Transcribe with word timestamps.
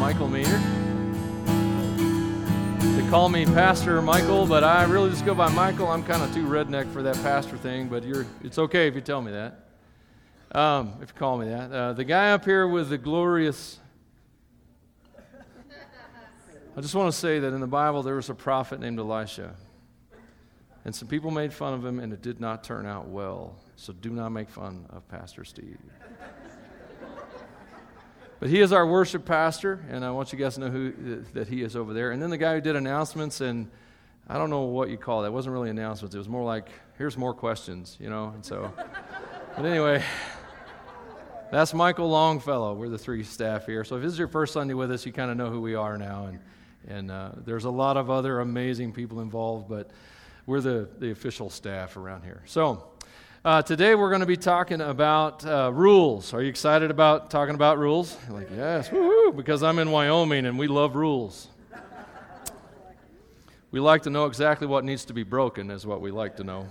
Michael 0.00 0.28
Maynard. 0.28 0.62
They 2.96 3.06
call 3.10 3.28
me 3.28 3.44
Pastor 3.44 4.00
Michael, 4.00 4.46
but 4.46 4.64
I 4.64 4.84
really 4.84 5.10
just 5.10 5.26
go 5.26 5.34
by 5.34 5.52
Michael. 5.52 5.88
I'm 5.88 6.02
kind 6.02 6.22
of 6.22 6.32
too 6.32 6.44
redneck 6.46 6.90
for 6.90 7.02
that 7.02 7.16
pastor 7.16 7.58
thing, 7.58 7.88
but 7.88 8.02
you're, 8.04 8.24
it's 8.42 8.58
okay 8.58 8.88
if 8.88 8.94
you 8.94 9.02
tell 9.02 9.20
me 9.20 9.30
that. 9.32 9.68
Um, 10.58 10.94
if 11.02 11.10
you 11.10 11.14
call 11.16 11.36
me 11.36 11.48
that. 11.50 11.70
Uh, 11.70 11.92
the 11.92 12.04
guy 12.04 12.32
up 12.32 12.46
here 12.46 12.66
with 12.66 12.88
the 12.88 12.96
glorious. 12.96 13.78
I 16.74 16.80
just 16.80 16.94
want 16.94 17.12
to 17.12 17.18
say 17.18 17.38
that 17.38 17.52
in 17.52 17.60
the 17.60 17.66
Bible 17.66 18.02
there 18.02 18.16
was 18.16 18.30
a 18.30 18.34
prophet 18.34 18.80
named 18.80 18.98
Elisha. 18.98 19.54
And 20.86 20.94
some 20.94 21.08
people 21.08 21.30
made 21.30 21.52
fun 21.52 21.74
of 21.74 21.84
him, 21.84 22.00
and 22.00 22.10
it 22.10 22.22
did 22.22 22.40
not 22.40 22.64
turn 22.64 22.86
out 22.86 23.08
well. 23.08 23.54
So 23.76 23.92
do 23.92 24.08
not 24.08 24.30
make 24.30 24.48
fun 24.48 24.86
of 24.88 25.06
Pastor 25.08 25.44
Steve. 25.44 25.76
But 28.40 28.48
he 28.48 28.60
is 28.60 28.72
our 28.72 28.86
worship 28.86 29.26
pastor, 29.26 29.84
and 29.90 30.02
I 30.02 30.10
want 30.12 30.32
you 30.32 30.38
guys 30.38 30.54
to 30.54 30.60
know 30.60 30.70
who 30.70 31.22
that 31.34 31.46
he 31.46 31.62
is 31.62 31.76
over 31.76 31.92
there. 31.92 32.10
And 32.10 32.22
then 32.22 32.30
the 32.30 32.38
guy 32.38 32.54
who 32.54 32.62
did 32.62 32.74
announcements, 32.74 33.42
and 33.42 33.70
I 34.26 34.38
don't 34.38 34.48
know 34.48 34.62
what 34.62 34.88
you 34.88 34.96
call 34.96 35.20
that. 35.20 35.28
It 35.28 35.32
wasn't 35.32 35.52
really 35.52 35.68
announcements. 35.68 36.14
It 36.14 36.18
was 36.18 36.28
more 36.28 36.42
like, 36.42 36.70
here's 36.96 37.18
more 37.18 37.34
questions, 37.34 37.98
you 38.00 38.08
know. 38.08 38.30
And 38.34 38.42
so, 38.42 38.72
but 39.56 39.66
anyway, 39.66 40.02
that's 41.52 41.74
Michael 41.74 42.08
Longfellow. 42.08 42.72
We're 42.72 42.88
the 42.88 42.96
three 42.96 43.24
staff 43.24 43.66
here. 43.66 43.84
So 43.84 43.96
if 43.96 44.02
this 44.02 44.12
is 44.12 44.18
your 44.18 44.28
first 44.28 44.54
Sunday 44.54 44.72
with 44.72 44.90
us, 44.90 45.04
you 45.04 45.12
kind 45.12 45.30
of 45.30 45.36
know 45.36 45.50
who 45.50 45.60
we 45.60 45.74
are 45.74 45.98
now. 45.98 46.26
And 46.26 46.38
and 46.88 47.10
uh, 47.10 47.32
there's 47.44 47.66
a 47.66 47.70
lot 47.70 47.98
of 47.98 48.08
other 48.08 48.40
amazing 48.40 48.94
people 48.94 49.20
involved, 49.20 49.68
but 49.68 49.90
we're 50.46 50.62
the 50.62 50.88
the 50.98 51.10
official 51.10 51.50
staff 51.50 51.98
around 51.98 52.22
here. 52.22 52.42
So. 52.46 52.86
Uh, 53.42 53.62
today 53.62 53.94
we're 53.94 54.10
going 54.10 54.20
to 54.20 54.26
be 54.26 54.36
talking 54.36 54.82
about 54.82 55.46
uh, 55.46 55.72
rules. 55.72 56.34
Are 56.34 56.42
you 56.42 56.50
excited 56.50 56.90
about 56.90 57.30
talking 57.30 57.54
about 57.54 57.78
rules? 57.78 58.14
Like, 58.28 58.48
yes, 58.54 58.90
woohoo, 58.90 59.34
because 59.34 59.62
I'm 59.62 59.78
in 59.78 59.90
Wyoming 59.90 60.44
and 60.44 60.58
we 60.58 60.66
love 60.66 60.94
rules. 60.94 61.48
We 63.70 63.80
like 63.80 64.02
to 64.02 64.10
know 64.10 64.26
exactly 64.26 64.66
what 64.66 64.84
needs 64.84 65.06
to 65.06 65.14
be 65.14 65.22
broken, 65.22 65.70
is 65.70 65.86
what 65.86 66.02
we 66.02 66.10
like 66.10 66.36
to 66.36 66.44
know. 66.44 66.68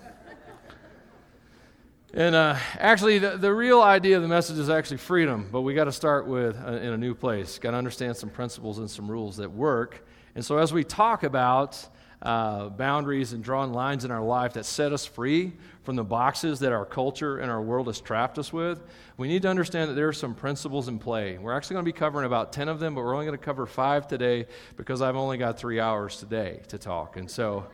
And 2.14 2.36
uh, 2.36 2.56
actually, 2.78 3.18
the, 3.18 3.36
the 3.36 3.52
real 3.52 3.82
idea 3.82 4.18
of 4.18 4.22
the 4.22 4.28
message 4.28 4.60
is 4.60 4.70
actually 4.70 4.98
freedom, 4.98 5.50
but 5.52 5.62
we 5.62 5.74
got 5.74 5.86
to 5.86 5.92
start 5.92 6.28
with 6.28 6.56
uh, 6.64 6.74
in 6.74 6.94
a 6.94 6.98
new 6.98 7.16
place. 7.16 7.58
Got 7.58 7.72
to 7.72 7.78
understand 7.78 8.16
some 8.16 8.30
principles 8.30 8.78
and 8.78 8.90
some 8.92 9.10
rules 9.10 9.38
that 9.38 9.52
work. 9.52 10.06
And 10.36 10.46
so, 10.46 10.60
as 10.60 10.72
we 10.72 10.84
talk 10.84 11.24
about 11.24 11.84
uh, 12.22 12.70
boundaries 12.70 13.34
and 13.34 13.44
drawing 13.44 13.74
lines 13.74 14.06
in 14.06 14.12
our 14.12 14.22
life 14.22 14.54
that 14.54 14.66
set 14.66 14.92
us 14.92 15.06
free 15.06 15.54
from 15.90 15.96
the 15.96 16.04
boxes 16.04 16.60
that 16.60 16.72
our 16.72 16.86
culture 16.86 17.40
and 17.40 17.50
our 17.50 17.64
world 17.64 17.88
has 17.88 18.00
trapped 18.00 18.38
us 18.38 18.54
with, 18.54 18.84
we 19.18 19.28
need 19.28 19.42
to 19.42 19.48
understand 19.48 19.90
that 19.90 19.96
there 19.96 20.08
are 20.08 20.14
some 20.14 20.36
principles 20.36 20.88
in 20.88 21.00
play. 21.00 21.40
We're 21.40 21.58
actually 21.58 21.78
going 21.78 21.86
to 21.86 21.92
be 21.92 21.98
covering 21.98 22.28
about 22.28 22.54
10 22.54 22.70
of 22.70 22.80
them, 22.80 22.94
but 22.94 23.04
we're 23.04 23.16
only 23.16 23.26
going 23.26 23.36
to 23.36 23.44
cover 23.44 23.66
five 23.66 24.08
today 24.08 24.46
because 24.78 25.02
I've 25.02 25.16
only 25.16 25.40
got 25.40 25.58
three 25.58 25.80
hours 25.80 26.18
today 26.18 26.62
to 26.68 26.78
talk. 26.78 27.18
And 27.18 27.28
so 27.28 27.66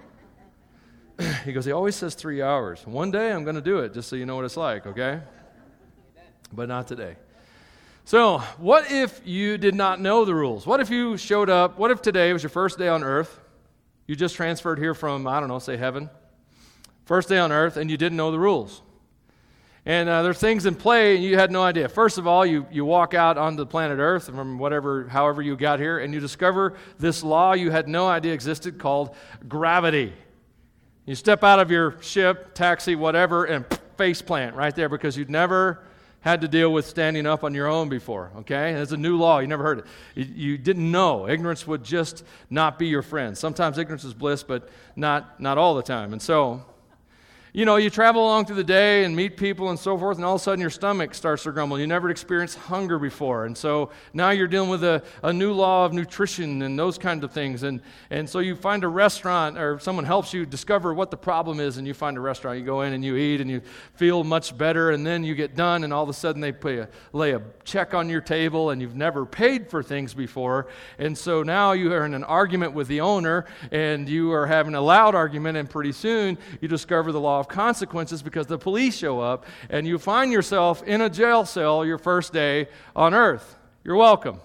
he 1.44 1.52
goes, 1.52 1.66
he 1.66 1.74
always 1.74 1.98
says 1.98 2.16
three 2.16 2.42
hours. 2.42 2.88
One 2.88 3.12
day 3.12 3.34
I'm 3.34 3.44
going 3.44 3.58
to 3.58 3.62
do 3.62 3.80
it 3.80 3.94
just 3.94 4.08
so 4.08 4.16
you 4.16 4.26
know 4.26 4.38
what 4.38 4.46
it's 4.46 4.56
like, 4.56 4.88
okay? 4.88 5.20
But 6.54 6.70
not 6.70 6.88
today. 6.88 7.18
So, 8.06 8.38
what 8.60 8.90
if 8.90 9.20
you 9.26 9.58
did 9.58 9.76
not 9.76 10.00
know 10.00 10.24
the 10.24 10.34
rules? 10.34 10.66
What 10.66 10.80
if 10.80 10.90
you 10.90 11.18
showed 11.18 11.50
up? 11.50 11.78
What 11.78 11.92
if 11.92 12.02
today 12.02 12.32
was 12.32 12.44
your 12.44 12.50
first 12.50 12.78
day 12.78 12.88
on 12.88 13.04
earth? 13.04 13.42
You 14.08 14.16
just 14.16 14.36
transferred 14.36 14.80
here 14.80 14.94
from, 14.94 15.28
I 15.28 15.42
don't 15.42 15.50
know, 15.50 15.60
say 15.60 15.76
heaven. 15.76 16.10
First 17.06 17.30
day 17.30 17.38
on 17.38 17.52
earth, 17.52 17.78
and 17.78 17.90
you 17.90 17.98
didn't 17.98 18.18
know 18.18 18.32
the 18.32 18.40
rules. 18.40 18.82
And 19.86 20.10
uh, 20.10 20.24
there's 20.24 20.40
things 20.40 20.66
in 20.66 20.74
play, 20.74 21.16
and 21.16 21.24
you 21.24 21.38
had 21.38 21.52
no 21.52 21.62
idea. 21.62 21.88
First 21.88 22.18
of 22.18 22.26
all, 22.26 22.44
you, 22.44 22.66
you 22.72 22.84
walk 22.84 23.14
out 23.14 23.38
onto 23.38 23.58
the 23.58 23.68
planet 23.68 24.00
Earth 24.00 24.26
from 24.26 24.58
whatever, 24.58 25.08
however 25.08 25.44
you 25.44 25.56
got 25.56 25.80
here, 25.80 26.00
and 26.00 26.12
you 26.12 26.20
discover 26.20 26.74
this 26.98 27.24
law 27.24 27.54
you 27.54 27.70
had 27.70 27.88
no 27.88 28.08
idea 28.08 28.34
existed 28.34 28.80
called 28.80 29.16
gravity. 29.48 30.12
You 31.06 31.14
step 31.14 31.44
out 31.44 31.60
of 31.60 31.70
your 31.70 32.02
ship, 32.02 32.56
taxi, 32.56 32.96
whatever, 32.96 33.46
and 33.46 33.64
face 33.96 34.24
plant 34.24 34.56
right 34.56 34.76
there 34.76 34.90
because 34.90 35.16
you'd 35.16 35.30
never 35.30 35.84
had 36.22 36.42
to 36.42 36.48
deal 36.48 36.74
with 36.74 36.88
standing 36.88 37.28
up 37.28 37.44
on 37.44 37.54
your 37.54 37.68
own 37.68 37.88
before, 37.88 38.32
okay? 38.38 38.72
It's 38.72 38.92
a 38.92 38.98
new 38.98 39.16
law. 39.16 39.38
You 39.38 39.46
never 39.46 39.62
heard 39.62 39.80
it. 39.80 39.86
You, 40.16 40.26
you, 40.26 40.58
didn't 40.58 40.90
know. 40.90 41.30
Ignorance 41.30 41.68
would 41.68 41.84
just 41.84 42.24
not 42.50 42.80
be 42.80 42.88
your 42.88 43.04
friend. 43.04 43.38
Sometimes 43.38 43.78
ignorance 43.78 44.04
is 44.04 44.16
bliss, 44.16 44.42
but 44.42 44.68
not, 44.96 45.40
not 45.40 45.60
all 45.60 45.76
the 45.76 45.84
time. 45.84 46.14
And 46.14 46.20
so, 46.20 46.66
you 47.56 47.64
know, 47.64 47.78
you 47.78 47.90
travel 47.90 48.22
along 48.22 48.48
through 48.48 48.58
the 48.58 48.66
day 48.66 49.06
and 49.06 49.16
meet 49.16 49.38
people 49.38 49.70
and 49.70 49.80
so 49.80 49.98
forth, 49.98 50.18
and 50.18 50.26
all 50.26 50.36
of 50.36 50.42
a 50.42 50.44
sudden 50.44 50.60
your 50.60 50.70
stomach 50.70 51.14
starts 51.14 51.44
to 51.44 51.54
grumble. 51.54 51.80
You 51.80 51.88
never 51.88 52.10
experienced 52.10 52.58
hunger 52.58 53.00
before. 53.00 53.46
And 53.46 53.58
so 53.58 53.92
now 54.14 54.32
you're 54.32 54.50
dealing 54.50 54.70
with 54.70 54.84
a, 54.84 55.02
a 55.24 55.32
new 55.32 55.54
law 55.54 55.86
of 55.86 55.94
nutrition 55.94 56.64
and 56.64 56.78
those 56.78 56.98
kinds 56.98 57.24
of 57.24 57.32
things. 57.32 57.64
And, 57.64 57.80
and 58.10 58.30
so 58.30 58.40
you 58.40 58.58
find 58.58 58.84
a 58.84 58.90
restaurant 58.90 59.58
or 59.58 59.80
someone 59.80 60.04
helps 60.04 60.34
you 60.34 60.46
discover 60.46 60.94
what 60.94 61.12
the 61.12 61.18
problem 61.18 61.62
is, 61.62 61.78
and 61.78 61.88
you 61.88 61.94
find 61.94 62.18
a 62.18 62.20
restaurant. 62.20 62.60
You 62.60 62.66
go 62.66 62.82
in 62.82 62.92
and 62.92 63.06
you 63.06 63.16
eat 63.16 63.40
and 63.40 63.50
you 63.50 63.62
feel 63.94 64.26
much 64.26 64.58
better, 64.58 64.92
and 64.92 65.08
then 65.08 65.24
you 65.24 65.34
get 65.34 65.56
done, 65.56 65.86
and 65.86 65.94
all 65.94 66.04
of 66.04 66.10
a 66.10 66.14
sudden 66.14 66.42
they 66.42 66.50
a, 66.50 66.90
lay 67.14 67.32
a 67.32 67.42
check 67.64 67.94
on 67.94 68.10
your 68.10 68.20
table, 68.20 68.72
and 68.72 68.82
you've 68.82 68.98
never 68.98 69.26
paid 69.26 69.70
for 69.70 69.82
things 69.82 70.14
before. 70.14 70.68
And 71.00 71.18
so 71.18 71.42
now 71.42 71.72
you 71.72 71.94
are 71.94 72.06
in 72.06 72.16
an 72.16 72.26
argument 72.26 72.74
with 72.74 72.90
the 72.90 73.00
owner, 73.00 73.46
and 73.72 74.10
you 74.10 74.34
are 74.34 74.46
having 74.46 74.76
a 74.76 74.82
loud 74.82 75.16
argument, 75.16 75.58
and 75.58 75.70
pretty 75.70 75.94
soon 75.94 76.38
you 76.60 76.68
discover 76.68 77.14
the 77.14 77.20
law 77.22 77.45
consequences 77.48 78.22
because 78.22 78.48
the 78.48 78.58
police 78.58 78.98
show 78.98 79.20
up 79.20 79.46
and 79.70 79.88
you 79.88 79.98
find 79.98 80.32
yourself 80.32 80.84
in 80.84 81.02
a 81.02 81.10
jail 81.10 81.46
cell 81.46 81.86
your 81.86 81.98
first 81.98 82.34
day 82.34 82.68
on 82.96 83.14
earth. 83.14 83.58
You're 83.84 83.96
welcome. 83.96 84.40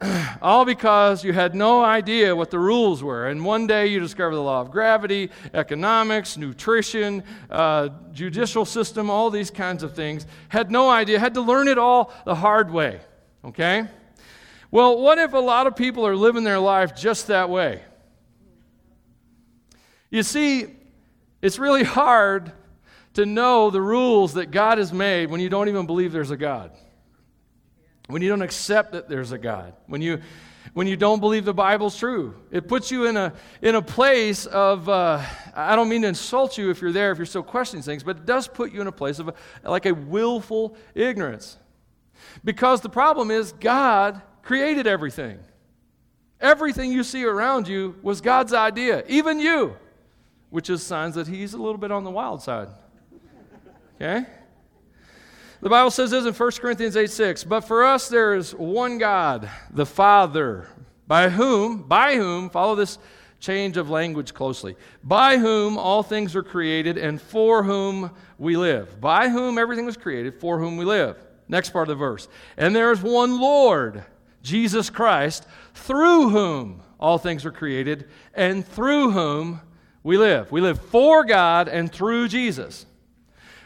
All 0.42 0.64
because 0.64 1.22
you 1.22 1.32
had 1.32 1.54
no 1.54 1.84
idea 1.84 2.34
what 2.34 2.50
the 2.50 2.58
rules 2.58 3.02
were. 3.02 3.28
And 3.28 3.44
one 3.44 3.66
day 3.66 3.88
you 3.88 4.00
discover 4.00 4.34
the 4.34 4.42
law 4.42 4.60
of 4.60 4.70
gravity, 4.70 5.30
economics, 5.52 6.36
nutrition, 6.38 7.22
uh, 7.50 7.90
judicial 8.12 8.64
system, 8.64 9.10
all 9.10 9.30
these 9.30 9.50
kinds 9.50 9.82
of 9.82 9.94
things. 9.94 10.26
Had 10.48 10.70
no 10.70 10.88
idea, 10.88 11.18
had 11.18 11.34
to 11.34 11.42
learn 11.42 11.68
it 11.68 11.76
all 11.76 12.14
the 12.24 12.34
hard 12.34 12.70
way. 12.70 13.00
Okay? 13.44 13.86
Well, 14.70 15.00
what 15.00 15.18
if 15.18 15.32
a 15.32 15.38
lot 15.38 15.66
of 15.66 15.76
people 15.76 16.06
are 16.06 16.16
living 16.16 16.44
their 16.44 16.60
life 16.60 16.96
just 16.96 17.26
that 17.26 17.50
way? 17.50 17.82
You 20.10 20.22
see, 20.22 20.66
it's 21.42 21.58
really 21.58 21.84
hard 21.84 22.52
to 23.14 23.26
know 23.26 23.70
the 23.70 23.80
rules 23.80 24.34
that 24.34 24.50
God 24.50 24.78
has 24.78 24.92
made 24.92 25.30
when 25.30 25.40
you 25.40 25.48
don't 25.48 25.68
even 25.68 25.86
believe 25.86 26.12
there's 26.12 26.30
a 26.30 26.36
God. 26.36 26.70
When 28.06 28.22
you 28.22 28.28
don't 28.28 28.42
accept 28.42 28.92
that 28.92 29.08
there's 29.08 29.32
a 29.32 29.38
God. 29.38 29.74
When 29.86 30.02
you, 30.02 30.20
when 30.74 30.86
you 30.86 30.96
don't 30.96 31.20
believe 31.20 31.44
the 31.44 31.54
Bible's 31.54 31.96
true. 31.96 32.34
It 32.50 32.68
puts 32.68 32.90
you 32.90 33.06
in 33.06 33.16
a, 33.16 33.32
in 33.62 33.74
a 33.74 33.82
place 33.82 34.46
of, 34.46 34.88
uh, 34.88 35.22
I 35.54 35.76
don't 35.76 35.88
mean 35.88 36.02
to 36.02 36.08
insult 36.08 36.58
you 36.58 36.70
if 36.70 36.80
you're 36.80 36.92
there, 36.92 37.12
if 37.12 37.18
you're 37.18 37.26
still 37.26 37.42
questioning 37.42 37.82
things, 37.82 38.02
but 38.02 38.18
it 38.18 38.26
does 38.26 38.46
put 38.46 38.72
you 38.72 38.80
in 38.80 38.86
a 38.86 38.92
place 38.92 39.18
of 39.18 39.28
a, 39.28 39.34
like 39.64 39.86
a 39.86 39.94
willful 39.94 40.76
ignorance. 40.94 41.56
Because 42.44 42.80
the 42.80 42.88
problem 42.88 43.30
is, 43.30 43.52
God 43.52 44.20
created 44.42 44.86
everything. 44.86 45.38
Everything 46.40 46.92
you 46.92 47.02
see 47.02 47.24
around 47.24 47.68
you 47.68 47.96
was 48.02 48.20
God's 48.20 48.52
idea, 48.52 49.04
even 49.08 49.40
you 49.40 49.76
which 50.50 50.68
is 50.68 50.82
signs 50.82 51.14
that 51.14 51.26
he's 51.26 51.54
a 51.54 51.58
little 51.58 51.78
bit 51.78 51.90
on 51.90 52.04
the 52.04 52.10
wild 52.10 52.42
side. 52.42 52.68
Okay? 53.96 54.26
The 55.60 55.68
Bible 55.68 55.90
says 55.90 56.10
this 56.10 56.24
in 56.24 56.32
1 56.32 56.50
Corinthians 56.52 56.96
8 56.96 57.10
6. 57.10 57.44
But 57.44 57.62
for 57.62 57.84
us 57.84 58.08
there 58.08 58.34
is 58.34 58.54
one 58.54 58.98
God, 58.98 59.48
the 59.70 59.86
Father, 59.86 60.68
by 61.06 61.28
whom, 61.28 61.82
by 61.82 62.16
whom, 62.16 62.50
follow 62.50 62.74
this 62.74 62.98
change 63.40 63.76
of 63.76 63.90
language 63.90 64.34
closely, 64.34 64.76
by 65.02 65.38
whom 65.38 65.78
all 65.78 66.02
things 66.02 66.36
are 66.36 66.42
created 66.42 66.98
and 66.98 67.20
for 67.20 67.62
whom 67.62 68.10
we 68.38 68.56
live. 68.56 69.00
By 69.00 69.28
whom 69.28 69.58
everything 69.58 69.86
was 69.86 69.96
created, 69.96 70.40
for 70.40 70.58
whom 70.58 70.76
we 70.76 70.84
live. 70.84 71.16
Next 71.48 71.70
part 71.70 71.88
of 71.88 71.98
the 71.98 72.04
verse. 72.04 72.28
And 72.56 72.74
there 72.74 72.92
is 72.92 73.02
one 73.02 73.40
Lord, 73.40 74.04
Jesus 74.42 74.88
Christ, 74.88 75.46
through 75.74 76.30
whom 76.30 76.82
all 76.98 77.18
things 77.18 77.44
are 77.44 77.50
created 77.50 78.08
and 78.34 78.66
through 78.66 79.10
whom 79.10 79.60
we 80.02 80.16
live. 80.16 80.50
We 80.50 80.60
live 80.60 80.80
for 80.80 81.24
God 81.24 81.68
and 81.68 81.92
through 81.92 82.28
Jesus. 82.28 82.86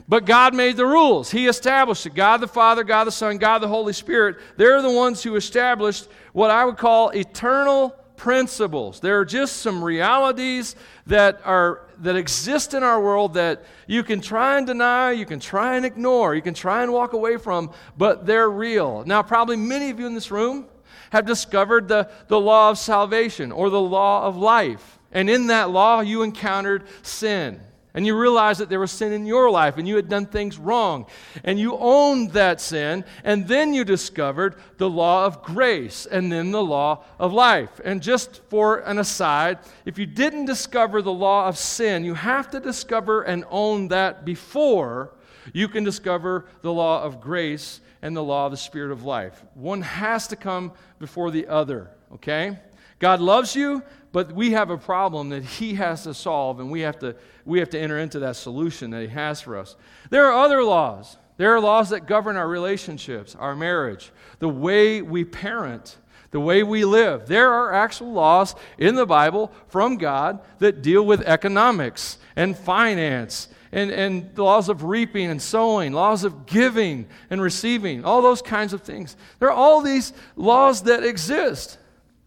But 0.07 0.27
God 0.27 0.55
made 0.55 0.77
the 0.77 0.87
rules. 0.87 1.31
He 1.31 1.47
established 1.47 2.05
it. 2.07 2.15
God 2.15 2.39
the 2.39 2.49
Father, 2.49 2.85
God 2.85 3.05
the 3.05 3.13
Son, 3.13 3.39
God 3.39 3.61
the 3.61 3.69
Holy 3.69 3.93
Spirit, 3.93 4.37
they're 4.57 4.83
the 4.83 4.91
ones 4.91 5.23
who 5.23 5.37
established 5.37 6.09
what 6.33 6.51
I 6.51 6.65
would 6.65 6.77
call 6.77 7.11
eternal 7.11 7.91
principles. 8.17 9.01
There 9.01 9.19
are 9.19 9.25
just 9.25 9.57
some 9.57 9.83
realities 9.83 10.77
that 11.07 11.41
are 11.45 11.83
that 12.03 12.17
exist 12.17 12.75
in 12.75 12.83
our 12.83 13.01
world 13.01 13.35
that 13.35 13.65
you 13.87 14.03
can 14.03 14.21
try 14.21 14.59
and 14.59 14.67
deny, 14.67 15.13
you 15.13 15.27
can 15.27 15.41
try 15.41 15.77
and 15.77 15.87
ignore, 15.87 16.35
you 16.35 16.43
can 16.43 16.55
try 16.55 16.83
and 16.83 16.93
walk 16.93 17.13
away 17.13 17.37
from, 17.37 17.71
but 17.97 18.27
they're 18.27 18.51
real. 18.51 19.05
Now, 19.07 19.23
probably 19.23 19.57
many 19.57 19.91
of 19.91 20.01
you 20.01 20.07
in 20.07 20.15
this 20.15 20.31
room 20.31 20.67
have 21.11 21.25
discovered 21.25 21.87
the, 21.89 22.11
the 22.29 22.41
law 22.41 22.71
of 22.71 22.79
salvation 22.79 23.53
or 23.53 23.71
the 23.71 23.81
law 23.81 24.27
of 24.27 24.37
life. 24.37 24.94
And 25.15 25.31
in 25.31 25.47
that 25.47 25.71
law, 25.71 26.01
you 26.01 26.23
encountered 26.23 26.85
sin. 27.03 27.61
and 27.97 28.05
you 28.05 28.19
realized 28.19 28.59
that 28.59 28.69
there 28.69 28.81
was 28.81 28.91
sin 28.91 29.13
in 29.13 29.25
your 29.25 29.49
life 29.49 29.79
and 29.79 29.87
you 29.87 29.95
had 29.95 30.09
done 30.09 30.27
things 30.27 30.59
wrong. 30.59 31.07
And 31.45 31.61
you 31.61 31.79
owned 31.79 32.33
that 32.33 32.61
sin. 32.61 33.05
And 33.23 33.47
then 33.47 33.73
you 33.73 33.85
discovered 33.85 34.57
the 34.79 34.91
law 34.91 35.25
of 35.25 35.45
grace 35.45 36.05
and 36.05 36.31
then 36.31 36.51
the 36.51 36.63
law 36.63 37.05
of 37.21 37.33
life. 37.33 37.81
And 37.85 38.03
just 38.03 38.41
for 38.51 38.79
an 38.79 38.99
aside, 38.99 39.61
if 39.85 39.97
you 39.97 40.07
didn't 40.07 40.47
discover 40.47 41.03
the 41.03 41.13
law 41.13 41.47
of 41.47 41.57
sin, 41.57 42.03
you 42.03 42.15
have 42.15 42.51
to 42.51 42.59
discover 42.59 43.23
and 43.23 43.45
own 43.49 43.89
that 43.89 44.25
before 44.25 45.15
you 45.53 45.69
can 45.69 45.85
discover 45.85 46.47
the 46.63 46.73
law 46.73 47.05
of 47.05 47.21
grace 47.21 47.81
and 48.03 48.17
the 48.17 48.25
law 48.25 48.47
of 48.47 48.51
the 48.51 48.59
Spirit 48.59 48.91
of 48.91 49.05
life. 49.05 49.45
One 49.55 49.83
has 49.83 50.27
to 50.29 50.37
come 50.37 50.73
before 50.99 51.31
the 51.31 51.47
other, 51.47 51.91
okay? 52.15 52.59
God 52.99 53.21
loves 53.21 53.55
you, 53.55 53.83
but 54.15 54.31
we 54.31 54.53
have 54.53 54.71
a 54.71 54.79
problem 54.79 55.31
that 55.31 55.43
He 55.43 55.75
has 55.75 56.05
to 56.05 56.15
solve, 56.15 56.61
and 56.61 56.71
we 56.71 56.83
have 56.83 57.01
to, 57.01 57.17
we 57.45 57.59
have 57.59 57.71
to 57.71 57.81
enter 57.81 57.99
into 57.99 58.21
that 58.21 58.37
solution 58.37 58.91
that 58.93 59.01
He 59.01 59.09
has 59.09 59.41
for 59.41 59.59
us. 59.59 59.75
There 60.09 60.27
are 60.27 60.45
other 60.45 60.63
laws. 60.63 61.17
There 61.37 61.53
are 61.53 61.59
laws 61.59 61.91
that 61.91 62.07
govern 62.07 62.37
our 62.37 62.47
relationships, 62.47 63.35
our 63.35 63.57
marriage, 63.57 64.13
the 64.39 64.49
way 64.49 65.03
we 65.03 65.25
parent, 65.25 65.97
the 66.31 66.39
way 66.39 66.63
we 66.63 66.85
live. 66.85 67.27
There 67.27 67.51
are 67.51 67.75
actual 67.75 68.13
laws 68.13 68.55
in 68.79 68.95
the 68.95 69.05
Bible 69.05 69.51
from 69.67 69.97
God 69.97 70.39
that 70.61 70.81
deal 70.81 71.05
with 71.05 71.23
economics 71.23 72.19
and 72.37 72.57
finance 72.57 73.49
and, 73.73 73.91
and 73.91 74.39
laws 74.39 74.69
of 74.69 74.85
reaping 74.85 75.29
and 75.29 75.43
sowing, 75.43 75.93
laws 75.93 76.23
of 76.23 76.47
giving 76.47 77.09
and 77.31 77.43
receiving, 77.43 78.05
all 78.05 78.23
those 78.23 78.43
kinds 78.43 78.75
of 78.75 78.83
things. 78.83 79.17
There 79.41 79.49
are 79.49 79.53
all 79.53 79.81
these 79.81 80.13
laws 80.37 80.83
that 80.83 81.03
exist. 81.03 81.79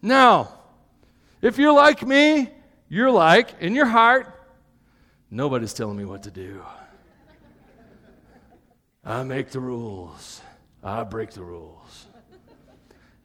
Now, 0.02 0.57
if 1.40 1.58
you're 1.58 1.72
like 1.72 2.06
me, 2.06 2.50
you're 2.88 3.10
like, 3.10 3.60
in 3.60 3.74
your 3.74 3.86
heart, 3.86 4.34
nobody's 5.30 5.72
telling 5.72 5.96
me 5.96 6.04
what 6.04 6.22
to 6.24 6.30
do. 6.30 6.62
I 9.04 9.22
make 9.22 9.50
the 9.50 9.60
rules, 9.60 10.42
I 10.82 11.04
break 11.04 11.30
the 11.30 11.42
rules. 11.42 12.06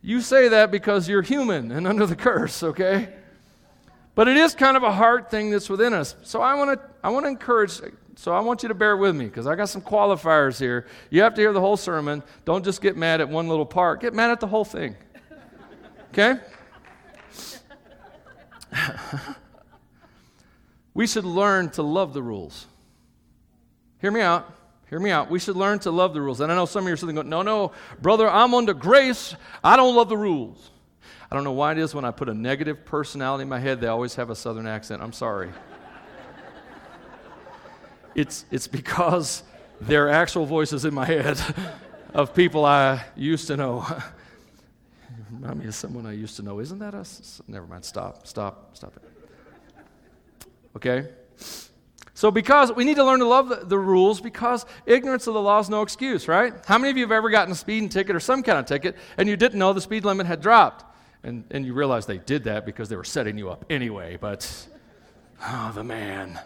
You 0.01 0.21
say 0.21 0.50
that 0.50 0.69
because 0.69 1.07
you're 1.07 1.21
human 1.21 1.71
and 1.71 1.88
under 1.88 2.06
the 2.06 2.15
curse, 2.15 2.62
okay? 2.62 3.13
But 4.15 4.27
it 4.27 4.38
is 4.38 4.54
kind 4.54 4.77
of 4.77 4.83
a 4.83 4.92
hard 4.92 5.30
thing 5.30 5.50
that's 5.50 5.69
within 5.69 5.94
us. 5.94 6.15
So 6.24 6.42
I 6.42 6.56
want 6.56 6.80
to 6.80 6.89
I 7.04 7.10
want 7.10 7.25
to 7.25 7.30
encourage 7.30 7.80
so 8.15 8.31
I 8.31 8.42
want 8.42 8.63
you 8.63 8.69
to 8.69 8.75
bear 8.75 8.95
with 8.95 9.15
me 9.15 9.25
because 9.25 9.48
I 9.48 9.56
got 9.56 9.69
some 9.69 9.81
qualifiers 9.81 10.60
here. 10.60 10.88
You 11.10 11.21
have 11.24 11.33
to 11.36 11.42
hear 11.42 11.54
the 11.54 11.60
whole 11.60 11.77
sermon. 11.77 12.21
Don't 12.45 12.63
just 12.63 12.81
get 12.81 12.95
mad 12.95 13.21
at 13.21 13.30
one 13.30 13.48
little 13.48 13.65
part. 13.65 14.01
Get 14.01 14.13
mad 14.13 14.30
at 14.30 14.39
the 14.39 14.48
whole 14.48 14.65
thing. 14.65 14.95
Okay? 16.12 16.39
we 20.94 21.07
should 21.07 21.25
learn 21.25 21.69
to 21.71 21.83
love 21.83 22.13
the 22.13 22.21
rules. 22.21 22.68
Hear 24.00 24.12
me 24.12 24.21
out. 24.21 24.54
Hear 24.89 25.00
me 25.00 25.10
out. 25.10 25.30
We 25.30 25.39
should 25.39 25.56
learn 25.56 25.80
to 25.80 25.92
love 25.92 26.13
the 26.13 26.21
rules. 26.21 26.42
And 26.42 26.51
I 26.51 26.56
know 26.56 26.65
some 26.65 26.83
of 26.83 26.88
you 26.88 26.94
are 26.94 26.98
sitting 26.98 27.15
going, 27.15 27.30
no, 27.30 27.42
no, 27.42 27.71
brother, 28.01 28.30
I'm 28.30 28.54
under 28.54 28.74
grace. 28.74 29.36
I 29.63 29.75
don't 29.75 29.95
love 29.95 30.10
the 30.10 30.18
rules. 30.18 30.69
I 31.31 31.36
don't 31.36 31.44
know 31.44 31.51
why 31.51 31.71
it 31.71 31.80
is 31.80 31.95
when 31.95 32.06
I 32.06 32.12
put 32.12 32.30
a 32.30 32.33
negative 32.33 32.86
personality 32.86 33.42
in 33.42 33.50
my 33.50 33.57
head, 33.57 33.81
they 33.81 33.88
always 33.88 34.13
have 34.15 34.30
a 34.30 34.36
southern 34.36 34.68
accent. 34.68 35.01
I'm 35.01 35.13
sorry. 35.13 35.50
it's, 38.15 38.45
it's 38.51 38.68
because 38.68 39.42
they're 39.81 40.10
actual 40.10 40.45
voices 40.45 40.86
in 40.86 40.94
my 40.94 41.06
head 41.06 41.42
of 42.13 42.36
people 42.36 42.65
I 42.65 43.04
used 43.15 43.48
to 43.48 43.57
know. 43.57 43.88
Remind 45.39 45.59
me 45.59 45.68
of 45.68 45.75
someone 45.75 46.06
I 46.06 46.13
used 46.13 46.35
to 46.38 46.44
know. 46.44 46.59
Isn't 46.59 46.80
that 46.80 46.94
us? 46.94 47.41
Never 47.47 47.65
mind. 47.65 47.85
Stop. 47.85 48.27
Stop. 48.27 48.75
Stop 48.75 48.95
it. 48.97 49.03
Okay? 50.75 51.09
So, 52.13 52.30
because 52.30 52.71
we 52.71 52.83
need 52.85 52.97
to 52.97 53.03
learn 53.03 53.19
to 53.19 53.27
love 53.27 53.50
the, 53.50 53.56
the, 53.65 53.77
rules 53.77 54.21
because 54.21 54.65
ignorance 54.85 55.25
of 55.25 55.33
the 55.33 55.41
law 55.41 55.59
is 55.59 55.69
no 55.69 55.81
excuse, 55.81 56.27
right? 56.27 56.53
How 56.65 56.77
many 56.77 56.91
of 56.91 56.97
you 56.97 57.03
have 57.03 57.12
ever 57.12 57.30
gotten 57.30 57.51
a 57.51 57.56
speeding 57.56 57.89
ticket 57.89 58.15
or 58.15 58.19
some 58.19 58.44
kind 58.44 58.59
of 58.59 58.65
ticket 58.65 58.95
and 59.18 59.27
you 59.27 59.35
didn't 59.35 59.57
know 59.57 59.74
the 59.74 59.81
speed 59.81 60.06
limit 60.06 60.27
had 60.27 60.39
dropped? 60.39 60.85
And, 61.24 61.44
and 61.51 61.65
you 61.65 61.74
realize 61.74 62.06
they 62.06 62.19
did 62.19 62.44
that 62.44 62.65
because 62.65 62.88
they 62.88 62.95
were 62.95 63.03
setting 63.03 63.38
you 63.38 63.50
up 63.50 63.65
anyway, 63.69 64.18
but 64.21 64.68
oh, 65.41 65.71
the 65.74 65.83
man. 65.83 66.39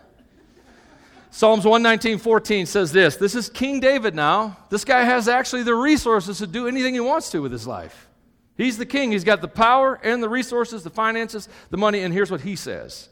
Psalms 1.32 1.66
119, 1.66 2.18
14 2.18 2.66
says 2.66 2.92
this. 2.92 3.18
This 3.18 3.36
is 3.36 3.50
King 3.50 3.80
David 3.80 4.16
now. 4.16 4.58
This 4.70 4.86
guy 4.86 5.04
has 5.04 5.28
actually 5.28 5.64
the 5.64 5.76
resources 5.76 6.38
to 6.38 6.48
do 6.48 6.68
anything 6.68 6.94
he 6.94 7.00
wants 7.00 7.30
to 7.32 7.42
with 7.42 7.52
his 7.52 7.68
life. 7.68 8.07
He's 8.58 8.78
the 8.78 8.86
king. 8.86 9.12
He's 9.12 9.24
got 9.24 9.42
the 9.42 9.48
power 9.48 10.00
and 10.04 10.22
the 10.22 10.30
resources, 10.30 10.84
the 10.84 10.90
finances, 10.90 11.48
the 11.70 11.78
money. 11.78 12.02
And 12.02 12.14
here's 12.14 12.32
what 12.32 12.42
he 12.42 12.56
says 12.56 13.10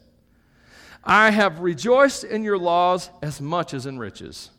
I 1.04 1.30
have 1.30 1.60
rejoiced 1.60 2.24
in 2.24 2.42
your 2.42 2.58
laws 2.58 3.10
as 3.22 3.40
much 3.40 3.72
as 3.72 3.86
in 3.86 3.98
riches. 3.98 4.50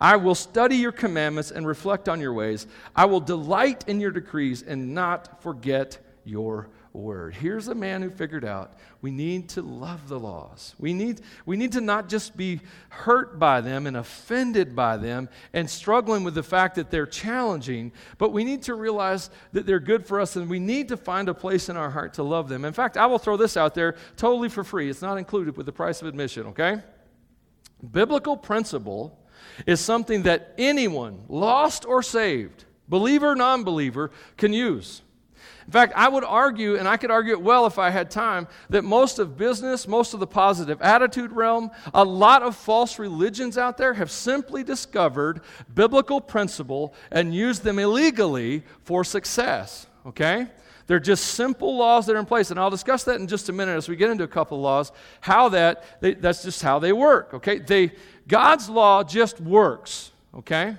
I 0.00 0.16
will 0.16 0.34
study 0.34 0.76
your 0.76 0.90
commandments 0.90 1.52
and 1.52 1.64
reflect 1.64 2.08
on 2.08 2.20
your 2.20 2.32
ways. 2.32 2.66
I 2.96 3.04
will 3.04 3.20
delight 3.20 3.84
in 3.86 4.00
your 4.00 4.10
decrees 4.10 4.62
and 4.62 4.94
not 4.94 5.42
forget 5.42 5.98
your 6.24 6.70
word. 6.92 7.34
Here's 7.34 7.68
a 7.68 7.74
man 7.74 8.02
who 8.02 8.10
figured 8.10 8.44
out 8.44 8.74
we 9.00 9.10
need 9.10 9.48
to 9.50 9.62
love 9.62 10.08
the 10.08 10.18
laws. 10.18 10.74
We 10.78 10.92
need, 10.92 11.20
we 11.46 11.56
need 11.56 11.72
to 11.72 11.80
not 11.80 12.08
just 12.08 12.36
be 12.36 12.60
hurt 12.90 13.38
by 13.38 13.60
them 13.60 13.86
and 13.86 13.96
offended 13.96 14.76
by 14.76 14.96
them 14.96 15.28
and 15.52 15.68
struggling 15.68 16.22
with 16.22 16.34
the 16.34 16.42
fact 16.42 16.76
that 16.76 16.90
they're 16.90 17.06
challenging, 17.06 17.92
but 18.18 18.32
we 18.32 18.44
need 18.44 18.62
to 18.64 18.74
realize 18.74 19.30
that 19.52 19.66
they're 19.66 19.80
good 19.80 20.06
for 20.06 20.20
us 20.20 20.36
and 20.36 20.48
we 20.48 20.58
need 20.58 20.88
to 20.88 20.96
find 20.96 21.28
a 21.28 21.34
place 21.34 21.68
in 21.68 21.76
our 21.76 21.90
heart 21.90 22.14
to 22.14 22.22
love 22.22 22.48
them. 22.48 22.64
In 22.64 22.72
fact, 22.72 22.96
I 22.96 23.06
will 23.06 23.18
throw 23.18 23.36
this 23.36 23.56
out 23.56 23.74
there 23.74 23.96
totally 24.16 24.48
for 24.48 24.62
free. 24.62 24.88
It's 24.88 25.02
not 25.02 25.18
included 25.18 25.56
with 25.56 25.66
the 25.66 25.72
price 25.72 26.00
of 26.00 26.08
admission, 26.08 26.48
okay? 26.48 26.82
Biblical 27.90 28.36
principle 28.36 29.18
is 29.66 29.80
something 29.80 30.22
that 30.22 30.54
anyone, 30.58 31.24
lost 31.28 31.84
or 31.84 32.02
saved, 32.02 32.64
believer, 32.88 33.32
or 33.32 33.36
non 33.36 33.64
believer, 33.64 34.10
can 34.36 34.52
use. 34.52 35.02
In 35.66 35.72
fact, 35.72 35.92
I 35.96 36.08
would 36.08 36.24
argue, 36.24 36.76
and 36.76 36.88
I 36.88 36.96
could 36.96 37.10
argue 37.10 37.32
it 37.32 37.42
well 37.42 37.66
if 37.66 37.78
I 37.78 37.90
had 37.90 38.10
time, 38.10 38.48
that 38.70 38.82
most 38.82 39.18
of 39.18 39.36
business, 39.36 39.86
most 39.86 40.14
of 40.14 40.20
the 40.20 40.26
positive 40.26 40.80
attitude 40.82 41.32
realm, 41.32 41.70
a 41.94 42.04
lot 42.04 42.42
of 42.42 42.56
false 42.56 42.98
religions 42.98 43.56
out 43.56 43.76
there 43.76 43.94
have 43.94 44.10
simply 44.10 44.64
discovered 44.64 45.40
biblical 45.74 46.20
principle 46.20 46.94
and 47.10 47.34
used 47.34 47.62
them 47.62 47.78
illegally 47.78 48.62
for 48.84 49.04
success. 49.04 49.86
Okay? 50.06 50.48
They're 50.86 51.00
just 51.00 51.24
simple 51.28 51.76
laws 51.76 52.06
that 52.06 52.16
are 52.16 52.18
in 52.18 52.26
place. 52.26 52.50
And 52.50 52.58
I'll 52.58 52.70
discuss 52.70 53.04
that 53.04 53.20
in 53.20 53.26
just 53.26 53.48
a 53.48 53.52
minute 53.52 53.76
as 53.76 53.88
we 53.88 53.96
get 53.96 54.10
into 54.10 54.24
a 54.24 54.28
couple 54.28 54.58
of 54.58 54.62
laws, 54.62 54.92
how 55.20 55.48
that, 55.50 56.00
they, 56.00 56.14
that's 56.14 56.42
just 56.42 56.62
how 56.62 56.78
they 56.78 56.92
work. 56.92 57.34
Okay? 57.34 57.58
They, 57.58 57.92
God's 58.28 58.68
law 58.68 59.04
just 59.04 59.40
works. 59.40 60.12
Okay? 60.34 60.76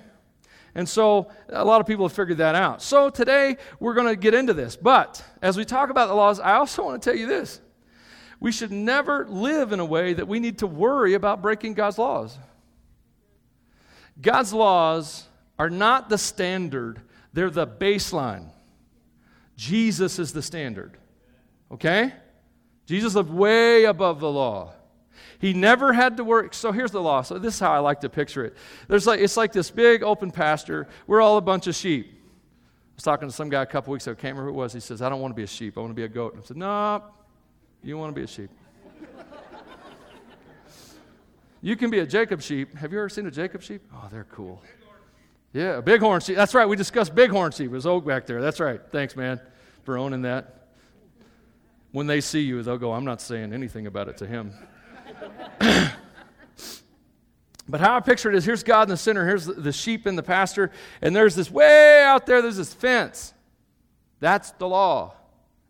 And 0.76 0.88
so 0.90 1.30
a 1.50 1.64
lot 1.64 1.82
of 1.82 1.88
people 1.88 2.06
have 2.06 2.16
figured 2.16 2.40
that 2.40 2.56
out. 2.56 2.82
So 2.82 3.10
today 3.10 3.58
we're 3.80 3.94
going 3.94 4.08
to 4.08 4.16
get 4.16 4.34
into 4.34 4.54
this. 4.54 4.76
But 4.76 5.24
as 5.42 5.56
we 5.56 5.66
talk 5.66 5.90
about 5.90 6.08
the 6.08 6.16
laws, 6.16 6.40
I 6.40 6.54
also 6.54 6.86
want 6.86 7.02
to 7.02 7.10
tell 7.10 7.18
you 7.18 7.28
this. 7.28 7.62
We 8.40 8.52
should 8.52 8.72
never 8.72 9.28
live 9.28 9.72
in 9.72 9.80
a 9.80 9.86
way 9.86 10.14
that 10.14 10.28
we 10.28 10.40
need 10.40 10.60
to 10.60 10.68
worry 10.68 11.14
about 11.14 11.42
breaking 11.42 11.76
God's 11.76 11.98
laws. 11.98 12.38
God's 14.20 14.54
laws 14.54 15.26
are 15.58 15.70
not 15.70 16.10
the 16.10 16.18
standard, 16.18 17.02
they're 17.32 17.50
the 17.50 17.68
baseline. 17.68 18.50
Jesus 19.56 20.20
is 20.20 20.34
the 20.34 20.42
standard. 20.42 20.98
Okay? 21.72 22.14
Jesus 22.86 23.16
lived 23.16 23.32
way 23.32 23.86
above 23.86 24.20
the 24.20 24.30
law. 24.30 24.74
He 25.40 25.54
never 25.54 25.94
had 25.94 26.18
to 26.18 26.24
work. 26.24 26.54
So 26.54 26.72
here's 26.72 26.92
the 26.92 27.02
law. 27.02 27.22
So 27.22 27.38
this 27.38 27.56
is 27.56 27.60
how 27.60 27.72
I 27.72 27.80
like 27.80 28.02
to 28.02 28.10
picture 28.10 28.46
it. 28.46 28.56
There's 28.88 29.08
like, 29.08 29.20
it's 29.20 29.38
like 29.38 29.52
this 29.52 29.72
big 29.72 30.04
open 30.04 30.32
pasture. 30.32 30.88
We're 31.08 31.22
all 31.22 31.38
a 31.38 31.42
bunch 31.42 31.68
of 31.68 31.76
sheep. 31.76 32.12
I 32.14 32.96
was 32.96 33.04
talking 33.04 33.28
to 33.28 33.34
some 33.34 33.50
guy 33.50 33.64
a 33.64 33.66
couple 33.66 33.92
weeks 33.92 34.08
ago. 34.08 34.12
I 34.12 34.22
can't 34.22 34.36
remember 34.36 34.52
who 34.52 34.58
it 34.58 34.62
was. 34.62 34.74
He 34.74 34.80
says, 34.80 35.02
I 35.02 35.10
don't 35.10 35.20
want 35.20 35.32
to 35.32 35.36
be 35.36 35.44
a 35.44 35.48
sheep. 35.48 35.78
I 35.78 35.82
want 35.82 35.92
to 35.92 35.96
be 35.96 36.04
a 36.04 36.08
goat. 36.08 36.36
I 36.38 36.46
said, 36.46 36.58
No, 36.58 36.94
nope, 36.94 37.14
you 37.84 37.98
want 37.98 38.14
to 38.14 38.20
be 38.20 38.24
a 38.24 38.28
sheep. 38.28 38.50
you 41.62 41.76
can 41.76 41.90
be 41.90 42.00
a 42.00 42.06
Jacob 42.06 42.42
sheep. 42.42 42.76
Have 42.76 42.94
you 42.94 43.00
ever 43.00 43.10
seen 43.10 43.26
a 43.26 43.32
Jacob 43.32 43.64
sheep? 43.64 43.82
Oh, 43.94 44.08
they're 44.12 44.28
cool. 44.32 44.62
Yeah, 45.54 45.78
a 45.78 45.82
bighorn 45.82 46.22
sheep. 46.22 46.36
That's 46.36 46.56
right. 46.56 46.68
We 46.68 46.76
discussed 46.76 47.16
bighorn 47.16 47.52
sheep. 47.52 47.68
It 47.68 47.72
was 47.72 47.86
Oak 47.86 48.06
back 48.06 48.26
there. 48.26 48.42
That's 48.42 48.60
right. 48.60 48.82
Thanks, 48.92 49.16
man, 49.16 49.40
for 49.84 49.98
owning 49.98 50.24
that. 50.24 50.68
When 51.92 52.08
they 52.08 52.22
see 52.22 52.42
you, 52.42 52.64
they'll 52.64 52.80
go, 52.80 52.92
I'm 52.92 53.06
not 53.06 53.22
saying 53.22 53.54
anything 53.54 53.86
about 53.86 54.08
it 54.08 54.18
to 54.18 54.28
him. 54.28 54.52
but 57.68 57.80
how 57.80 57.96
I 57.96 58.00
picture 58.00 58.30
it 58.30 58.36
is 58.36 58.46
here's 58.46 58.64
God 58.64 58.84
in 58.84 58.90
the 58.90 58.98
center, 58.98 59.26
here's 59.26 59.46
the, 59.46 59.72
sheep 59.72 60.08
in 60.08 60.16
the 60.16 60.24
pasture, 60.24 60.72
and 61.02 61.16
there's 61.16 61.36
this 61.36 61.50
way 61.50 62.04
out 62.04 62.26
there, 62.26 62.42
there's 62.42 62.58
this 62.58 62.74
fence. 62.74 63.34
That's 64.20 64.52
the 64.52 64.68
law. 64.68 65.16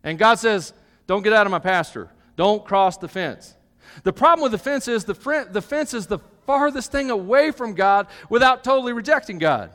And 0.02 0.18
God 0.18 0.38
says, 0.38 0.72
Don't 1.06 1.22
get 1.22 1.32
out 1.32 1.46
of 1.46 1.50
my 1.50 1.58
pasture. 1.58 2.10
Don't 2.36 2.64
cross 2.64 2.96
the 2.96 3.08
fence. 3.08 3.54
The 4.02 4.12
problem 4.12 4.42
with 4.42 4.52
the 4.52 4.58
fence 4.58 4.88
is 4.88 5.04
the, 5.04 5.14
fr- 5.14 5.44
the 5.50 5.62
fence 5.62 5.94
is 5.94 6.06
the 6.06 6.18
farthest 6.46 6.90
thing 6.92 7.10
away 7.10 7.50
from 7.50 7.74
God 7.74 8.08
without 8.28 8.64
totally 8.64 8.92
rejecting 8.92 9.38
God. 9.38 9.70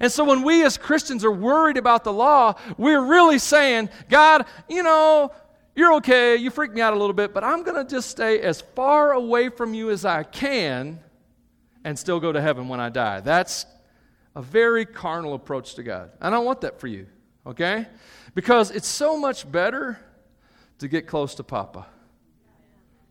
And 0.00 0.10
so 0.10 0.24
when 0.24 0.42
we 0.42 0.64
as 0.64 0.76
Christians 0.76 1.24
are 1.24 1.32
worried 1.32 1.76
about 1.76 2.04
the 2.04 2.12
law, 2.12 2.54
we're 2.76 3.04
really 3.04 3.38
saying, 3.38 3.90
God, 4.08 4.44
you 4.68 4.82
know, 4.82 5.32
You're 5.76 5.94
okay, 5.94 6.36
you 6.36 6.50
freak 6.50 6.72
me 6.72 6.80
out 6.80 6.92
a 6.92 6.96
little 6.96 7.14
bit, 7.14 7.34
but 7.34 7.42
I'm 7.42 7.64
going 7.64 7.76
to 7.76 7.88
just 7.88 8.08
stay 8.08 8.40
as 8.40 8.60
far 8.60 9.12
away 9.12 9.48
from 9.48 9.74
you 9.74 9.90
as 9.90 10.04
I 10.04 10.22
can 10.22 11.00
and 11.82 11.98
still 11.98 12.20
go 12.20 12.30
to 12.30 12.40
heaven 12.40 12.68
when 12.68 12.78
I 12.78 12.90
die. 12.90 13.20
That's 13.20 13.66
a 14.36 14.42
very 14.42 14.84
carnal 14.84 15.34
approach 15.34 15.74
to 15.74 15.82
God. 15.82 16.10
I 16.20 16.30
don't 16.30 16.44
want 16.44 16.60
that 16.60 16.78
for 16.78 16.86
you, 16.86 17.06
okay? 17.46 17.86
Because 18.34 18.70
it's 18.70 18.86
so 18.86 19.18
much 19.18 19.50
better 19.50 19.98
to 20.78 20.88
get 20.88 21.06
close 21.06 21.34
to 21.36 21.44
Papa. 21.44 21.86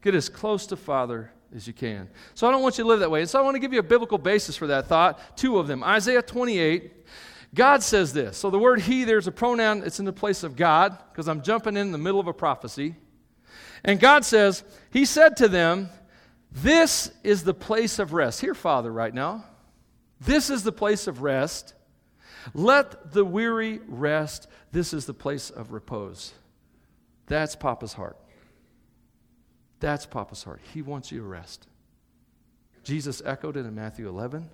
Get 0.02 0.16
as 0.16 0.30
close 0.30 0.66
to 0.68 0.76
Father 0.78 1.32
as 1.56 1.68
you 1.68 1.74
can. 1.74 2.10
So 2.34 2.48
I 2.48 2.52
don't 2.52 2.62
want 2.62 2.78
you 2.78 2.84
to 2.84 2.88
live 2.88 3.00
that 3.02 3.12
way. 3.12 3.22
And 3.22 3.30
so 3.30 3.40
I 3.40 3.42
want 3.42 3.56
to 3.56 3.60
give 3.60 3.74
you 3.74 3.80
a 3.80 3.84
biblical 3.84 4.18
basis 4.18 4.56
for 4.56 4.68
that 4.68 4.88
thought, 4.88 5.38
two 5.38 5.60
of 5.60 5.68
them. 5.68 5.84
Isaiah 5.84 6.22
28, 6.22 6.92
God 7.54 7.84
says 7.84 8.14
this. 8.14 8.38
So 8.38 8.50
the 8.50 8.58
word 8.58 8.82
he, 8.82 9.04
there's 9.04 9.28
a 9.28 9.32
pronoun, 9.32 9.84
it's 9.86 10.00
in 10.00 10.06
the 10.06 10.14
place 10.14 10.44
of 10.44 10.56
God, 10.56 10.98
because 11.12 11.28
I'm 11.28 11.44
jumping 11.44 11.78
in 11.78 11.92
the 11.92 11.98
middle 11.98 12.20
of 12.20 12.28
a 12.28 12.34
prophecy. 12.34 12.96
And 13.84 14.00
God 14.00 14.26
says, 14.26 14.64
He 14.92 15.06
said 15.06 15.38
to 15.38 15.48
them, 15.48 15.90
This 16.52 17.12
is 17.24 17.44
the 17.44 17.54
place 17.54 18.00
of 18.00 18.14
rest. 18.14 18.42
Here, 18.42 18.56
Father, 18.56 18.92
right 18.92 19.14
now. 19.14 19.46
This 20.22 20.50
is 20.50 20.64
the 20.64 20.72
place 20.72 21.08
of 21.08 21.22
rest. 21.22 21.74
Let 22.54 23.12
the 23.12 23.26
weary 23.26 23.80
rest. 23.88 24.48
This 24.72 24.94
is 24.94 25.06
the 25.06 25.14
place 25.14 25.50
of 25.50 25.72
repose. 25.72 26.34
That's 27.28 27.56
Papa's 27.56 27.94
heart. 27.94 28.18
That's 29.80 30.06
Papa's 30.06 30.44
heart. 30.44 30.62
He 30.74 30.82
wants 30.82 31.12
you 31.12 31.20
to 31.20 31.26
rest. 31.26 31.68
Jesus 32.84 33.22
echoed 33.26 33.58
it 33.58 33.66
in 33.66 33.76
Matthew 33.76 34.08
11. 34.08 34.50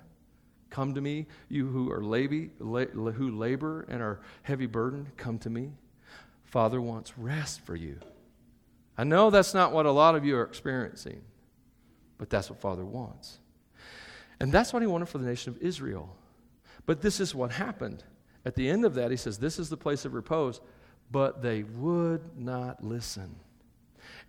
Come 0.70 0.94
to 0.94 1.00
me, 1.00 1.26
you 1.48 1.66
who 1.66 1.90
are 1.90 2.00
laby, 2.00 2.50
la, 2.60 3.10
who 3.10 3.36
labor 3.36 3.86
and 3.88 4.00
are 4.00 4.20
heavy 4.42 4.66
burdened, 4.66 5.16
come 5.16 5.38
to 5.40 5.50
me. 5.50 5.72
Father 6.44 6.80
wants 6.80 7.18
rest 7.18 7.60
for 7.60 7.76
you. 7.76 7.98
I 8.96 9.04
know 9.04 9.30
that's 9.30 9.54
not 9.54 9.72
what 9.72 9.86
a 9.86 9.90
lot 9.90 10.14
of 10.14 10.24
you 10.24 10.36
are 10.36 10.44
experiencing, 10.44 11.22
but 12.18 12.30
that's 12.30 12.50
what 12.50 12.60
Father 12.60 12.84
wants. 12.84 13.38
And 14.40 14.52
that's 14.52 14.72
what 14.72 14.82
he 14.82 14.86
wanted 14.86 15.08
for 15.08 15.18
the 15.18 15.26
nation 15.26 15.52
of 15.52 15.60
Israel. 15.62 16.16
But 16.86 17.02
this 17.02 17.20
is 17.20 17.34
what 17.34 17.52
happened. 17.52 18.04
At 18.44 18.54
the 18.54 18.68
end 18.68 18.84
of 18.84 18.94
that, 18.94 19.10
he 19.10 19.16
says, 19.16 19.38
This 19.38 19.58
is 19.58 19.68
the 19.68 19.76
place 19.76 20.04
of 20.04 20.14
repose. 20.14 20.60
But 21.10 21.42
they 21.42 21.64
would 21.64 22.38
not 22.38 22.84
listen. 22.84 23.36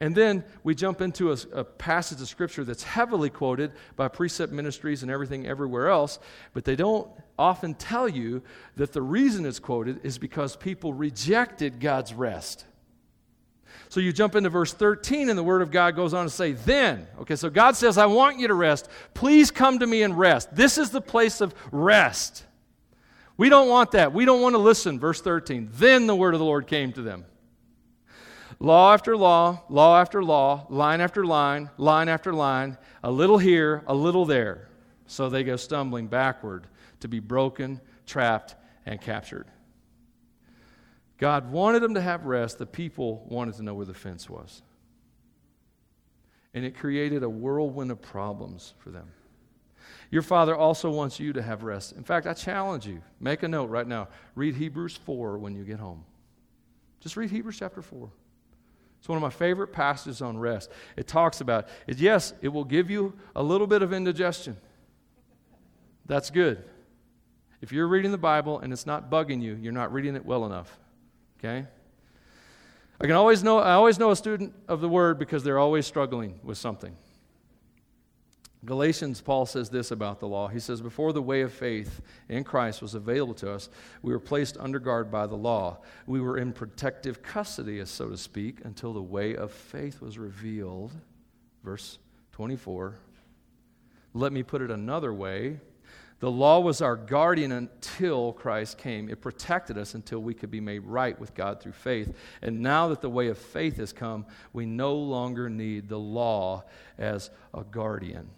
And 0.02 0.16
then 0.16 0.44
we 0.64 0.74
jump 0.74 1.00
into 1.00 1.32
a, 1.32 1.38
a, 1.54 1.64
passage 1.64 2.20
of 2.22 2.28
scripture 2.28 2.64
that's 2.64 2.82
heavily 2.82 3.30
quoted 3.30 3.72
by 3.96 4.08
precept 4.08 4.52
ministries 4.52 5.04
and 5.04 5.12
everything 5.12 5.46
everywhere 5.46 5.90
else, 5.90 6.18
but 6.56 6.66
they 6.66 6.76
don't 6.76 7.08
often 7.38 7.76
tell 7.76 8.10
you 8.10 8.42
that 8.78 8.94
the 8.94 9.02
reason 9.02 9.46
it's 9.46 9.60
quoted 9.60 10.00
is 10.04 10.18
because 10.18 10.56
people 10.56 10.92
rejected 10.92 11.80
God's 11.80 12.16
rest. 12.16 12.66
So 13.90 14.00
you 14.00 14.12
jump 14.12 14.36
into 14.36 14.50
verse 14.50 14.74
13, 14.74 15.30
and 15.30 15.38
the 15.38 15.44
Word 15.44 15.62
of 15.62 15.70
God 15.70 15.96
goes 15.96 16.16
on 16.16 16.26
to 16.26 16.32
say, 16.32 16.54
Then, 16.54 17.06
okay, 17.20 17.36
so 17.36 17.52
God 17.52 17.76
says, 17.76 18.00
I 18.00 18.08
want 18.08 18.40
you 18.40 18.48
to 18.48 18.56
rest. 18.56 18.90
Please 19.14 19.52
come 19.52 19.78
to 19.78 19.86
me 19.86 20.02
and 20.02 20.18
rest. 20.18 20.56
This 20.56 20.80
is 20.80 20.90
the 20.90 21.02
place 21.02 21.42
of 21.42 21.54
rest. 21.72 22.44
We 23.38 23.50
don't 23.50 23.70
want 23.70 23.92
that. 23.92 24.14
We 24.14 24.26
don't 24.26 24.42
want 24.42 24.56
to 24.56 24.60
listen. 24.60 25.00
Verse 25.00 25.22
13. 25.22 25.70
Then 25.74 26.08
the 26.08 26.16
word 26.16 26.34
of 26.34 26.40
the 26.40 26.46
Lord 26.46 26.66
came 26.66 26.92
to 26.94 27.04
them. 27.04 27.26
Law 28.62 28.94
after 28.94 29.18
law, 29.18 29.64
law 29.70 30.00
after 30.00 30.24
law, 30.24 30.68
line 30.70 31.02
after 31.02 31.26
line, 31.26 31.68
line 31.80 32.08
after 32.08 32.32
line, 32.32 32.78
a 33.02 33.10
little 33.10 33.40
here, 33.40 33.84
a 33.88 33.96
little 33.96 34.24
there. 34.24 34.70
So 35.08 35.30
they 35.30 35.44
go 35.44 35.56
stumbling 35.56 36.06
backward 36.06 36.68
to 37.00 37.08
be 37.08 37.20
broken, 37.20 37.82
trapped, 38.06 38.54
and 38.86 39.02
captured. 39.02 39.48
God 41.18 41.52
wanted 41.52 41.82
them 41.82 41.96
to 41.96 42.02
have 42.02 42.28
rest. 42.28 42.60
The 42.60 42.68
people 42.68 43.26
wanted 43.28 43.56
to 43.56 43.64
know 43.64 43.74
where 43.74 43.88
the 43.88 43.96
fence 43.96 44.30
was. 44.30 44.62
And 46.54 46.64
it 46.64 46.78
created 46.78 47.24
a 47.24 47.30
whirlwind 47.30 47.90
of 47.90 48.00
problems 48.00 48.76
for 48.78 48.92
them. 48.92 49.08
Your 50.12 50.22
Father 50.22 50.56
also 50.56 50.92
wants 50.92 51.20
you 51.20 51.34
to 51.34 51.42
have 51.42 51.64
rest. 51.64 51.94
In 51.94 52.04
fact, 52.04 52.28
I 52.28 52.34
challenge 52.36 52.86
you 52.86 53.02
make 53.20 53.42
a 53.42 53.48
note 53.48 53.72
right 53.72 53.88
now. 53.88 54.08
Read 54.36 54.54
Hebrews 54.54 54.98
4 54.98 55.40
when 55.40 55.56
you 55.56 55.64
get 55.64 55.80
home. 55.80 56.06
Just 57.00 57.18
read 57.18 57.32
Hebrews 57.32 57.58
chapter 57.58 57.82
4. 57.82 58.12
It's 59.02 59.10
one 59.10 59.16
of 59.16 59.24
my 59.24 59.32
favorite 59.32 59.74
passages 59.74 60.22
on 60.22 60.38
rest. 60.38 60.70
It 60.96 61.08
talks 61.08 61.42
about 61.42 61.68
it. 61.88 61.98
Yes, 61.98 62.36
it 62.44 62.50
will 62.50 62.64
give 62.64 62.92
you 62.92 63.14
a 63.36 63.42
little 63.42 63.66
bit 63.66 63.82
of 63.82 63.94
indigestion. 63.94 64.56
That's 66.06 66.30
good. 66.30 66.64
If 67.62 67.72
you're 67.72 67.88
reading 67.88 68.12
the 68.12 68.20
Bible 68.20 68.60
and 68.60 68.72
it's 68.72 68.86
not 68.86 69.10
bugging 69.10 69.42
you, 69.42 69.58
you're 69.60 69.74
not 69.74 69.92
reading 69.92 70.16
it 70.16 70.24
well 70.24 70.46
enough. 70.46 70.78
Okay? 71.40 71.66
I 73.00 73.08
can 73.08 73.16
always 73.16 73.44
know 73.44 73.58
I 73.58 73.74
always 73.74 73.98
know 73.98 74.12
a 74.12 74.16
student 74.16 74.54
of 74.68 74.82
the 74.82 74.90
word 74.90 75.18
because 75.18 75.44
they're 75.44 75.58
always 75.58 75.88
struggling 75.88 76.40
with 76.44 76.60
something. 76.60 76.96
Galatians, 78.64 79.22
Paul 79.22 79.48
says 79.48 79.70
this 79.70 79.90
about 79.90 80.20
the 80.20 80.28
law. 80.28 80.48
He 80.48 80.60
says, 80.60 80.82
Before 80.82 81.14
the 81.14 81.22
way 81.22 81.42
of 81.42 81.52
faith 81.52 82.02
in 82.30 82.44
Christ 82.44 82.82
was 82.82 82.94
available 82.94 83.34
to 83.36 83.52
us, 83.52 83.70
we 84.04 84.14
were 84.14 84.20
placed 84.20 84.56
under 84.58 84.78
guard 84.78 85.12
by 85.12 85.26
the 85.26 85.36
law. 85.36 85.80
We 86.06 86.22
were 86.22 86.38
in 86.38 86.54
protective 86.54 87.24
custody, 87.24 87.84
so 87.86 88.10
to 88.10 88.18
speak, 88.18 88.60
until 88.64 88.94
the 88.94 89.02
way 89.02 89.36
of 89.36 89.52
faith 89.52 90.00
was 90.00 90.20
revealed. 90.20 90.92
Verse 91.64 91.98
24. 92.34 92.96
Let 94.14 94.32
me 94.32 94.44
put 94.44 94.62
it 94.62 94.70
another 94.70 95.14
way 95.14 95.60
the 96.22 96.30
law 96.30 96.60
was 96.60 96.84
our 96.84 96.96
guardian 96.96 97.52
until 97.52 98.32
Christ 98.32 98.78
came. 98.78 99.10
It 99.10 99.22
protected 99.22 99.76
us 99.76 99.96
until 99.96 100.20
we 100.20 100.36
could 100.36 100.52
be 100.52 100.62
made 100.62 100.86
right 100.86 101.20
with 101.20 101.34
God 101.34 101.60
through 101.60 101.72
faith. 101.72 102.16
And 102.44 102.62
now 102.62 102.90
that 102.90 103.02
the 103.02 103.10
way 103.10 103.30
of 103.30 103.40
faith 103.40 103.78
has 103.78 103.92
come, 103.92 104.28
we 104.54 104.68
no 104.68 104.94
longer 104.94 105.50
need 105.50 105.90
the 105.90 105.98
law 105.98 106.64
as 107.00 107.32
a 107.56 107.64
guardian. 107.64 108.30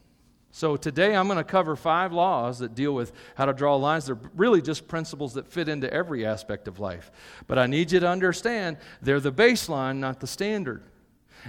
So 0.55 0.77
today 0.77 1.15
I'm 1.15 1.25
going 1.25 1.39
to 1.39 1.43
cover 1.43 1.75
five 1.75 2.13
laws 2.13 2.60
that 2.60 2.75
deal 2.75 2.93
with 2.93 3.12
how 3.33 3.45
to 3.45 3.53
draw 3.53 3.75
lines. 3.75 4.05
They're 4.05 4.19
really 4.36 4.62
just 4.62 4.88
principles 4.88 5.33
that 5.33 5.48
fit 5.48 5.67
into 5.67 5.91
every 5.91 6.27
aspect 6.27 6.67
of 6.67 6.79
life. 6.79 7.12
But 7.48 7.57
I 7.57 7.65
need 7.65 7.91
you 7.91 8.00
to 8.00 8.07
understand 8.07 8.77
they're 9.01 9.19
the 9.19 9.31
baseline, 9.31 9.98
not 9.98 10.19
the 10.19 10.27
standard. 10.27 10.83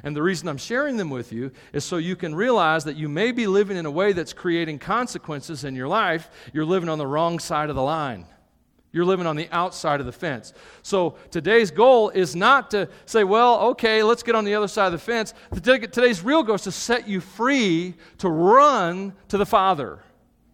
And 0.02 0.16
the 0.16 0.22
reason 0.22 0.48
I'm 0.48 0.56
sharing 0.56 0.96
them 0.96 1.10
with 1.10 1.34
you 1.34 1.52
is 1.74 1.84
so 1.84 1.98
you 1.98 2.16
can 2.16 2.34
realize 2.34 2.84
that 2.84 2.96
you 2.96 3.10
may 3.10 3.30
be 3.30 3.46
living 3.46 3.76
in 3.76 3.84
a 3.84 3.90
way 3.90 4.14
that's 4.14 4.32
creating 4.32 4.78
consequences 4.78 5.64
in 5.64 5.74
your 5.76 5.86
life. 5.86 6.30
You're 6.54 6.64
living 6.64 6.88
on 6.88 6.96
the 6.96 7.06
wrong 7.06 7.38
side 7.40 7.68
of 7.68 7.76
the 7.76 7.82
line. 7.82 8.24
You're 8.94 9.04
living 9.04 9.26
on 9.26 9.34
the 9.34 9.48
outside 9.50 9.98
of 9.98 10.06
the 10.06 10.12
fence. 10.12 10.52
So 10.82 11.16
today's 11.32 11.72
goal 11.72 12.10
is 12.10 12.36
not 12.36 12.70
to 12.70 12.88
say, 13.06 13.24
well, 13.24 13.58
okay, 13.70 14.04
let's 14.04 14.22
get 14.22 14.36
on 14.36 14.44
the 14.44 14.54
other 14.54 14.68
side 14.68 14.86
of 14.86 14.92
the 14.92 14.98
fence. 14.98 15.34
Today's 15.52 16.22
real 16.22 16.44
goal 16.44 16.54
is 16.54 16.62
to 16.62 16.70
set 16.70 17.08
you 17.08 17.20
free 17.20 17.94
to 18.18 18.28
run 18.30 19.12
to 19.28 19.36
the 19.36 19.44
Father, 19.44 19.98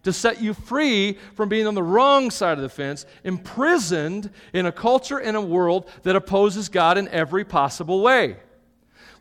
to 0.01 0.11
set 0.11 0.41
you 0.41 0.55
free 0.55 1.19
from 1.35 1.49
being 1.49 1.67
on 1.67 1.75
the 1.75 1.83
wrong 1.83 2.31
side 2.31 2.57
of 2.57 2.63
the 2.63 2.69
fence, 2.69 3.05
imprisoned 3.23 4.31
in 4.53 4.65
a 4.65 4.71
culture 4.71 5.19
and 5.19 5.37
a 5.37 5.41
world 5.41 5.87
that 6.01 6.15
opposes 6.15 6.67
God 6.67 6.97
in 6.97 7.07
every 7.09 7.45
possible 7.45 8.01
way. 8.01 8.37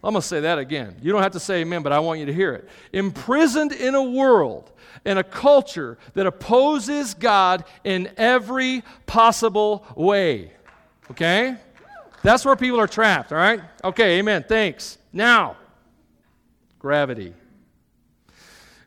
I'm 0.02 0.12
going 0.14 0.22
to 0.22 0.26
say 0.26 0.40
that 0.40 0.58
again. 0.58 0.96
You 1.02 1.12
don't 1.12 1.22
have 1.22 1.32
to 1.32 1.40
say 1.40 1.60
amen, 1.60 1.82
but 1.82 1.92
I 1.92 1.98
want 1.98 2.20
you 2.20 2.26
to 2.26 2.32
hear 2.32 2.54
it. 2.54 2.70
Imprisoned 2.94 3.72
in 3.72 3.94
a 3.94 4.02
world, 4.02 4.72
in 5.04 5.18
a 5.18 5.24
culture 5.24 5.98
that 6.14 6.26
opposes 6.26 7.14
God 7.14 7.64
in 7.84 8.10
every 8.16 8.82
possible 9.06 9.86
way. 9.96 10.52
Okay? 11.10 11.56
That's 12.22 12.44
where 12.44 12.56
people 12.56 12.78
are 12.80 12.86
trapped, 12.86 13.32
all 13.32 13.38
right? 13.38 13.60
Okay, 13.82 14.18
amen. 14.18 14.44
Thanks. 14.46 14.98
Now, 15.12 15.56
gravity. 16.78 17.34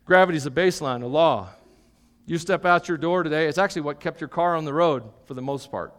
Gravity 0.05 0.37
is 0.37 0.45
a 0.45 0.51
baseline, 0.51 1.03
a 1.03 1.07
law. 1.07 1.49
You 2.25 2.37
step 2.37 2.65
out 2.65 2.87
your 2.87 2.97
door 2.97 3.23
today, 3.23 3.47
it's 3.47 3.57
actually 3.57 3.81
what 3.81 3.99
kept 3.99 4.21
your 4.21 4.27
car 4.29 4.55
on 4.55 4.65
the 4.65 4.73
road 4.73 5.03
for 5.25 5.33
the 5.33 5.41
most 5.41 5.71
part. 5.71 5.93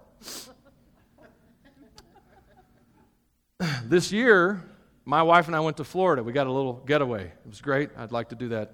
this 3.84 4.10
year, 4.10 4.62
my 5.04 5.22
wife 5.22 5.46
and 5.48 5.56
I 5.56 5.60
went 5.60 5.76
to 5.78 5.84
Florida. 5.84 6.22
We 6.22 6.32
got 6.32 6.46
a 6.46 6.52
little 6.52 6.74
getaway. 6.86 7.24
It 7.24 7.48
was 7.48 7.60
great. 7.60 7.90
I'd 7.96 8.12
like 8.12 8.30
to 8.30 8.34
do 8.34 8.48
that 8.48 8.72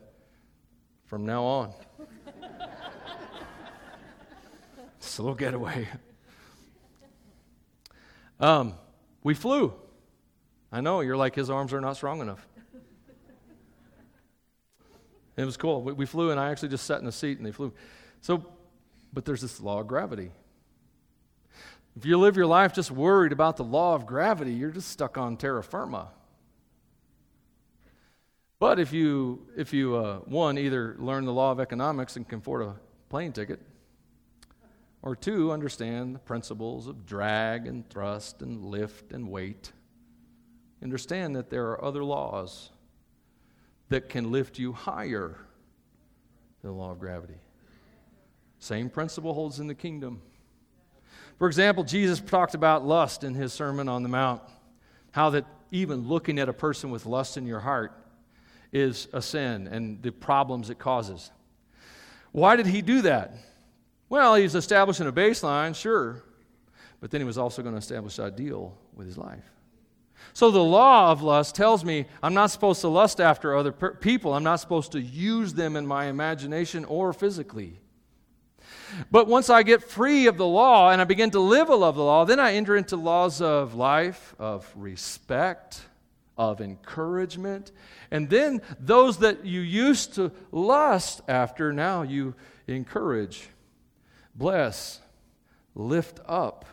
from 1.10 1.26
now 1.26 1.42
on. 1.42 1.72
it's 4.96 5.18
a 5.18 5.22
little 5.22 5.34
getaway. 5.34 5.88
Um, 8.38 8.74
we 9.24 9.34
flew. 9.34 9.74
I 10.70 10.80
know, 10.80 11.00
you're 11.00 11.16
like, 11.16 11.34
his 11.34 11.50
arms 11.50 11.72
are 11.72 11.80
not 11.80 11.96
strong 11.96 12.20
enough. 12.20 12.46
It 15.36 15.44
was 15.44 15.56
cool. 15.56 15.82
We, 15.82 15.94
we 15.94 16.06
flew, 16.06 16.30
and 16.30 16.38
I 16.38 16.52
actually 16.52 16.68
just 16.68 16.86
sat 16.86 17.00
in 17.00 17.06
the 17.06 17.12
seat, 17.12 17.38
and 17.38 17.46
they 17.46 17.50
flew. 17.50 17.72
So, 18.20 18.46
but 19.12 19.24
there's 19.24 19.40
this 19.40 19.60
law 19.60 19.80
of 19.80 19.88
gravity. 19.88 20.30
If 21.96 22.06
you 22.06 22.18
live 22.18 22.36
your 22.36 22.46
life 22.46 22.72
just 22.72 22.92
worried 22.92 23.32
about 23.32 23.56
the 23.56 23.64
law 23.64 23.96
of 23.96 24.06
gravity, 24.06 24.52
you're 24.52 24.70
just 24.70 24.88
stuck 24.88 25.18
on 25.18 25.36
terra 25.36 25.64
firma. 25.64 26.10
But 28.60 28.78
if 28.78 28.92
you, 28.92 29.46
if 29.56 29.72
you 29.72 29.96
uh, 29.96 30.18
one, 30.18 30.58
either 30.58 30.94
learn 30.98 31.24
the 31.24 31.32
law 31.32 31.50
of 31.50 31.60
economics 31.60 32.16
and 32.16 32.28
can 32.28 32.38
afford 32.40 32.62
a 32.62 32.76
plane 33.08 33.32
ticket, 33.32 33.58
or 35.02 35.16
two, 35.16 35.50
understand 35.50 36.14
the 36.14 36.18
principles 36.18 36.86
of 36.86 37.06
drag 37.06 37.66
and 37.66 37.88
thrust 37.88 38.42
and 38.42 38.66
lift 38.66 39.12
and 39.12 39.30
weight, 39.30 39.72
understand 40.82 41.34
that 41.36 41.48
there 41.48 41.70
are 41.70 41.82
other 41.82 42.04
laws 42.04 42.68
that 43.88 44.10
can 44.10 44.30
lift 44.30 44.58
you 44.58 44.74
higher 44.74 45.38
than 46.60 46.70
the 46.70 46.76
law 46.76 46.90
of 46.90 47.00
gravity. 47.00 47.40
Same 48.58 48.90
principle 48.90 49.32
holds 49.32 49.58
in 49.58 49.68
the 49.68 49.74
kingdom. 49.74 50.20
For 51.38 51.46
example, 51.46 51.82
Jesus 51.82 52.20
talked 52.20 52.54
about 52.54 52.84
lust 52.84 53.24
in 53.24 53.32
his 53.32 53.54
Sermon 53.54 53.88
on 53.88 54.02
the 54.02 54.10
Mount, 54.10 54.42
how 55.12 55.30
that 55.30 55.46
even 55.70 56.06
looking 56.06 56.38
at 56.38 56.50
a 56.50 56.52
person 56.52 56.90
with 56.90 57.06
lust 57.06 57.38
in 57.38 57.46
your 57.46 57.60
heart 57.60 57.96
is 58.72 59.08
a 59.12 59.20
sin 59.22 59.66
and 59.66 60.02
the 60.02 60.12
problems 60.12 60.70
it 60.70 60.78
causes. 60.78 61.30
Why 62.32 62.56
did 62.56 62.66
he 62.66 62.82
do 62.82 63.02
that? 63.02 63.34
Well, 64.08 64.34
he's 64.34 64.54
establishing 64.54 65.06
a 65.06 65.12
baseline, 65.12 65.74
sure, 65.74 66.22
but 67.00 67.10
then 67.10 67.20
he 67.20 67.24
was 67.24 67.38
also 67.38 67.62
going 67.62 67.74
to 67.74 67.78
establish 67.78 68.18
a 68.18 68.30
deal 68.30 68.76
with 68.94 69.06
his 69.06 69.18
life. 69.18 69.44
So 70.32 70.50
the 70.50 70.62
law 70.62 71.10
of 71.10 71.22
lust 71.22 71.54
tells 71.54 71.84
me 71.84 72.06
I'm 72.22 72.34
not 72.34 72.50
supposed 72.50 72.80
to 72.82 72.88
lust 72.88 73.20
after 73.20 73.56
other 73.56 73.72
per- 73.72 73.94
people. 73.94 74.34
I'm 74.34 74.44
not 74.44 74.56
supposed 74.56 74.92
to 74.92 75.00
use 75.00 75.54
them 75.54 75.76
in 75.76 75.86
my 75.86 76.06
imagination 76.06 76.84
or 76.84 77.12
physically. 77.12 77.78
But 79.10 79.28
once 79.28 79.50
I 79.50 79.62
get 79.62 79.82
free 79.82 80.26
of 80.26 80.36
the 80.36 80.46
law 80.46 80.90
and 80.90 81.00
I 81.00 81.04
begin 81.04 81.30
to 81.30 81.40
live 81.40 81.68
a 81.68 81.74
love 81.74 81.94
of 81.94 81.96
the 81.96 82.04
law, 82.04 82.24
then 82.24 82.40
I 82.40 82.54
enter 82.54 82.76
into 82.76 82.96
laws 82.96 83.40
of 83.40 83.74
life, 83.74 84.34
of 84.38 84.70
respect, 84.76 85.80
of 86.40 86.62
encouragement. 86.62 87.70
And 88.11 88.30
then 88.30 88.62
those 88.80 89.18
that 89.18 89.44
you 89.44 89.61
used 89.61 90.14
to 90.14 90.32
lust 90.50 91.20
after, 91.28 91.70
now 91.70 92.00
you 92.00 92.35
encourage, 92.66 93.47
bless, 94.35 95.00
lift 95.75 96.18
up 96.26 96.64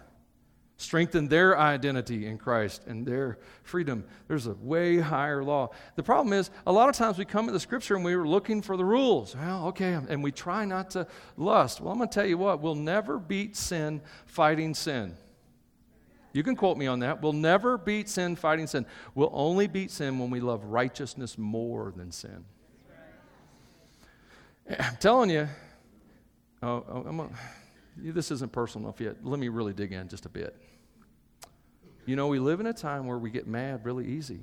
strengthen 0.79 1.27
their 1.27 1.57
identity 1.57 2.27
in 2.27 2.37
Christ 2.37 2.85
and 2.85 3.03
their 3.03 3.39
freedom. 3.63 4.03
There's 4.27 4.45
a 4.45 4.53
way 4.53 4.99
higher 4.99 5.43
law. 5.43 5.71
The 5.95 6.03
problem 6.03 6.33
is, 6.33 6.51
a 6.67 6.71
lot 6.71 6.87
of 6.87 6.95
times 6.95 7.17
we 7.17 7.25
come 7.25 7.47
to 7.47 7.51
the 7.51 7.59
scripture 7.59 7.95
and 7.95 8.05
we're 8.05 8.27
looking 8.27 8.61
for 8.61 8.77
the 8.77 8.85
rules. 8.85 9.35
Well, 9.35 9.69
okay, 9.69 9.93
and 9.93 10.23
we 10.23 10.31
try 10.31 10.65
not 10.65 10.91
to 10.91 11.07
lust. 11.35 11.81
Well, 11.81 11.91
I'm 11.91 11.97
going 11.97 12.09
to 12.09 12.13
tell 12.13 12.27
you 12.27 12.37
what, 12.37 12.61
we'll 12.61 12.75
never 12.75 13.17
beat 13.17 13.55
sin 13.55 14.01
fighting 14.27 14.75
sin. 14.75 15.17
You 16.37 16.43
can 16.43 16.55
quote 16.55 16.77
me 16.77 16.85
on 16.85 16.99
that. 16.99 17.23
We'll 17.23 17.33
never 17.33 17.79
beat 17.79 18.07
sin 18.07 18.35
fighting 18.35 18.67
sin. 18.67 18.85
We'll 19.15 19.31
only 19.33 19.65
beat 19.65 19.89
sin 19.89 20.19
when 20.19 20.29
we 20.29 20.39
love 20.39 20.65
righteousness 20.65 21.35
more 21.35 21.91
than 21.97 22.11
sin. 22.11 22.45
I'm 24.79 24.97
telling 24.97 25.31
you, 25.31 25.47
oh, 26.61 26.85
oh, 26.87 27.21
a, 27.21 28.11
this 28.11 28.29
isn't 28.29 28.51
personal 28.51 28.87
enough 28.87 29.01
yet. 29.01 29.15
Let 29.23 29.39
me 29.39 29.49
really 29.49 29.73
dig 29.73 29.93
in 29.93 30.09
just 30.09 30.27
a 30.27 30.29
bit. 30.29 30.55
You 32.05 32.15
know, 32.15 32.27
we 32.27 32.37
live 32.37 32.59
in 32.59 32.67
a 32.67 32.73
time 32.73 33.07
where 33.07 33.17
we 33.17 33.31
get 33.31 33.47
mad 33.47 33.83
really 33.83 34.05
easy. 34.05 34.41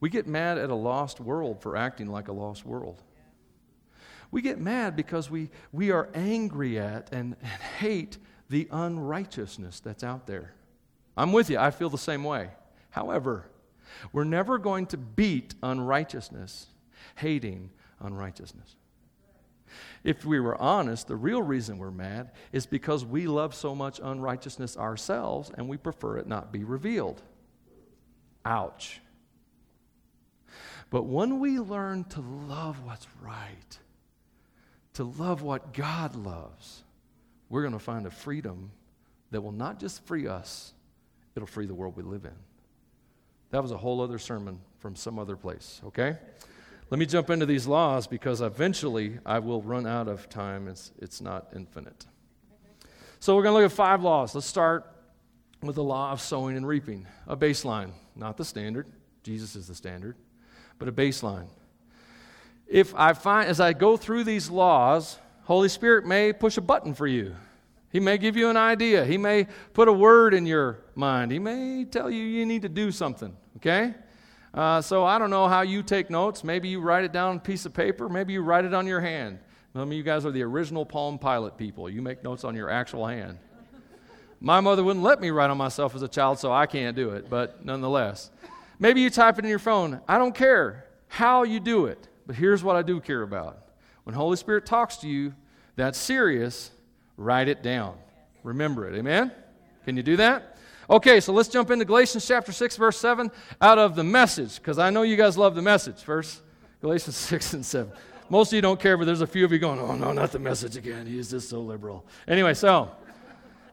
We 0.00 0.10
get 0.10 0.26
mad 0.26 0.58
at 0.58 0.68
a 0.68 0.74
lost 0.74 1.18
world 1.18 1.62
for 1.62 1.78
acting 1.78 2.08
like 2.08 2.28
a 2.28 2.32
lost 2.32 2.66
world. 2.66 3.00
We 4.30 4.42
get 4.42 4.60
mad 4.60 4.96
because 4.96 5.30
we, 5.30 5.48
we 5.72 5.92
are 5.92 6.10
angry 6.12 6.78
at 6.78 7.10
and, 7.10 7.36
and 7.40 7.62
hate 7.78 8.18
the 8.52 8.68
unrighteousness 8.70 9.80
that's 9.80 10.04
out 10.04 10.26
there. 10.26 10.52
I'm 11.16 11.32
with 11.32 11.48
you, 11.48 11.58
I 11.58 11.70
feel 11.70 11.88
the 11.88 11.96
same 11.96 12.22
way. 12.22 12.50
However, 12.90 13.46
we're 14.12 14.24
never 14.24 14.58
going 14.58 14.86
to 14.88 14.98
beat 14.98 15.54
unrighteousness, 15.62 16.66
hating 17.14 17.70
unrighteousness. 17.98 18.76
If 20.04 20.26
we 20.26 20.38
were 20.38 20.60
honest, 20.60 21.08
the 21.08 21.16
real 21.16 21.40
reason 21.40 21.78
we're 21.78 21.90
mad 21.90 22.32
is 22.52 22.66
because 22.66 23.06
we 23.06 23.26
love 23.26 23.54
so 23.54 23.74
much 23.74 23.98
unrighteousness 24.02 24.76
ourselves 24.76 25.50
and 25.56 25.66
we 25.66 25.78
prefer 25.78 26.18
it 26.18 26.26
not 26.26 26.52
be 26.52 26.62
revealed. 26.62 27.22
Ouch. 28.44 29.00
But 30.90 31.04
when 31.04 31.40
we 31.40 31.58
learn 31.58 32.04
to 32.04 32.20
love 32.20 32.84
what's 32.84 33.06
right, 33.22 33.78
to 34.92 35.04
love 35.04 35.40
what 35.40 35.72
God 35.72 36.14
loves, 36.16 36.82
we're 37.52 37.60
going 37.60 37.74
to 37.74 37.78
find 37.78 38.06
a 38.06 38.10
freedom 38.10 38.70
that 39.30 39.42
will 39.42 39.52
not 39.52 39.78
just 39.78 40.06
free 40.06 40.26
us, 40.26 40.72
it'll 41.36 41.46
free 41.46 41.66
the 41.66 41.74
world 41.74 41.94
we 41.94 42.02
live 42.02 42.24
in. 42.24 42.32
That 43.50 43.60
was 43.60 43.72
a 43.72 43.76
whole 43.76 44.00
other 44.00 44.18
sermon 44.18 44.58
from 44.78 44.96
some 44.96 45.18
other 45.18 45.36
place, 45.36 45.82
okay? 45.84 46.16
Let 46.88 46.98
me 46.98 47.04
jump 47.04 47.28
into 47.28 47.44
these 47.44 47.66
laws 47.66 48.06
because 48.06 48.40
eventually 48.40 49.18
I 49.26 49.38
will 49.38 49.60
run 49.60 49.86
out 49.86 50.08
of 50.08 50.30
time. 50.30 50.66
It's, 50.66 50.92
it's 50.98 51.20
not 51.20 51.48
infinite. 51.54 52.06
So 53.20 53.36
we're 53.36 53.42
going 53.42 53.54
to 53.54 53.60
look 53.60 53.70
at 53.70 53.76
five 53.76 54.02
laws. 54.02 54.34
Let's 54.34 54.46
start 54.46 54.90
with 55.60 55.76
the 55.76 55.84
law 55.84 56.10
of 56.10 56.22
sowing 56.22 56.56
and 56.56 56.66
reaping, 56.66 57.06
a 57.26 57.36
baseline, 57.36 57.90
not 58.16 58.38
the 58.38 58.46
standard. 58.46 58.86
Jesus 59.24 59.56
is 59.56 59.68
the 59.68 59.74
standard, 59.74 60.16
but 60.78 60.88
a 60.88 60.92
baseline. 60.92 61.48
If 62.66 62.94
I 62.94 63.12
find, 63.12 63.46
as 63.46 63.60
I 63.60 63.74
go 63.74 63.98
through 63.98 64.24
these 64.24 64.48
laws, 64.48 65.18
Holy 65.44 65.68
Spirit 65.68 66.06
may 66.06 66.32
push 66.32 66.56
a 66.56 66.60
button 66.60 66.94
for 66.94 67.06
you. 67.06 67.34
He 67.90 68.00
may 68.00 68.16
give 68.16 68.36
you 68.36 68.48
an 68.48 68.56
idea. 68.56 69.04
He 69.04 69.18
may 69.18 69.46
put 69.74 69.88
a 69.88 69.92
word 69.92 70.32
in 70.32 70.46
your 70.46 70.78
mind. 70.94 71.30
He 71.30 71.38
may 71.38 71.84
tell 71.84 72.10
you 72.10 72.22
you 72.22 72.46
need 72.46 72.62
to 72.62 72.68
do 72.68 72.90
something, 72.90 73.36
okay? 73.56 73.94
Uh, 74.54 74.80
so 74.80 75.04
I 75.04 75.18
don't 75.18 75.30
know 75.30 75.48
how 75.48 75.62
you 75.62 75.82
take 75.82 76.08
notes. 76.08 76.42
Maybe 76.42 76.68
you 76.68 76.80
write 76.80 77.04
it 77.04 77.12
down 77.12 77.30
on 77.30 77.36
a 77.36 77.40
piece 77.40 77.66
of 77.66 77.74
paper. 77.74 78.08
Maybe 78.08 78.32
you 78.32 78.42
write 78.42 78.64
it 78.64 78.72
on 78.72 78.86
your 78.86 79.00
hand. 79.00 79.38
Some 79.72 79.90
of 79.90 79.92
you 79.92 80.02
guys 80.02 80.24
are 80.24 80.30
the 80.30 80.42
original 80.42 80.86
Palm 80.86 81.18
Pilot 81.18 81.56
people. 81.56 81.88
You 81.88 82.02
make 82.02 82.22
notes 82.22 82.44
on 82.44 82.54
your 82.54 82.70
actual 82.70 83.06
hand. 83.06 83.38
My 84.40 84.60
mother 84.60 84.82
wouldn't 84.82 85.04
let 85.04 85.20
me 85.20 85.30
write 85.30 85.50
on 85.50 85.56
myself 85.56 85.94
as 85.94 86.02
a 86.02 86.08
child, 86.08 86.38
so 86.38 86.52
I 86.52 86.66
can't 86.66 86.96
do 86.96 87.10
it, 87.10 87.30
but 87.30 87.64
nonetheless. 87.64 88.30
Maybe 88.78 89.00
you 89.00 89.08
type 89.08 89.38
it 89.38 89.44
in 89.44 89.48
your 89.48 89.58
phone. 89.58 90.00
I 90.08 90.18
don't 90.18 90.34
care 90.34 90.86
how 91.08 91.44
you 91.44 91.60
do 91.60 91.86
it, 91.86 92.08
but 92.26 92.36
here's 92.36 92.64
what 92.64 92.74
I 92.74 92.82
do 92.82 93.00
care 93.00 93.22
about. 93.22 93.62
When 94.04 94.14
Holy 94.14 94.36
Spirit 94.36 94.66
talks 94.66 94.96
to 94.98 95.08
you, 95.08 95.34
that's 95.76 95.98
serious, 95.98 96.70
write 97.16 97.48
it 97.48 97.62
down. 97.62 97.96
Remember 98.42 98.88
it. 98.88 98.96
Amen? 98.96 99.32
Can 99.84 99.96
you 99.96 100.02
do 100.02 100.16
that? 100.16 100.56
Okay, 100.90 101.20
so 101.20 101.32
let's 101.32 101.48
jump 101.48 101.70
into 101.70 101.84
Galatians 101.84 102.26
chapter 102.26 102.52
6, 102.52 102.76
verse 102.76 102.98
7 102.98 103.30
out 103.60 103.78
of 103.78 103.94
the 103.94 104.04
message, 104.04 104.56
because 104.56 104.78
I 104.78 104.90
know 104.90 105.02
you 105.02 105.16
guys 105.16 105.38
love 105.38 105.54
the 105.54 105.62
message. 105.62 106.02
Verse 106.02 106.42
Galatians 106.80 107.16
6 107.16 107.54
and 107.54 107.64
7. 107.64 107.92
Most 108.28 108.48
of 108.48 108.56
you 108.56 108.62
don't 108.62 108.80
care, 108.80 108.96
but 108.96 109.04
there's 109.04 109.20
a 109.20 109.26
few 109.26 109.44
of 109.44 109.52
you 109.52 109.58
going, 109.58 109.78
oh, 109.78 109.94
no, 109.94 110.12
not 110.12 110.32
the 110.32 110.38
message 110.38 110.76
again. 110.76 111.06
He's 111.06 111.30
just 111.30 111.48
so 111.48 111.60
liberal. 111.60 112.04
Anyway, 112.26 112.54
so 112.54 112.90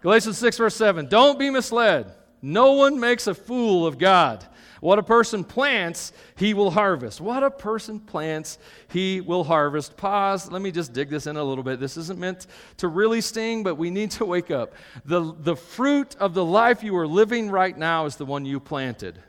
Galatians 0.01 0.37
6, 0.37 0.57
verse 0.57 0.75
7. 0.75 1.07
Don't 1.07 1.39
be 1.39 1.49
misled. 1.49 2.11
No 2.41 2.73
one 2.73 2.99
makes 2.99 3.27
a 3.27 3.33
fool 3.33 3.85
of 3.85 3.97
God. 3.97 4.45
What 4.81 4.99
a 4.99 5.03
person 5.03 5.43
plants, 5.43 6.13
he 6.35 6.53
will 6.53 6.71
harvest. 6.71 7.19
What 7.19 7.43
a 7.43 7.51
person 7.51 7.99
plants, 7.99 8.57
he 8.87 9.21
will 9.21 9.43
harvest. 9.43 9.97
Pause. 9.97 10.51
Let 10.51 10.61
me 10.61 10.71
just 10.71 10.93
dig 10.93 11.09
this 11.09 11.27
in 11.27 11.35
a 11.37 11.43
little 11.43 11.63
bit. 11.63 11.79
This 11.79 11.97
isn't 11.97 12.19
meant 12.19 12.47
to 12.77 12.87
really 12.87 13.21
sting, 13.21 13.63
but 13.63 13.75
we 13.75 13.89
need 13.89 14.11
to 14.11 14.25
wake 14.25 14.51
up. 14.51 14.73
The, 15.05 15.35
the 15.39 15.55
fruit 15.55 16.15
of 16.17 16.33
the 16.33 16.45
life 16.45 16.83
you 16.83 16.95
are 16.97 17.07
living 17.07 17.49
right 17.49 17.77
now 17.77 18.05
is 18.05 18.15
the 18.15 18.25
one 18.25 18.45
you 18.45 18.59
planted. 18.59 19.21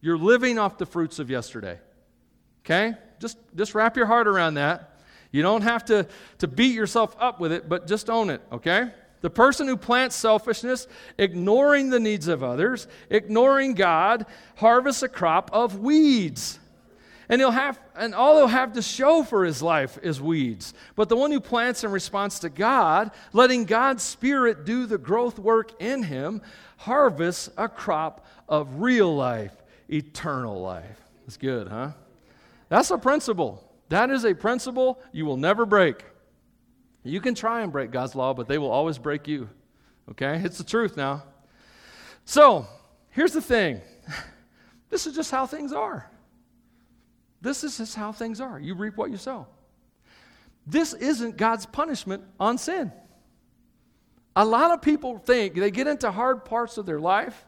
You're 0.00 0.18
living 0.18 0.58
off 0.58 0.78
the 0.78 0.86
fruits 0.86 1.18
of 1.18 1.30
yesterday. 1.30 1.78
Okay? 2.64 2.94
Just, 3.20 3.38
just 3.54 3.74
wrap 3.74 3.96
your 3.96 4.06
heart 4.06 4.26
around 4.26 4.54
that. 4.54 4.98
You 5.32 5.42
don't 5.42 5.62
have 5.62 5.84
to, 5.86 6.06
to 6.38 6.48
beat 6.48 6.74
yourself 6.74 7.14
up 7.20 7.38
with 7.40 7.52
it, 7.52 7.68
but 7.68 7.86
just 7.86 8.10
own 8.10 8.30
it, 8.30 8.42
okay? 8.50 8.90
The 9.20 9.30
person 9.30 9.66
who 9.66 9.76
plants 9.76 10.16
selfishness, 10.16 10.86
ignoring 11.18 11.90
the 11.90 12.00
needs 12.00 12.26
of 12.26 12.42
others, 12.42 12.86
ignoring 13.10 13.74
God, 13.74 14.26
harvests 14.56 15.02
a 15.02 15.08
crop 15.08 15.50
of 15.52 15.78
weeds. 15.78 16.58
And 17.28 17.40
he'll 17.40 17.52
have 17.52 17.78
and 17.94 18.12
all 18.12 18.38
he'll 18.38 18.48
have 18.48 18.72
to 18.72 18.82
show 18.82 19.22
for 19.22 19.44
his 19.44 19.62
life 19.62 19.98
is 20.02 20.20
weeds. 20.20 20.74
But 20.96 21.08
the 21.08 21.16
one 21.16 21.30
who 21.30 21.38
plants 21.38 21.84
in 21.84 21.92
response 21.92 22.40
to 22.40 22.48
God, 22.48 23.12
letting 23.32 23.66
God's 23.66 24.02
spirit 24.02 24.64
do 24.64 24.86
the 24.86 24.98
growth 24.98 25.38
work 25.38 25.80
in 25.80 26.02
him, 26.02 26.42
harvests 26.78 27.50
a 27.56 27.68
crop 27.68 28.26
of 28.48 28.80
real 28.80 29.14
life, 29.14 29.54
eternal 29.88 30.60
life. 30.60 31.00
That's 31.24 31.36
good, 31.36 31.68
huh? 31.68 31.90
That's 32.68 32.90
a 32.90 32.98
principle. 32.98 33.62
That 33.90 34.10
is 34.10 34.24
a 34.24 34.34
principle 34.34 34.98
you 35.12 35.24
will 35.24 35.36
never 35.36 35.66
break. 35.66 36.04
You 37.02 37.20
can 37.20 37.34
try 37.34 37.62
and 37.62 37.72
break 37.72 37.90
God's 37.90 38.14
law, 38.14 38.34
but 38.34 38.46
they 38.46 38.58
will 38.58 38.70
always 38.70 38.98
break 38.98 39.26
you. 39.26 39.48
Okay? 40.10 40.40
It's 40.44 40.58
the 40.58 40.64
truth 40.64 40.96
now. 40.96 41.24
So, 42.24 42.66
here's 43.10 43.32
the 43.32 43.40
thing 43.40 43.80
this 44.90 45.06
is 45.06 45.14
just 45.14 45.30
how 45.30 45.46
things 45.46 45.72
are. 45.72 46.10
This 47.40 47.64
is 47.64 47.78
just 47.78 47.94
how 47.94 48.12
things 48.12 48.40
are. 48.40 48.60
You 48.60 48.74
reap 48.74 48.96
what 48.96 49.10
you 49.10 49.16
sow. 49.16 49.46
This 50.66 50.92
isn't 50.92 51.36
God's 51.36 51.64
punishment 51.64 52.22
on 52.38 52.58
sin. 52.58 52.92
A 54.36 54.44
lot 54.44 54.70
of 54.70 54.82
people 54.82 55.18
think 55.18 55.54
they 55.54 55.70
get 55.70 55.86
into 55.86 56.10
hard 56.10 56.44
parts 56.44 56.76
of 56.76 56.86
their 56.86 57.00
life 57.00 57.46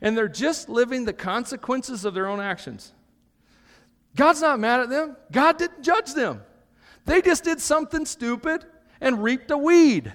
and 0.00 0.16
they're 0.16 0.28
just 0.28 0.68
living 0.68 1.04
the 1.04 1.12
consequences 1.12 2.04
of 2.04 2.14
their 2.14 2.26
own 2.26 2.40
actions. 2.40 2.92
God's 4.16 4.40
not 4.40 4.58
mad 4.58 4.80
at 4.80 4.88
them, 4.88 5.16
God 5.30 5.58
didn't 5.58 5.82
judge 5.82 6.14
them. 6.14 6.42
They 7.04 7.20
just 7.20 7.44
did 7.44 7.60
something 7.60 8.06
stupid 8.06 8.64
and 9.00 9.22
reaped 9.22 9.50
a 9.50 9.58
weed. 9.58 10.12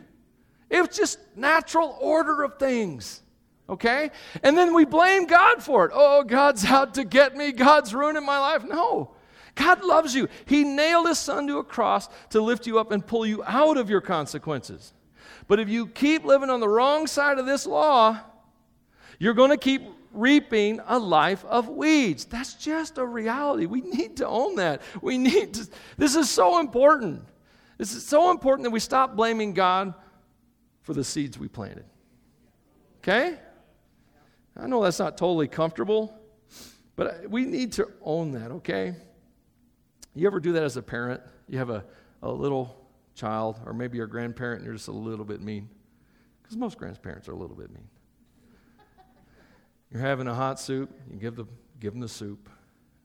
It 0.69 0.81
was 0.81 0.95
just 0.95 1.19
natural 1.35 1.97
order 1.99 2.43
of 2.43 2.57
things. 2.59 3.21
okay? 3.69 4.11
And 4.43 4.57
then 4.57 4.73
we 4.73 4.85
blame 4.85 5.25
God 5.25 5.63
for 5.63 5.85
it. 5.85 5.91
Oh, 5.93 6.23
God's 6.23 6.65
out 6.65 6.95
to 6.95 7.03
get 7.03 7.35
me. 7.35 7.51
God's 7.51 7.93
ruining 7.93 8.25
my 8.25 8.39
life. 8.39 8.63
No. 8.63 9.11
God 9.55 9.83
loves 9.83 10.15
you. 10.15 10.27
He 10.45 10.63
nailed 10.63 11.07
his 11.07 11.19
son 11.19 11.47
to 11.47 11.57
a 11.57 11.63
cross 11.63 12.09
to 12.29 12.41
lift 12.41 12.65
you 12.65 12.79
up 12.79 12.91
and 12.91 13.05
pull 13.05 13.25
you 13.25 13.43
out 13.45 13.77
of 13.77 13.89
your 13.89 14.01
consequences. 14.01 14.93
But 15.47 15.59
if 15.59 15.69
you 15.69 15.87
keep 15.87 16.25
living 16.25 16.49
on 16.49 16.59
the 16.59 16.69
wrong 16.69 17.07
side 17.07 17.39
of 17.39 17.45
this 17.45 17.65
law, 17.65 18.19
you're 19.19 19.33
going 19.33 19.49
to 19.49 19.57
keep 19.57 19.81
reaping 20.13 20.79
a 20.87 20.97
life 20.97 21.43
of 21.45 21.67
weeds. 21.67 22.25
That's 22.25 22.53
just 22.53 22.97
a 22.97 23.05
reality. 23.05 23.65
We 23.65 23.81
need 23.81 24.17
to 24.17 24.27
own 24.27 24.55
that. 24.55 24.81
We 25.01 25.17
need 25.17 25.55
to, 25.55 25.67
this 25.97 26.15
is 26.15 26.29
so 26.29 26.59
important. 26.59 27.25
This 27.79 27.95
is 27.95 28.05
so 28.05 28.29
important 28.29 28.65
that 28.65 28.71
we 28.71 28.81
stop 28.81 29.15
blaming 29.15 29.53
God 29.53 29.93
for 30.81 30.93
the 30.93 31.03
seeds 31.03 31.39
we 31.39 31.47
planted. 31.47 31.85
Okay? 32.97 33.39
I 34.57 34.67
know 34.67 34.83
that's 34.83 34.99
not 34.99 35.17
totally 35.17 35.47
comfortable, 35.47 36.13
but 36.97 37.29
we 37.29 37.45
need 37.45 37.71
to 37.73 37.87
own 38.01 38.33
that, 38.33 38.51
okay? 38.51 38.95
You 40.13 40.27
ever 40.27 40.41
do 40.41 40.51
that 40.51 40.63
as 40.63 40.75
a 40.75 40.81
parent? 40.81 41.21
You 41.47 41.57
have 41.59 41.69
a, 41.69 41.85
a 42.21 42.29
little 42.29 42.85
child, 43.15 43.57
or 43.65 43.71
maybe 43.71 43.95
you're 43.95 44.07
a 44.07 44.09
grandparent 44.09 44.59
and 44.59 44.65
you're 44.65 44.75
just 44.75 44.89
a 44.89 44.91
little 44.91 45.23
bit 45.23 45.41
mean? 45.41 45.69
Because 46.43 46.57
most 46.57 46.77
grandparents 46.77 47.29
are 47.29 47.33
a 47.33 47.37
little 47.37 47.55
bit 47.55 47.71
mean. 47.71 47.87
You're 49.89 50.01
having 50.01 50.27
a 50.27 50.35
hot 50.35 50.59
soup, 50.59 50.93
you 51.09 51.17
give, 51.17 51.37
the, 51.37 51.45
give 51.79 51.93
them 51.93 52.01
the 52.01 52.09
soup, 52.09 52.49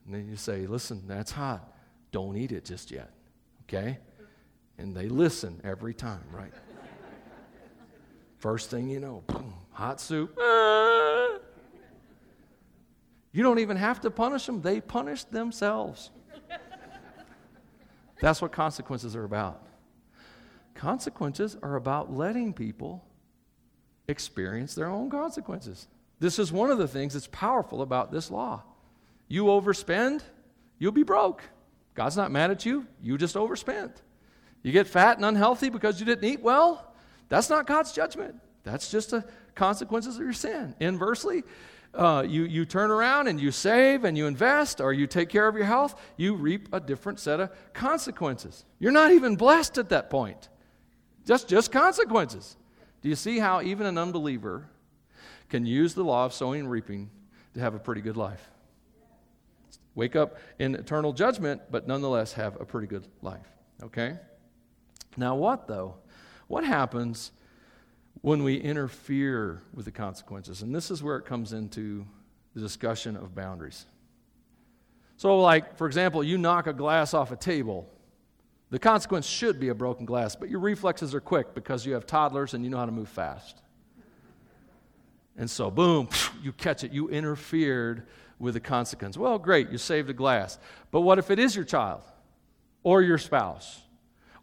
and 0.05 0.13
then 0.13 0.27
you 0.27 0.35
say, 0.35 0.67
Listen, 0.67 1.01
that's 1.07 1.31
hot. 1.31 1.73
Don't 2.11 2.35
eat 2.35 2.51
it 2.51 2.65
just 2.65 2.91
yet, 2.91 3.11
okay? 3.63 3.99
And 4.77 4.95
they 4.95 5.07
listen 5.07 5.61
every 5.63 5.93
time, 5.93 6.23
right? 6.31 6.53
First 8.37 8.69
thing 8.69 8.89
you 8.89 8.99
know, 8.99 9.23
boom, 9.27 9.53
hot 9.71 9.99
soup. 9.99 10.37
Ah! 10.39 11.37
You 13.31 13.43
don't 13.43 13.59
even 13.59 13.75
have 13.77 13.99
to 14.01 14.11
punish 14.11 14.45
them, 14.45 14.61
they 14.61 14.79
punish 14.79 15.25
themselves. 15.25 16.11
That's 18.21 18.41
what 18.41 18.51
consequences 18.51 19.15
are 19.15 19.25
about. 19.25 19.61
Consequences 20.73 21.57
are 21.61 21.75
about 21.75 22.13
letting 22.13 22.53
people 22.53 23.03
experience 24.07 24.73
their 24.73 24.87
own 24.87 25.09
consequences. 25.09 25.87
This 26.19 26.39
is 26.39 26.51
one 26.51 26.71
of 26.71 26.77
the 26.77 26.87
things 26.87 27.13
that's 27.13 27.27
powerful 27.27 27.81
about 27.81 28.11
this 28.11 28.31
law. 28.31 28.63
You 29.27 29.45
overspend, 29.45 30.21
you'll 30.79 30.91
be 30.91 31.03
broke. 31.03 31.41
God's 31.93 32.15
not 32.15 32.31
mad 32.31 32.51
at 32.51 32.65
you, 32.65 32.87
you 33.01 33.17
just 33.17 33.35
overspent. 33.35 34.01
You 34.65 34.71
get 34.71 34.87
fat 34.87 35.17
and 35.17 35.25
unhealthy 35.25 35.69
because 35.69 35.99
you 35.99 36.07
didn't 36.07 36.27
eat 36.27 36.41
well, 36.41 36.91
that's 37.29 37.51
not 37.51 37.67
God's 37.67 37.91
judgment. 37.91 38.33
That's 38.63 38.89
just 38.89 39.11
the 39.11 39.23
consequences 39.53 40.15
of 40.15 40.23
your 40.23 40.33
sin. 40.33 40.73
Inversely, 40.79 41.43
uh, 41.93 42.25
you, 42.27 42.45
you 42.45 42.65
turn 42.65 42.89
around 42.89 43.27
and 43.27 43.39
you 43.39 43.51
save 43.51 44.05
and 44.05 44.17
you 44.17 44.25
invest 44.25 44.81
or 44.81 44.91
you 44.91 45.05
take 45.05 45.29
care 45.29 45.47
of 45.47 45.55
your 45.55 45.65
health, 45.65 46.01
you 46.17 46.33
reap 46.33 46.67
a 46.73 46.79
different 46.79 47.19
set 47.19 47.39
of 47.39 47.51
consequences. 47.73 48.65
You're 48.79 48.91
not 48.91 49.11
even 49.11 49.35
blessed 49.35 49.77
at 49.77 49.89
that 49.89 50.09
point. 50.09 50.49
Just, 51.27 51.47
just 51.47 51.71
consequences. 51.71 52.57
Do 53.03 53.09
you 53.09 53.15
see 53.15 53.37
how 53.37 53.61
even 53.61 53.85
an 53.85 53.99
unbeliever 53.99 54.67
can 55.47 55.67
use 55.67 55.93
the 55.93 56.03
law 56.03 56.25
of 56.25 56.33
sowing 56.33 56.61
and 56.61 56.71
reaping 56.71 57.11
to 57.53 57.59
have 57.59 57.75
a 57.75 57.79
pretty 57.79 58.01
good 58.01 58.17
life? 58.17 58.49
Wake 59.93 60.15
up 60.15 60.39
in 60.57 60.73
eternal 60.73 61.13
judgment, 61.13 61.61
but 61.69 61.87
nonetheless 61.87 62.33
have 62.33 62.59
a 62.59 62.65
pretty 62.65 62.87
good 62.87 63.07
life. 63.21 63.45
Okay? 63.83 64.17
Now, 65.17 65.35
what 65.35 65.67
though? 65.67 65.95
What 66.47 66.63
happens 66.63 67.31
when 68.25 68.43
we 68.43 68.55
interfere 68.55 69.61
with 69.71 69.85
the 69.85 69.91
consequences. 69.91 70.63
And 70.63 70.73
this 70.73 70.89
is 70.89 71.03
where 71.03 71.15
it 71.17 71.25
comes 71.25 71.53
into 71.53 72.03
the 72.55 72.59
discussion 72.59 73.15
of 73.15 73.35
boundaries. 73.35 73.85
So, 75.17 75.39
like, 75.39 75.77
for 75.77 75.85
example, 75.85 76.23
you 76.23 76.39
knock 76.39 76.65
a 76.65 76.73
glass 76.73 77.13
off 77.13 77.31
a 77.31 77.35
table. 77.35 77.87
The 78.71 78.79
consequence 78.79 79.27
should 79.27 79.59
be 79.59 79.69
a 79.69 79.75
broken 79.75 80.07
glass, 80.07 80.35
but 80.35 80.49
your 80.49 80.59
reflexes 80.59 81.13
are 81.13 81.21
quick 81.21 81.53
because 81.53 81.85
you 81.85 81.93
have 81.93 82.07
toddlers 82.07 82.55
and 82.55 82.63
you 82.63 82.71
know 82.71 82.77
how 82.77 82.87
to 82.87 82.91
move 82.91 83.09
fast. 83.09 83.61
And 85.37 85.47
so, 85.47 85.69
boom, 85.69 86.09
you 86.41 86.51
catch 86.51 86.83
it. 86.83 86.91
You 86.91 87.09
interfered 87.09 88.07
with 88.39 88.55
the 88.55 88.59
consequence. 88.59 89.19
Well, 89.19 89.37
great, 89.37 89.69
you 89.69 89.77
saved 89.77 90.09
a 90.09 90.13
glass. 90.13 90.57
But 90.89 91.01
what 91.01 91.19
if 91.19 91.29
it 91.29 91.37
is 91.37 91.55
your 91.55 91.65
child 91.65 92.01
or 92.81 93.03
your 93.03 93.19
spouse 93.19 93.81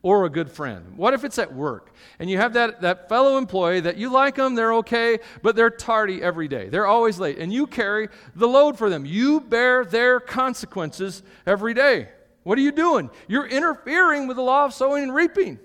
or 0.03 0.25
a 0.25 0.31
good 0.31 0.51
friend? 0.51 0.97
What 0.97 1.15
if 1.15 1.25
it's 1.25 1.39
at 1.39 1.55
work 1.55 1.95
and 2.19 2.29
you 2.29 2.37
have 2.39 2.53
that, 2.55 2.81
that 2.83 3.09
fellow 3.09 3.39
employee 3.39 3.81
that 3.81 3.97
you 3.97 4.11
like 4.11 4.35
them, 4.35 4.55
they're 4.55 4.75
okay, 4.75 5.19
but 5.43 5.57
they're 5.57 5.71
tardy 5.71 6.23
every 6.23 6.49
day. 6.49 6.69
They're 6.69 6.87
always 6.87 7.19
late, 7.19 7.39
and 7.39 7.53
you 7.53 7.67
carry 7.67 8.09
the 8.35 8.49
load 8.49 8.77
for 8.77 8.91
them. 8.91 9.07
You 9.07 9.41
bear 9.41 9.85
their 9.85 10.21
consequences 10.21 11.23
every 11.47 11.75
day. 11.75 12.09
What 12.43 12.59
are 12.59 12.63
you 12.63 12.73
doing? 12.73 13.11
You're 13.29 13.47
interfering 13.47 14.27
with 14.27 14.37
the 14.37 14.43
law 14.43 14.65
of 14.65 14.75
sowing 14.75 15.05
and 15.05 15.15
reaping. 15.15 15.59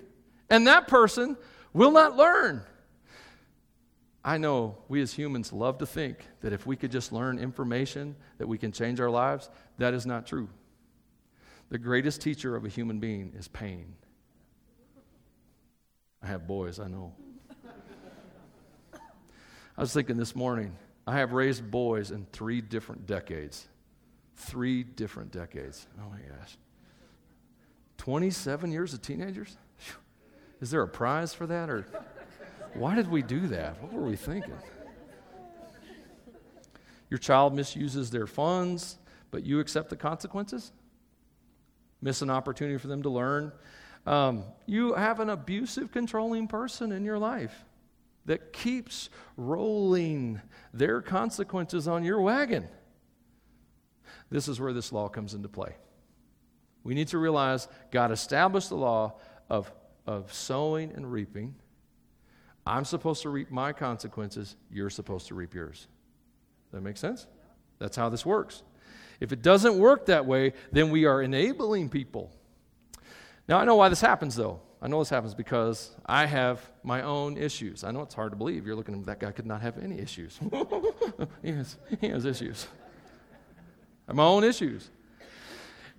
And 0.48 0.66
that 0.66 0.88
person 0.88 1.36
will 1.72 1.90
not 1.90 2.16
learn. 2.16 2.62
I 4.24 4.38
know 4.38 4.78
we 4.88 5.00
as 5.00 5.12
humans 5.12 5.52
love 5.52 5.78
to 5.78 5.86
think 5.86 6.26
that 6.42 6.52
if 6.52 6.66
we 6.66 6.76
could 6.76 6.92
just 6.92 7.12
learn 7.12 7.38
information 7.38 8.14
that 8.38 8.46
we 8.46 8.58
can 8.58 8.72
change 8.72 9.00
our 9.00 9.10
lives. 9.10 9.48
That 9.78 9.94
is 9.94 10.06
not 10.06 10.26
true. 10.26 10.48
The 11.70 11.78
greatest 11.78 12.20
teacher 12.20 12.56
of 12.56 12.64
a 12.64 12.68
human 12.68 12.98
being 12.98 13.32
is 13.36 13.48
pain. 13.48 13.94
I 16.22 16.26
have 16.26 16.46
boys, 16.46 16.80
I 16.80 16.88
know. 16.88 17.12
I 18.94 19.80
was 19.80 19.92
thinking 19.92 20.16
this 20.16 20.34
morning, 20.34 20.76
I 21.06 21.16
have 21.16 21.32
raised 21.32 21.70
boys 21.70 22.10
in 22.10 22.26
three 22.32 22.60
different 22.60 23.06
decades. 23.06 23.68
Three 24.34 24.82
different 24.82 25.32
decades. 25.32 25.86
Oh 26.00 26.10
my 26.10 26.18
gosh. 26.18 26.56
27 27.98 28.72
years 28.72 28.94
of 28.94 29.02
teenagers? 29.02 29.56
Is 30.60 30.70
there 30.70 30.82
a 30.82 30.88
prize 30.88 31.32
for 31.32 31.46
that? 31.46 31.70
Or 31.70 31.86
why 32.74 32.94
did 32.96 33.08
we 33.10 33.22
do 33.22 33.46
that? 33.48 33.80
What 33.82 33.92
were 33.92 34.02
we 34.02 34.16
thinking? 34.16 34.58
Your 37.10 37.18
child 37.18 37.54
misuses 37.54 38.10
their 38.10 38.26
funds, 38.26 38.98
but 39.30 39.44
you 39.44 39.60
accept 39.60 39.88
the 39.88 39.96
consequences? 39.96 40.72
Miss 42.02 42.22
an 42.22 42.30
opportunity 42.30 42.78
for 42.78 42.88
them 42.88 43.02
to 43.02 43.08
learn? 43.08 43.52
Um, 44.08 44.44
you 44.64 44.94
have 44.94 45.20
an 45.20 45.28
abusive, 45.28 45.92
controlling 45.92 46.48
person 46.48 46.92
in 46.92 47.04
your 47.04 47.18
life 47.18 47.54
that 48.24 48.54
keeps 48.54 49.10
rolling 49.36 50.40
their 50.72 51.02
consequences 51.02 51.86
on 51.86 52.04
your 52.04 52.18
wagon. 52.22 52.66
This 54.30 54.48
is 54.48 54.58
where 54.58 54.72
this 54.72 54.92
law 54.92 55.10
comes 55.10 55.34
into 55.34 55.50
play. 55.50 55.76
We 56.84 56.94
need 56.94 57.08
to 57.08 57.18
realize 57.18 57.68
God 57.90 58.10
established 58.10 58.70
the 58.70 58.76
law 58.76 59.16
of, 59.50 59.70
of 60.06 60.32
sowing 60.32 60.90
and 60.92 61.12
reaping. 61.12 61.54
I'm 62.66 62.86
supposed 62.86 63.20
to 63.22 63.28
reap 63.28 63.50
my 63.50 63.74
consequences, 63.74 64.56
you're 64.70 64.88
supposed 64.88 65.26
to 65.28 65.34
reap 65.34 65.52
yours. 65.52 65.86
That 66.72 66.80
makes 66.80 67.00
sense? 67.00 67.26
That's 67.78 67.96
how 67.96 68.08
this 68.08 68.24
works. 68.24 68.62
If 69.20 69.32
it 69.32 69.42
doesn't 69.42 69.78
work 69.78 70.06
that 70.06 70.24
way, 70.24 70.54
then 70.72 70.88
we 70.88 71.04
are 71.04 71.20
enabling 71.20 71.90
people 71.90 72.32
now, 73.48 73.58
I 73.58 73.64
know 73.64 73.76
why 73.76 73.88
this 73.88 74.00
happens, 74.00 74.36
though. 74.36 74.60
I 74.80 74.88
know 74.88 74.98
this 74.98 75.08
happens 75.08 75.34
because 75.34 75.96
I 76.06 76.26
have 76.26 76.60
my 76.84 77.02
own 77.02 77.36
issues. 77.36 77.82
I 77.82 77.90
know 77.90 78.02
it's 78.02 78.14
hard 78.14 78.30
to 78.30 78.36
believe. 78.36 78.66
You're 78.66 78.76
looking 78.76 78.94
at 78.94 79.06
that 79.06 79.20
guy 79.20 79.32
could 79.32 79.46
not 79.46 79.62
have 79.62 79.82
any 79.82 79.98
issues. 79.98 80.38
he, 81.42 81.52
has, 81.52 81.76
he 82.00 82.08
has 82.08 82.24
issues. 82.24 82.68
I 84.06 84.12
my 84.12 84.24
own 84.24 84.44
issues. 84.44 84.90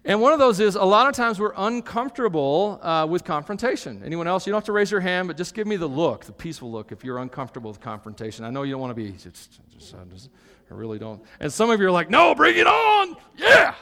And 0.05 0.21
one 0.21 0.31
of 0.31 0.39
those 0.39 0.61
is 0.61 0.75
a 0.75 0.83
lot 0.83 1.07
of 1.07 1.13
times 1.13 1.39
we're 1.39 1.53
uncomfortable 1.57 2.79
uh, 2.81 3.05
with 3.09 3.25
confrontation. 3.25 4.01
Anyone 4.05 4.27
else? 4.27 4.47
You 4.47 4.51
don't 4.51 4.59
have 4.59 4.65
to 4.65 4.71
raise 4.71 4.91
your 4.91 5.01
hand, 5.01 5.27
but 5.27 5.35
just 5.35 5.53
give 5.53 5.67
me 5.67 5.75
the 5.75 5.87
look, 5.87 6.23
the 6.23 6.31
peaceful 6.31 6.71
look, 6.71 6.93
if 6.93 7.03
you're 7.03 7.17
uncomfortable 7.17 7.69
with 7.69 7.81
confrontation. 7.81 8.45
I 8.45 8.49
know 8.49 8.63
you 8.63 8.71
don't 8.71 8.81
want 8.81 8.91
to 8.91 8.95
be, 8.95 9.11
just, 9.11 9.59
just, 9.77 9.95
I 9.95 10.73
really 10.73 10.99
don't. 10.99 11.21
And 11.41 11.51
some 11.51 11.69
of 11.69 11.81
you 11.81 11.87
are 11.87 11.91
like, 11.91 12.09
no, 12.09 12.33
bring 12.33 12.57
it 12.57 12.67
on. 12.67 13.17
Yeah 13.35 13.73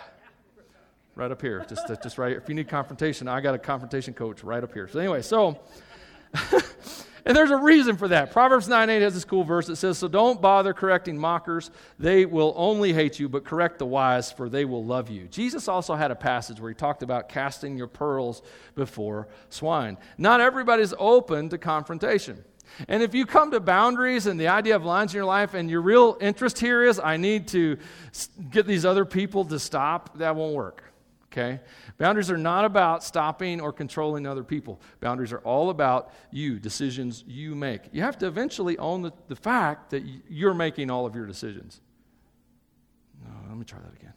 right 1.17 1.31
up 1.31 1.41
here. 1.41 1.65
Just, 1.67 1.87
just 2.01 2.17
right. 2.17 2.37
If 2.37 2.47
you 2.47 2.55
need 2.55 2.69
confrontation, 2.69 3.27
I 3.27 3.41
got 3.41 3.55
a 3.55 3.59
confrontation 3.59 4.13
coach 4.13 4.43
right 4.43 4.63
up 4.63 4.73
here. 4.73 4.87
So 4.87 4.99
anyway, 4.99 5.21
so. 5.21 5.59
and 7.25 7.35
there's 7.35 7.49
a 7.49 7.57
reason 7.57 7.97
for 7.97 8.07
that. 8.09 8.31
Proverbs 8.31 8.67
9 8.67 8.89
8 8.89 9.01
has 9.01 9.13
this 9.15 9.25
cool 9.25 9.43
verse 9.43 9.67
that 9.67 9.77
says, 9.77 9.97
So 9.97 10.07
don't 10.07 10.41
bother 10.41 10.73
correcting 10.73 11.17
mockers. 11.17 11.71
They 11.97 12.25
will 12.25 12.53
only 12.55 12.93
hate 12.93 13.19
you, 13.19 13.27
but 13.29 13.45
correct 13.45 13.79
the 13.79 13.85
wise, 13.85 14.31
for 14.31 14.47
they 14.47 14.65
will 14.65 14.85
love 14.85 15.09
you. 15.09 15.27
Jesus 15.27 15.67
also 15.67 15.95
had 15.95 16.11
a 16.11 16.15
passage 16.15 16.59
where 16.59 16.69
he 16.69 16.75
talked 16.75 17.01
about 17.01 17.29
casting 17.29 17.77
your 17.77 17.87
pearls 17.87 18.43
before 18.75 19.27
swine. 19.49 19.97
Not 20.17 20.39
everybody's 20.39 20.93
open 20.99 21.49
to 21.49 21.57
confrontation. 21.57 22.43
And 22.89 23.01
if 23.01 23.15
you 23.15 23.25
come 23.25 23.49
to 23.51 23.61
boundaries 23.61 24.27
and 24.27 24.37
the 24.39 24.49
idea 24.49 24.75
of 24.75 24.83
lines 24.83 25.13
in 25.13 25.17
your 25.17 25.25
life, 25.25 25.53
and 25.53 25.69
your 25.69 25.81
real 25.81 26.17
interest 26.19 26.59
here 26.59 26.83
is, 26.83 26.99
I 26.99 27.15
need 27.15 27.47
to 27.49 27.77
get 28.51 28.67
these 28.67 28.85
other 28.85 29.05
people 29.05 29.45
to 29.45 29.57
stop, 29.57 30.17
that 30.19 30.35
won't 30.35 30.53
work 30.53 30.83
Okay? 31.31 31.59
Boundaries 31.97 32.31
are 32.31 32.37
not 32.37 32.65
about 32.65 33.03
stopping 33.03 33.59
or 33.59 33.73
controlling 33.73 34.25
other 34.25 34.43
people. 34.43 34.81
Boundaries 35.01 35.33
are 35.33 35.39
all 35.39 35.69
about 35.69 36.11
you, 36.31 36.59
decisions 36.59 37.23
you 37.27 37.53
make. 37.53 37.81
You 37.91 38.01
have 38.01 38.17
to 38.19 38.27
eventually 38.27 38.77
own 38.77 39.01
the, 39.01 39.11
the 39.27 39.35
fact 39.35 39.89
that 39.91 40.03
you're 40.29 40.53
making 40.53 40.89
all 40.89 41.05
of 41.05 41.15
your 41.15 41.25
decisions. 41.25 41.81
No, 43.23 43.31
let 43.47 43.57
me 43.57 43.65
try 43.65 43.79
that 43.79 43.93
again. 43.99 44.13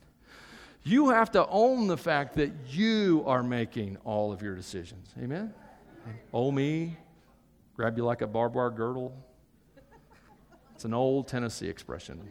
You 0.83 1.11
have 1.11 1.31
to 1.33 1.47
own 1.49 1.89
the 1.89 1.97
fact 1.97 2.37
that 2.37 2.53
you 2.69 3.23
are 3.27 3.43
making 3.43 3.99
all 4.05 4.33
of 4.33 4.41
your 4.41 4.55
decisions. 4.55 5.13
Amen? 5.21 5.53
Oh, 6.33 6.51
me, 6.51 6.97
grab 7.77 7.97
you 7.99 8.05
like 8.05 8.23
a 8.23 8.27
barbed 8.27 8.55
wire 8.55 8.71
girdle. 8.71 9.13
It's 10.75 10.87
an 10.87 10.95
old 10.95 11.29
Tennessee 11.29 11.69
expression. 11.69 12.27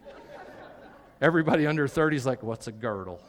Everybody 1.22 1.68
under 1.68 1.88
30 1.88 2.16
is 2.16 2.26
like, 2.26 2.42
what's 2.42 2.68
a 2.68 2.72
girdle? 2.72 3.22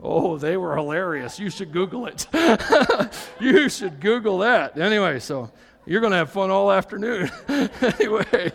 Oh, 0.00 0.38
they 0.38 0.56
were 0.56 0.76
hilarious. 0.76 1.38
You 1.38 1.50
should 1.50 1.72
Google 1.72 2.06
it. 2.06 2.26
you 3.40 3.68
should 3.68 4.00
Google 4.00 4.38
that. 4.38 4.78
Anyway, 4.78 5.18
so 5.18 5.50
you're 5.86 6.00
going 6.00 6.12
to 6.12 6.18
have 6.18 6.30
fun 6.30 6.50
all 6.50 6.70
afternoon. 6.70 7.30
anyway, 7.48 8.52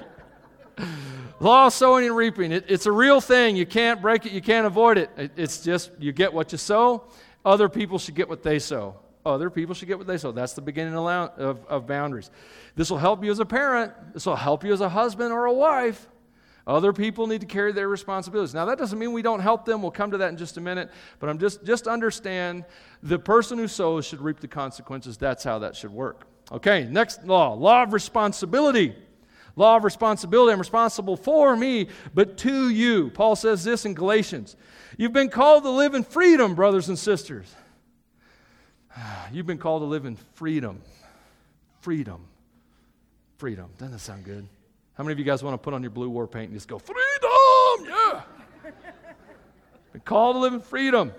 law 1.40 1.68
of 1.68 1.74
sowing 1.74 2.06
and 2.06 2.16
reaping. 2.16 2.52
It, 2.52 2.66
it's 2.70 2.86
a 2.86 2.92
real 2.92 3.20
thing. 3.20 3.58
You 3.58 3.66
can't 3.66 4.02
break 4.02 4.26
it, 4.26 4.32
you 4.32 4.42
can't 4.42 4.66
avoid 4.66 4.98
it. 4.98 5.10
it. 5.18 5.32
It's 5.36 5.62
just 5.62 5.92
you 6.00 6.14
get 6.14 6.34
what 6.34 6.52
you 6.54 6.58
sow. 6.58 7.04
Other 7.46 7.68
people 7.68 8.00
should 8.00 8.16
get 8.16 8.30
what 8.30 8.42
they 8.42 8.60
sow. 8.60 8.96
Other 9.26 9.50
people 9.50 9.76
should 9.76 9.88
get 9.88 9.98
what 9.98 10.08
they 10.08 10.18
sow. 10.18 10.32
That's 10.32 10.54
the 10.54 10.62
beginning 10.62 10.96
of, 10.96 11.66
of 11.68 11.88
boundaries. 11.88 12.30
This 12.76 12.90
will 12.90 12.98
help 12.98 13.24
you 13.24 13.32
as 13.32 13.40
a 13.40 13.46
parent. 13.46 13.94
This 14.14 14.26
will 14.26 14.36
help 14.36 14.64
you 14.64 14.74
as 14.74 14.82
a 14.82 14.90
husband 14.90 15.32
or 15.32 15.46
a 15.46 15.54
wife. 15.54 16.08
Other 16.66 16.94
people 16.94 17.28
need 17.28 17.42
to 17.42 17.48
carry 17.48 17.74
their 17.74 17.90
responsibilities. 17.90 18.54
Now, 18.54 18.66
that 18.66 18.78
doesn't 18.78 18.98
mean 18.98 19.12
we 19.12 19.22
don't 19.22 19.42
help 19.42 19.66
them. 19.66 19.82
We'll 19.82 19.92
come 19.92 20.12
to 20.12 20.18
that 20.20 20.30
in 20.30 20.38
just 20.38 20.56
a 20.56 20.62
minute. 20.62 20.90
But 21.20 21.30
I'm 21.30 21.38
just, 21.38 21.66
just 21.66 21.88
understand 21.88 22.64
the 23.02 23.20
person 23.20 23.58
who 23.58 23.68
sows 23.68 24.06
should 24.06 24.22
reap 24.22 24.40
the 24.40 24.48
consequences. 24.48 25.18
That's 25.18 25.44
how 25.44 25.60
that 25.60 25.76
should 25.76 25.92
work. 25.92 26.26
Okay, 26.52 26.86
next 26.86 27.26
law 27.26 27.54
law 27.54 27.84
of 27.84 27.94
responsibility. 27.94 28.96
Law 29.56 29.78
of 29.78 29.84
responsibility. 29.84 30.52
I'm 30.52 30.60
responsible 30.60 31.16
for 31.16 31.56
me, 31.56 31.90
but 32.14 32.38
to 32.40 32.70
you. 32.70 33.12
Paul 33.12 33.36
says 33.36 33.64
this 33.64 33.86
in 33.86 33.94
Galatians. 33.94 34.56
You've 34.98 35.14
been 35.14 35.30
called 35.30 35.64
to 35.64 35.70
live 35.70 35.94
in 35.94 36.04
freedom, 36.04 36.56
brothers 36.56 36.90
and 36.90 36.98
sisters. 36.98 37.54
You've 39.32 39.46
been 39.46 39.60
called 39.60 39.82
to 39.82 39.86
live 39.86 40.06
in 40.06 40.16
freedom. 40.34 40.82
Freedom. 41.82 42.26
Freedom. 43.38 43.70
Doesn't 43.78 43.92
that 43.92 44.00
sound 44.00 44.24
good? 44.24 44.48
How 44.96 45.04
many 45.04 45.14
of 45.14 45.20
you 45.20 45.26
guys 45.26 45.44
want 45.44 45.56
to 45.56 45.58
put 45.58 45.74
on 45.74 45.82
your 45.82 45.92
blue 45.92 46.10
war 46.10 46.28
paint 46.28 46.50
and 46.50 46.54
just 46.54 46.68
go, 46.68 46.78
freedom? 46.80 47.02
Yeah. 47.88 48.22
Been 49.92 50.02
called 50.02 50.36
to 50.36 50.40
live 50.40 50.54
in 50.54 50.62
freedom. 50.62 51.12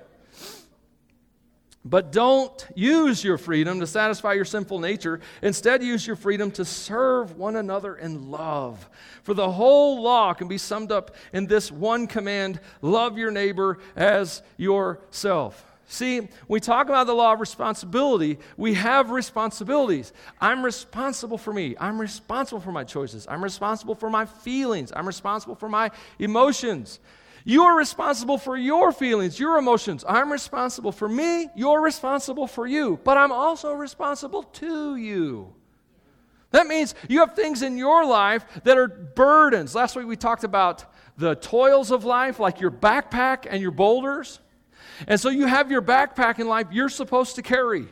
But 1.85 2.13
don't 2.13 2.67
use 2.75 3.23
your 3.23 3.37
freedom 3.37 3.79
to 3.81 3.87
satisfy 3.87 4.33
your 4.33 4.47
sinful 4.47 4.79
nature. 4.79 5.21
Instead, 5.43 5.83
use 5.83 6.07
your 6.07 6.17
freedom 6.17 6.51
to 6.53 6.65
serve 6.65 7.37
one 7.37 7.57
another 7.57 7.95
in 7.97 8.31
love. 8.31 8.89
For 9.23 9.35
the 9.35 9.51
whole 9.51 10.01
law 10.01 10.33
can 10.33 10.49
be 10.49 10.57
summed 10.57 10.91
up 10.91 11.15
in 11.35 11.47
this 11.47 11.71
one 11.71 12.07
command 12.07 12.59
love 12.81 13.19
your 13.19 13.31
neighbor 13.31 13.79
as 13.97 14.43
yourself. 14.57 15.74
See, 15.87 16.29
we 16.49 16.61
talk 16.61 16.89
about 16.89 17.07
the 17.07 17.15
law 17.15 17.35
of 17.35 17.41
responsibility. 17.41 18.39
We 18.57 18.75
have 18.75 19.11
responsibilities. 19.11 20.13
I'm 20.41 20.65
responsible 20.65 21.39
for 21.39 21.53
me. 21.53 21.77
I'm 21.79 22.01
responsible 22.01 22.61
for 22.61 22.73
my 22.73 22.85
choices. 22.85 23.27
I'm 23.29 23.45
responsible 23.45 23.95
for 23.95 24.09
my 24.09 24.25
feelings. 24.25 24.93
I'm 24.95 25.07
responsible 25.07 25.55
for 25.55 25.69
my 25.69 25.91
emotions. 26.19 27.01
You 27.45 27.65
are 27.65 27.77
responsible 27.77 28.39
for 28.39 28.57
your 28.57 28.91
feelings, 28.91 29.39
your 29.39 29.59
emotions. 29.59 30.03
I'm 30.09 30.33
responsible 30.33 30.93
for 30.93 31.09
me. 31.09 31.49
You're 31.55 31.83
responsible 31.83 32.47
for 32.47 32.67
you. 32.67 32.99
But 33.05 33.19
I'm 33.19 33.33
also 33.33 33.75
responsible 33.75 34.45
to 34.45 34.97
you. 34.97 35.55
That 36.53 36.67
means 36.67 36.95
you 37.09 37.21
have 37.21 37.35
things 37.35 37.63
in 37.63 37.77
your 37.77 38.07
life 38.07 38.47
that 38.63 38.79
are 38.79 38.89
burdens. 38.89 39.75
Last 39.75 39.97
week 39.97 40.07
we 40.07 40.17
talked 40.17 40.45
about 40.45 40.87
the 41.19 41.35
toils 41.35 41.91
of 41.91 42.05
life, 42.05 42.41
like 42.41 42.61
your 42.61 42.71
backpack 42.71 43.47
and 43.51 43.61
your 43.61 43.73
boulders. 43.73 44.41
And 45.07 45.21
so 45.21 45.29
you 45.29 45.47
have 45.47 45.71
your 45.71 45.83
backpack 45.83 46.39
in 46.39 46.49
life 46.49 46.69
you're 46.71 46.89
supposed 46.89 47.37
to 47.37 47.43
carry. 47.43 47.87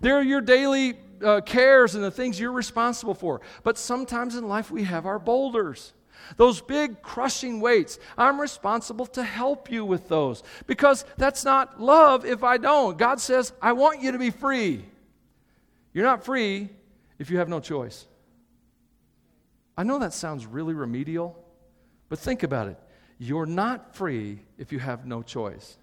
There 0.00 0.16
are 0.16 0.22
your 0.22 0.40
daily 0.40 0.94
uh, 1.22 1.40
cares 1.40 1.94
and 1.94 2.04
the 2.04 2.10
things 2.10 2.38
you're 2.38 2.52
responsible 2.52 3.14
for. 3.14 3.40
But 3.62 3.78
sometimes 3.78 4.36
in 4.36 4.48
life 4.48 4.70
we 4.70 4.84
have 4.84 5.06
our 5.06 5.18
boulders. 5.18 5.92
Those 6.36 6.60
big 6.60 7.02
crushing 7.02 7.60
weights, 7.60 7.98
I'm 8.16 8.40
responsible 8.40 9.06
to 9.06 9.22
help 9.22 9.70
you 9.70 9.84
with 9.84 10.08
those 10.08 10.42
because 10.66 11.04
that's 11.16 11.44
not 11.44 11.80
love 11.80 12.24
if 12.24 12.42
I 12.42 12.56
don't. 12.56 12.96
God 12.96 13.20
says, 13.20 13.52
I 13.60 13.72
want 13.72 14.02
you 14.02 14.12
to 14.12 14.18
be 14.18 14.30
free. 14.30 14.84
You're 15.92 16.04
not 16.04 16.24
free 16.24 16.70
if 17.18 17.30
you 17.30 17.38
have 17.38 17.48
no 17.48 17.60
choice. 17.60 18.06
I 19.76 19.82
know 19.82 19.98
that 19.98 20.12
sounds 20.12 20.46
really 20.46 20.72
remedial, 20.72 21.36
but 22.08 22.18
think 22.18 22.42
about 22.42 22.68
it. 22.68 22.78
You're 23.18 23.46
not 23.46 23.94
free 23.94 24.40
if 24.58 24.72
you 24.72 24.78
have 24.78 25.06
no 25.06 25.22
choice. 25.22 25.76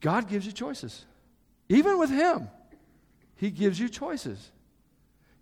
God 0.00 0.28
gives 0.28 0.46
you 0.46 0.52
choices. 0.52 1.04
Even 1.68 1.98
with 1.98 2.10
Him, 2.10 2.48
He 3.36 3.50
gives 3.50 3.78
you 3.78 3.88
choices. 3.88 4.50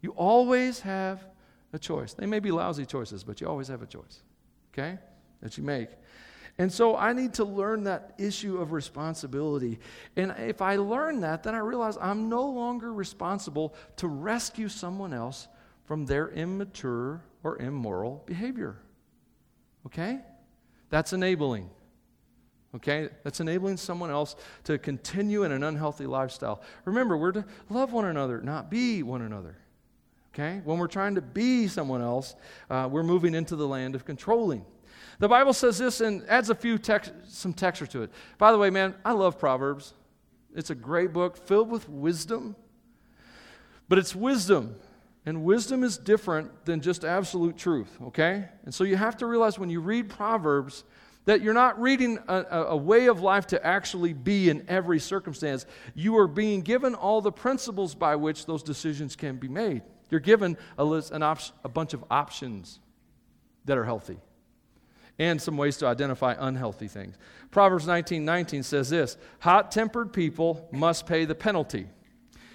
You 0.01 0.11
always 0.12 0.81
have 0.81 1.25
a 1.73 1.79
choice. 1.79 2.14
They 2.14 2.27
may 2.27 2.38
be 2.38 2.51
lousy 2.51 2.87
choices, 2.87 3.25
but 3.25 3.40
you 3.40 3.47
always 3.47 3.69
have 3.69 3.83
a 3.83 3.87
choice, 3.87 4.23
okay, 4.73 4.99
that 5.42 5.57
you 5.57 5.64
make. 5.64 5.88
And 6.59 6.73
so 6.73 6.97
I 6.97 7.12
need 7.12 7.35
to 7.35 7.45
learn 7.45 7.85
that 7.85 8.14
issue 8.16 8.59
of 8.59 8.73
responsibility. 8.73 9.79
And 10.16 10.35
if 10.38 10.62
I 10.62 10.77
learn 10.77 11.21
that, 11.21 11.42
then 11.42 11.55
I 11.55 11.59
realize 11.59 11.99
I'm 12.01 12.31
no 12.31 12.49
longer 12.49 12.92
responsible 12.92 13.75
to 13.97 14.09
rescue 14.09 14.69
someone 14.69 15.12
else 15.12 15.49
from 15.85 16.07
their 16.07 16.29
immature 16.31 17.23
or 17.42 17.59
immoral 17.59 18.23
behavior. 18.27 18.77
Okay? 19.85 20.21
That's 20.88 21.12
enabling. 21.12 21.69
Okay? 22.75 23.09
That's 23.23 23.41
enabling 23.41 23.79
someone 23.79 24.11
else 24.11 24.37
to 24.65 24.79
continue 24.79 25.45
in 25.45 25.53
an 25.53 25.63
unhealthy 25.63 26.07
lifestyle. 26.07 26.63
Remember, 26.85 27.17
we're 27.17 27.33
to 27.33 27.45
love 27.71 27.93
one 27.93 28.05
another, 28.05 28.41
not 28.41 28.71
be 28.71 29.03
one 29.03 29.23
another. 29.23 29.57
Okay? 30.35 30.61
When 30.65 30.79
we're 30.79 30.87
trying 30.87 31.15
to 31.15 31.23
be 31.23 31.67
someone 31.69 32.03
else, 32.03 32.35
uh, 32.69 32.89
we're 32.91 33.03
moving 33.03 33.35
into 33.35 33.57
the 33.57 33.67
land 33.67 33.95
of 33.95 34.05
controlling. 34.05 34.65
The 35.19 35.29
Bible 35.29 35.55
says 35.55 35.79
this 35.79 36.01
and 36.01 36.23
adds 36.29 36.51
a 36.51 36.55
few 36.55 36.77
text, 36.77 37.13
some 37.27 37.55
texture 37.55 37.87
to 37.87 38.03
it. 38.03 38.11
By 38.37 38.53
the 38.53 38.59
way, 38.59 38.69
man, 38.69 38.95
I 39.05 39.13
love 39.13 39.39
Proverbs. 39.39 39.95
It's 40.55 40.71
a 40.71 40.75
great 40.75 41.13
book 41.13 41.37
filled 41.37 41.71
with 41.71 41.89
wisdom. 41.89 42.57
But 43.89 43.99
it's 43.99 44.15
wisdom. 44.15 44.77
And 45.25 45.43
wisdom 45.43 45.83
is 45.83 45.99
different 45.99 46.67
than 46.67 46.81
just 46.81 47.05
absolute 47.05 47.57
truth, 47.57 47.91
okay? 48.01 48.49
And 48.65 48.73
so 48.73 48.85
you 48.85 48.97
have 48.97 49.17
to 49.19 49.27
realize 49.27 49.59
when 49.59 49.71
you 49.71 49.81
read 49.81 50.09
Proverbs, 50.09 50.85
that 51.27 51.43
you're 51.43 51.55
not 51.55 51.81
reading 51.81 52.19
a, 52.29 52.45
a, 52.69 52.77
way 52.77 53.07
of 53.07 53.21
life 53.21 53.49
to 53.49 53.65
actually 53.65 54.12
be 54.12 54.49
in 54.49 54.65
every 54.69 54.99
circumstance. 54.99 55.67
You 55.95 56.17
are 56.19 56.29
being 56.29 56.62
given 56.62 56.95
all 56.95 57.21
the 57.21 57.33
principles 57.33 57.95
by 57.95 58.17
which 58.17 58.47
those 58.47 58.62
decisions 58.62 59.17
can 59.17 59.37
be 59.37 59.49
made. 59.49 59.83
You're 60.09 60.21
given 60.21 60.57
a, 60.79 60.85
list, 60.85 61.11
an 61.11 61.23
op- 61.23 61.41
a 61.65 61.69
bunch 61.69 61.95
of 61.95 62.05
options 62.11 62.79
that 63.65 63.77
are 63.77 63.85
healthy 63.85 64.19
and 65.19 65.41
some 65.41 65.57
ways 65.57 65.77
to 65.79 65.87
identify 65.87 66.35
unhealthy 66.39 66.89
things. 66.89 67.17
Proverbs 67.51 67.87
19 67.87 68.25
19 68.25 68.62
says 68.62 68.91
this 68.91 69.17
Hot 69.41 69.73
tempered 69.73 70.12
people 70.12 70.69
must 70.73 71.07
pay 71.07 71.25
the 71.25 71.35
penalty. 71.35 71.89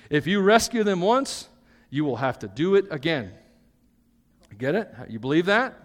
If 0.09 0.27
you 0.27 0.41
rescue 0.41 0.83
them 0.83 1.01
once, 1.01 1.47
you 1.89 2.05
will 2.05 2.17
have 2.17 2.39
to 2.39 2.47
do 2.47 2.75
it 2.75 2.85
again. 2.89 3.33
Get 4.57 4.75
it? 4.75 4.93
You 5.09 5.19
believe 5.19 5.47
that? 5.47 5.77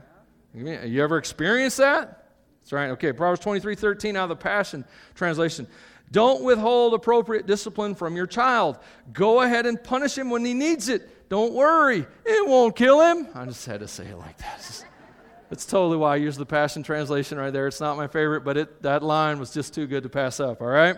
You 0.55 1.03
ever 1.03 1.19
experienced 1.19 1.79
that? 1.79 2.26
That's 2.67 2.73
right. 2.73 2.91
Okay, 2.91 3.13
Proverbs 3.13 3.39
23 3.45 3.77
13 3.77 4.17
out 4.17 4.25
of 4.25 4.29
the 4.31 4.35
Passion 4.35 4.85
Translation. 5.15 5.69
Don't 6.11 6.43
withhold 6.43 6.95
appropriate 6.95 7.47
discipline 7.47 7.95
from 7.95 8.17
your 8.17 8.27
child. 8.27 8.81
Go 9.13 9.43
ahead 9.43 9.67
and 9.67 9.81
punish 9.81 10.19
him 10.19 10.31
when 10.31 10.45
he 10.45 10.53
needs 10.53 10.89
it. 10.89 11.29
Don't 11.29 11.53
worry, 11.53 12.05
it 12.25 12.49
won't 12.49 12.75
kill 12.75 13.01
him. 13.03 13.29
I 13.37 13.45
just 13.45 13.65
had 13.67 13.79
to 13.79 13.87
say 13.87 14.07
it 14.07 14.19
like 14.19 14.37
that. 14.39 14.85
That's 15.49 15.65
totally 15.65 15.97
why 15.97 16.15
I 16.15 16.17
use 16.17 16.37
the 16.37 16.45
Passion 16.45 16.83
Translation 16.83 17.39
right 17.39 17.53
there. 17.53 17.69
It's 17.69 17.81
not 17.81 17.97
my 17.97 18.09
favorite, 18.09 18.41
but 18.41 18.57
it, 18.57 18.83
that 18.83 19.05
line 19.05 19.39
was 19.39 19.53
just 19.53 19.73
too 19.73 19.87
good 19.87 20.03
to 20.03 20.09
pass 20.09 20.41
up, 20.41 20.61
all 20.61 20.67
right? 20.67 20.97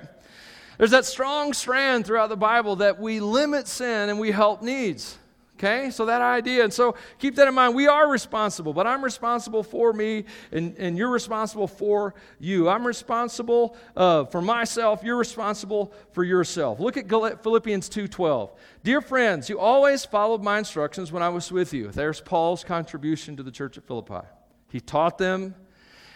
There's 0.79 0.93
that 0.93 1.05
strong 1.05 1.53
strand 1.53 2.07
throughout 2.07 2.31
the 2.31 2.37
Bible 2.37 2.77
that 2.77 2.99
we 2.99 3.21
limit 3.21 3.69
sin 3.69 4.09
and 4.09 4.19
we 4.19 4.31
help 4.31 4.63
needs. 4.63 5.19
Okay, 5.59 5.91
so 5.91 6.07
that 6.07 6.23
idea. 6.23 6.63
And 6.63 6.73
so 6.73 6.95
keep 7.19 7.35
that 7.35 7.49
in 7.49 7.55
mind. 7.55 7.75
We 7.75 7.89
are 7.89 8.09
responsible, 8.09 8.73
but 8.73 8.87
I'm 8.87 9.03
responsible 9.03 9.65
for 9.65 9.93
me, 9.93 10.25
and, 10.53 10.77
and 10.79 10.97
you're 10.97 11.11
responsible 11.11 11.67
for 11.67 12.15
you. 12.39 12.69
I'm 12.69 12.87
responsible 12.87 13.77
uh, 13.97 14.27
for 14.27 14.41
myself. 14.41 15.03
You're 15.03 15.17
responsible 15.17 15.93
for 16.13 16.23
yourself. 16.23 16.79
Look 16.79 16.97
at 16.97 17.09
Philippians 17.09 17.91
2.12. 17.91 18.51
Dear 18.85 19.01
friends, 19.01 19.49
you 19.49 19.59
always 19.59 20.05
followed 20.05 20.45
my 20.45 20.59
instructions 20.59 21.11
when 21.11 21.25
I 21.25 21.29
was 21.29 21.51
with 21.51 21.75
you. 21.75 21.89
There's 21.89 22.21
Paul's 22.21 22.63
contribution 22.63 23.37
to 23.37 23.43
the 23.43 23.51
church 23.51 23.77
at 23.77 23.85
Philippi. 23.85 24.25
He 24.71 24.79
taught 24.79 25.19
them, 25.19 25.57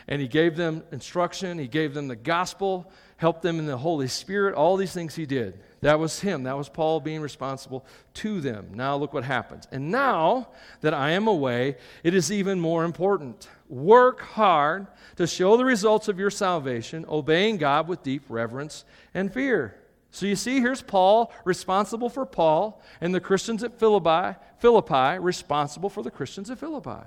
and 0.07 0.23
he 0.23 0.29
gave 0.29 0.57
them 0.57 0.85
instruction, 0.93 1.59
he 1.59 1.67
gave 1.67 1.95
them 1.95 2.07
the 2.07 2.15
gospel, 2.15 2.93
helped 3.17 3.43
them 3.43 3.59
in 3.59 3.67
the 3.67 3.77
Holy 3.77 4.07
Spirit, 4.07 4.55
all 4.55 4.77
these 4.77 4.93
things 4.93 5.17
he 5.17 5.27
did. 5.27 5.61
That 5.83 5.99
was 5.99 6.21
him. 6.21 6.45
That 6.45 6.57
was 6.57 6.69
Paul 6.69 7.01
being 7.01 7.21
responsible 7.21 7.85
to 8.15 8.41
them. 8.41 8.71
Now 8.73 8.97
look 8.97 9.13
what 9.13 9.25
happens. 9.25 9.67
And 9.73 9.91
now 9.91 10.49
that 10.81 10.95
I 10.95 11.11
am 11.11 11.27
away, 11.27 11.77
it 12.05 12.15
is 12.15 12.31
even 12.31 12.61
more 12.61 12.85
important. 12.85 13.49
Work 13.69 14.21
hard 14.21 14.87
to 15.17 15.27
show 15.27 15.57
the 15.57 15.65
results 15.65 16.07
of 16.07 16.21
your 16.21 16.31
salvation, 16.31 17.05
obeying 17.09 17.57
God 17.57 17.89
with 17.89 18.05
deep 18.05 18.23
reverence 18.29 18.85
and 19.13 19.33
fear. 19.33 19.77
So 20.13 20.27
you 20.27 20.37
see, 20.37 20.61
here's 20.61 20.83
Paul 20.83 21.33
responsible 21.45 22.09
for 22.09 22.27
Paul, 22.27 22.81
and 23.01 23.13
the 23.13 23.21
Christians 23.21 23.65
at 23.65 23.79
Philippi, 23.81 24.39
Philippi 24.59 25.19
responsible 25.19 25.89
for 25.89 26.03
the 26.03 26.11
Christians 26.11 26.49
at 26.49 26.59
Philippi. 26.59 27.07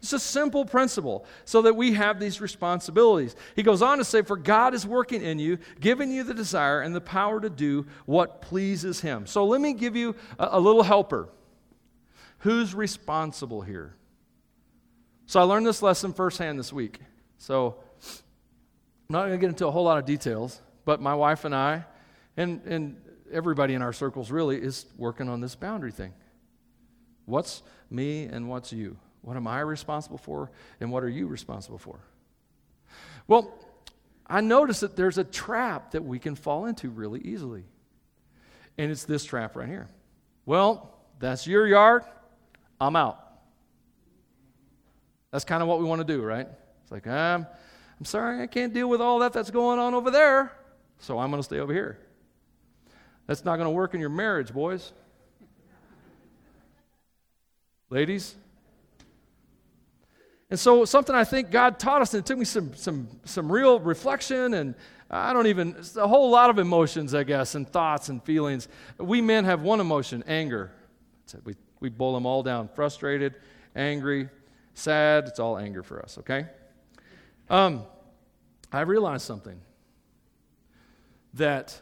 It's 0.00 0.12
a 0.12 0.18
simple 0.18 0.64
principle 0.64 1.24
so 1.44 1.62
that 1.62 1.74
we 1.74 1.92
have 1.94 2.20
these 2.20 2.40
responsibilities. 2.40 3.34
He 3.54 3.62
goes 3.62 3.82
on 3.82 3.98
to 3.98 4.04
say, 4.04 4.22
For 4.22 4.36
God 4.36 4.74
is 4.74 4.86
working 4.86 5.22
in 5.22 5.38
you, 5.38 5.58
giving 5.80 6.10
you 6.10 6.22
the 6.22 6.34
desire 6.34 6.80
and 6.80 6.94
the 6.94 7.00
power 7.00 7.40
to 7.40 7.50
do 7.50 7.86
what 8.04 8.42
pleases 8.42 9.00
Him. 9.00 9.26
So 9.26 9.46
let 9.46 9.60
me 9.60 9.72
give 9.72 9.96
you 9.96 10.14
a, 10.38 10.48
a 10.52 10.60
little 10.60 10.82
helper. 10.82 11.28
Who's 12.40 12.74
responsible 12.74 13.62
here? 13.62 13.94
So 15.26 15.40
I 15.40 15.42
learned 15.44 15.66
this 15.66 15.82
lesson 15.82 16.12
firsthand 16.12 16.58
this 16.58 16.72
week. 16.72 17.00
So 17.38 17.76
I'm 18.02 19.12
not 19.12 19.20
going 19.26 19.32
to 19.32 19.38
get 19.38 19.48
into 19.48 19.66
a 19.66 19.70
whole 19.70 19.84
lot 19.84 19.98
of 19.98 20.04
details, 20.04 20.60
but 20.84 21.00
my 21.00 21.14
wife 21.14 21.44
and 21.44 21.54
I, 21.54 21.84
and, 22.36 22.60
and 22.66 22.96
everybody 23.32 23.74
in 23.74 23.82
our 23.82 23.92
circles 23.92 24.30
really, 24.30 24.56
is 24.56 24.86
working 24.96 25.28
on 25.28 25.40
this 25.40 25.54
boundary 25.54 25.92
thing. 25.92 26.12
What's 27.24 27.62
me 27.90 28.24
and 28.24 28.48
what's 28.48 28.72
you? 28.72 28.98
What 29.26 29.36
am 29.36 29.48
I 29.48 29.58
responsible 29.58 30.18
for? 30.18 30.52
And 30.80 30.92
what 30.92 31.02
are 31.02 31.08
you 31.08 31.26
responsible 31.26 31.78
for? 31.78 31.98
Well, 33.26 33.52
I 34.24 34.40
notice 34.40 34.78
that 34.80 34.94
there's 34.94 35.18
a 35.18 35.24
trap 35.24 35.90
that 35.90 36.04
we 36.04 36.20
can 36.20 36.36
fall 36.36 36.66
into 36.66 36.90
really 36.90 37.20
easily. 37.22 37.64
And 38.78 38.88
it's 38.88 39.02
this 39.02 39.24
trap 39.24 39.56
right 39.56 39.68
here. 39.68 39.88
Well, 40.44 40.94
that's 41.18 41.44
your 41.44 41.66
yard. 41.66 42.04
I'm 42.80 42.94
out. 42.94 43.20
That's 45.32 45.44
kind 45.44 45.60
of 45.60 45.68
what 45.68 45.80
we 45.80 45.86
want 45.86 46.06
to 46.06 46.06
do, 46.06 46.22
right? 46.22 46.46
It's 46.84 46.92
like, 46.92 47.08
I'm, 47.08 47.48
I'm 47.98 48.04
sorry, 48.04 48.40
I 48.40 48.46
can't 48.46 48.72
deal 48.72 48.88
with 48.88 49.00
all 49.00 49.18
that 49.18 49.32
that's 49.32 49.50
going 49.50 49.80
on 49.80 49.92
over 49.92 50.12
there, 50.12 50.52
so 51.00 51.18
I'm 51.18 51.30
going 51.30 51.40
to 51.40 51.44
stay 51.44 51.58
over 51.58 51.72
here. 51.72 51.98
That's 53.26 53.44
not 53.44 53.56
going 53.56 53.66
to 53.66 53.74
work 53.74 53.92
in 53.92 53.98
your 53.98 54.08
marriage, 54.08 54.52
boys. 54.52 54.92
Ladies, 57.90 58.36
and 60.48 60.58
so, 60.58 60.84
something 60.84 61.14
I 61.14 61.24
think 61.24 61.50
God 61.50 61.78
taught 61.80 62.02
us, 62.02 62.14
and 62.14 62.22
it 62.22 62.26
took 62.26 62.38
me 62.38 62.44
some, 62.44 62.72
some, 62.74 63.08
some 63.24 63.50
real 63.50 63.80
reflection, 63.80 64.54
and 64.54 64.76
I 65.10 65.32
don't 65.32 65.48
even, 65.48 65.76
a 65.96 66.06
whole 66.06 66.30
lot 66.30 66.50
of 66.50 66.58
emotions, 66.58 67.14
I 67.14 67.24
guess, 67.24 67.56
and 67.56 67.68
thoughts 67.68 68.08
and 68.10 68.22
feelings. 68.22 68.68
We 68.98 69.20
men 69.20 69.44
have 69.44 69.62
one 69.62 69.80
emotion 69.80 70.22
anger. 70.28 70.70
We, 71.44 71.56
we 71.80 71.88
boil 71.88 72.14
them 72.14 72.26
all 72.26 72.44
down 72.44 72.68
frustrated, 72.68 73.34
angry, 73.74 74.28
sad. 74.74 75.24
It's 75.26 75.40
all 75.40 75.58
anger 75.58 75.82
for 75.82 76.00
us, 76.00 76.16
okay? 76.18 76.46
Um, 77.50 77.82
I 78.70 78.82
realized 78.82 79.24
something 79.24 79.60
that 81.34 81.80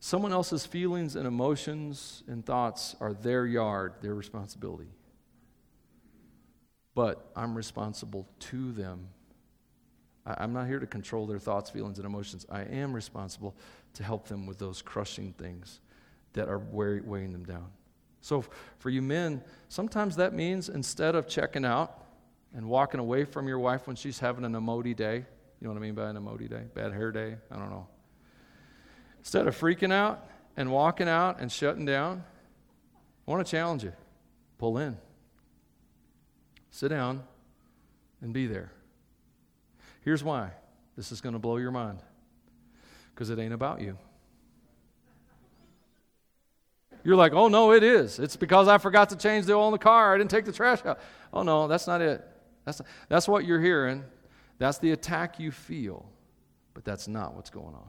someone 0.00 0.32
else's 0.32 0.66
feelings 0.66 1.16
and 1.16 1.26
emotions 1.26 2.22
and 2.28 2.44
thoughts 2.44 2.94
are 3.00 3.14
their 3.14 3.46
yard, 3.46 3.94
their 4.02 4.14
responsibility 4.14 4.88
but 6.96 7.30
I'm 7.36 7.54
responsible 7.54 8.26
to 8.40 8.72
them. 8.72 9.06
I, 10.24 10.42
am 10.42 10.54
not 10.54 10.66
here 10.66 10.80
to 10.80 10.86
control 10.86 11.26
their 11.26 11.38
thoughts, 11.38 11.68
feelings, 11.68 11.98
and 11.98 12.06
emotions. 12.06 12.46
I 12.50 12.62
am 12.62 12.94
responsible 12.94 13.54
to 13.94 14.02
help 14.02 14.26
them 14.26 14.46
with 14.46 14.58
those 14.58 14.80
crushing 14.80 15.34
things 15.34 15.80
that 16.32 16.48
are 16.48 16.58
weighing 16.58 17.32
them 17.32 17.44
down. 17.44 17.66
So, 18.22 18.44
for 18.78 18.88
you 18.88 19.02
men, 19.02 19.42
sometimes 19.68 20.16
that 20.16 20.32
means 20.32 20.70
instead 20.70 21.14
of 21.14 21.28
checking 21.28 21.66
out 21.66 22.02
and 22.54 22.66
walking 22.66 22.98
away 22.98 23.24
from 23.26 23.46
your 23.46 23.58
wife 23.58 23.86
when 23.86 23.94
she's 23.94 24.18
having 24.18 24.46
an 24.46 24.54
emoji 24.54 24.96
day, 24.96 25.16
you 25.60 25.68
know 25.68 25.68
what 25.68 25.76
I 25.76 25.82
mean 25.82 25.94
by 25.94 26.08
an 26.08 26.16
emoji 26.16 26.48
day? 26.48 26.62
Bad 26.74 26.94
hair 26.94 27.12
day? 27.12 27.36
I 27.50 27.56
don't 27.56 27.70
know. 27.70 27.86
Instead 29.18 29.46
of 29.46 29.56
freaking 29.56 29.92
out 29.92 30.26
and 30.56 30.72
walking 30.72 31.08
out 31.08 31.40
and 31.40 31.52
shutting 31.52 31.84
down, 31.84 32.24
I 33.28 33.30
want 33.30 33.46
to 33.46 33.50
challenge 33.50 33.84
you 33.84 33.92
pull 34.58 34.78
in. 34.78 34.96
Sit 36.76 36.88
down 36.88 37.22
and 38.20 38.34
be 38.34 38.46
there. 38.46 38.70
Here's 40.04 40.22
why 40.22 40.50
this 40.94 41.10
is 41.10 41.22
going 41.22 41.32
to 41.32 41.38
blow 41.38 41.56
your 41.56 41.70
mind 41.70 42.00
because 43.14 43.30
it 43.30 43.38
ain't 43.38 43.54
about 43.54 43.80
you. 43.80 43.96
You're 47.02 47.16
like, 47.16 47.32
oh 47.32 47.48
no, 47.48 47.72
it 47.72 47.82
is. 47.82 48.18
It's 48.18 48.36
because 48.36 48.68
I 48.68 48.76
forgot 48.76 49.08
to 49.08 49.16
change 49.16 49.46
the 49.46 49.54
oil 49.54 49.68
in 49.68 49.72
the 49.72 49.78
car. 49.78 50.14
I 50.14 50.18
didn't 50.18 50.30
take 50.30 50.44
the 50.44 50.52
trash 50.52 50.84
out. 50.84 51.00
Oh 51.32 51.42
no, 51.42 51.66
that's 51.66 51.86
not 51.86 52.02
it. 52.02 52.22
That's, 52.66 52.80
not, 52.80 52.88
that's 53.08 53.26
what 53.26 53.46
you're 53.46 53.62
hearing. 53.62 54.04
That's 54.58 54.76
the 54.76 54.90
attack 54.90 55.40
you 55.40 55.52
feel. 55.52 56.06
But 56.74 56.84
that's 56.84 57.08
not 57.08 57.34
what's 57.34 57.48
going 57.48 57.74
on. 57.74 57.88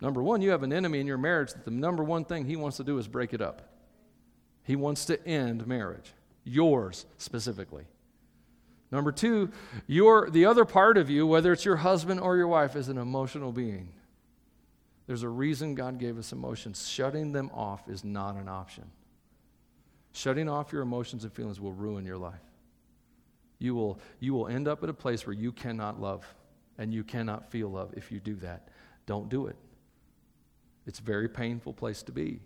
Number 0.00 0.22
one, 0.22 0.40
you 0.40 0.52
have 0.52 0.62
an 0.62 0.72
enemy 0.72 1.00
in 1.00 1.06
your 1.06 1.18
marriage 1.18 1.52
that 1.52 1.66
the 1.66 1.70
number 1.70 2.02
one 2.02 2.24
thing 2.24 2.46
he 2.46 2.56
wants 2.56 2.78
to 2.78 2.84
do 2.84 2.96
is 2.96 3.06
break 3.06 3.34
it 3.34 3.42
up. 3.42 3.60
He 4.62 4.74
wants 4.74 5.04
to 5.04 5.22
end 5.28 5.66
marriage 5.66 6.14
yours 6.44 7.06
specifically. 7.18 7.84
Number 8.90 9.10
two, 9.10 9.50
your, 9.86 10.30
the 10.30 10.44
other 10.44 10.64
part 10.64 10.96
of 10.96 11.10
you, 11.10 11.26
whether 11.26 11.52
it's 11.52 11.64
your 11.64 11.76
husband 11.76 12.20
or 12.20 12.36
your 12.36 12.46
wife, 12.46 12.76
is 12.76 12.88
an 12.88 12.98
emotional 12.98 13.50
being. 13.50 13.88
There's 15.06 15.22
a 15.22 15.28
reason 15.28 15.74
God 15.74 15.98
gave 15.98 16.18
us 16.18 16.32
emotions. 16.32 16.88
Shutting 16.88 17.32
them 17.32 17.50
off 17.52 17.88
is 17.88 18.04
not 18.04 18.36
an 18.36 18.48
option. 18.48 18.84
Shutting 20.12 20.48
off 20.48 20.72
your 20.72 20.82
emotions 20.82 21.24
and 21.24 21.32
feelings 21.32 21.60
will 21.60 21.72
ruin 21.72 22.04
your 22.06 22.16
life. 22.16 22.40
You 23.58 23.74
will, 23.74 23.98
you 24.20 24.32
will 24.32 24.46
end 24.46 24.68
up 24.68 24.82
at 24.82 24.88
a 24.88 24.94
place 24.94 25.26
where 25.26 25.34
you 25.34 25.50
cannot 25.50 26.00
love 26.00 26.24
and 26.78 26.94
you 26.94 27.02
cannot 27.04 27.50
feel 27.50 27.68
love 27.68 27.92
if 27.96 28.12
you 28.12 28.20
do 28.20 28.36
that. 28.36 28.68
Don't 29.06 29.28
do 29.28 29.46
it. 29.46 29.56
It's 30.86 31.00
a 31.00 31.02
very 31.02 31.28
painful 31.28 31.72
place 31.72 32.02
to 32.04 32.12
be. 32.12 32.40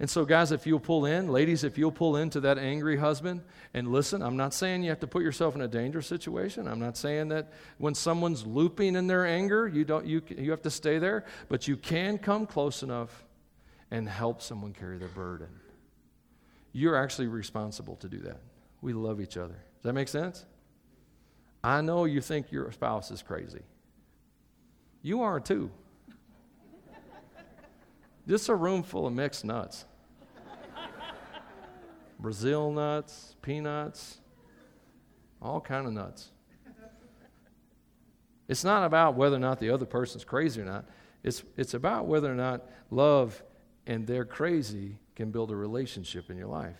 And 0.00 0.08
so, 0.08 0.24
guys, 0.24 0.52
if 0.52 0.64
you'll 0.64 0.78
pull 0.78 1.06
in, 1.06 1.28
ladies, 1.28 1.64
if 1.64 1.76
you'll 1.76 1.90
pull 1.90 2.16
into 2.16 2.40
that 2.40 2.56
angry 2.56 2.96
husband 2.96 3.42
and 3.74 3.90
listen, 3.90 4.22
I'm 4.22 4.36
not 4.36 4.54
saying 4.54 4.84
you 4.84 4.90
have 4.90 5.00
to 5.00 5.08
put 5.08 5.22
yourself 5.22 5.56
in 5.56 5.60
a 5.60 5.68
dangerous 5.68 6.06
situation. 6.06 6.68
I'm 6.68 6.78
not 6.78 6.96
saying 6.96 7.28
that 7.30 7.52
when 7.78 7.94
someone's 7.94 8.46
looping 8.46 8.94
in 8.94 9.08
their 9.08 9.26
anger, 9.26 9.66
you, 9.66 9.84
don't, 9.84 10.06
you, 10.06 10.22
you 10.36 10.52
have 10.52 10.62
to 10.62 10.70
stay 10.70 10.98
there, 10.98 11.24
but 11.48 11.66
you 11.66 11.76
can 11.76 12.16
come 12.16 12.46
close 12.46 12.84
enough 12.84 13.24
and 13.90 14.08
help 14.08 14.40
someone 14.40 14.72
carry 14.72 14.98
their 14.98 15.08
burden. 15.08 15.48
You're 16.72 16.96
actually 16.96 17.26
responsible 17.26 17.96
to 17.96 18.08
do 18.08 18.18
that. 18.20 18.40
We 18.80 18.92
love 18.92 19.20
each 19.20 19.36
other. 19.36 19.54
Does 19.54 19.82
that 19.82 19.94
make 19.94 20.08
sense? 20.08 20.44
I 21.64 21.80
know 21.80 22.04
you 22.04 22.20
think 22.20 22.52
your 22.52 22.70
spouse 22.70 23.10
is 23.10 23.20
crazy. 23.20 23.62
You 25.02 25.22
are 25.22 25.40
too. 25.40 25.70
This 28.28 28.42
is 28.42 28.48
a 28.50 28.54
room 28.54 28.82
full 28.82 29.06
of 29.06 29.14
mixed 29.14 29.42
nuts. 29.42 29.86
Brazil 32.20 32.70
nuts, 32.70 33.36
peanuts, 33.40 34.18
all 35.40 35.62
kind 35.62 35.86
of 35.86 35.94
nuts. 35.94 36.28
It's 38.46 38.64
not 38.64 38.84
about 38.84 39.14
whether 39.14 39.36
or 39.36 39.40
not 39.40 39.60
the 39.60 39.70
other 39.70 39.86
person's 39.86 40.24
crazy 40.24 40.60
or 40.60 40.66
not. 40.66 40.84
It's, 41.22 41.42
it's 41.56 41.72
about 41.72 42.04
whether 42.04 42.30
or 42.30 42.34
not 42.34 42.66
love 42.90 43.42
and 43.86 44.06
they're 44.06 44.26
crazy 44.26 44.98
can 45.16 45.30
build 45.30 45.50
a 45.50 45.56
relationship 45.56 46.28
in 46.30 46.36
your 46.36 46.48
life. 46.48 46.76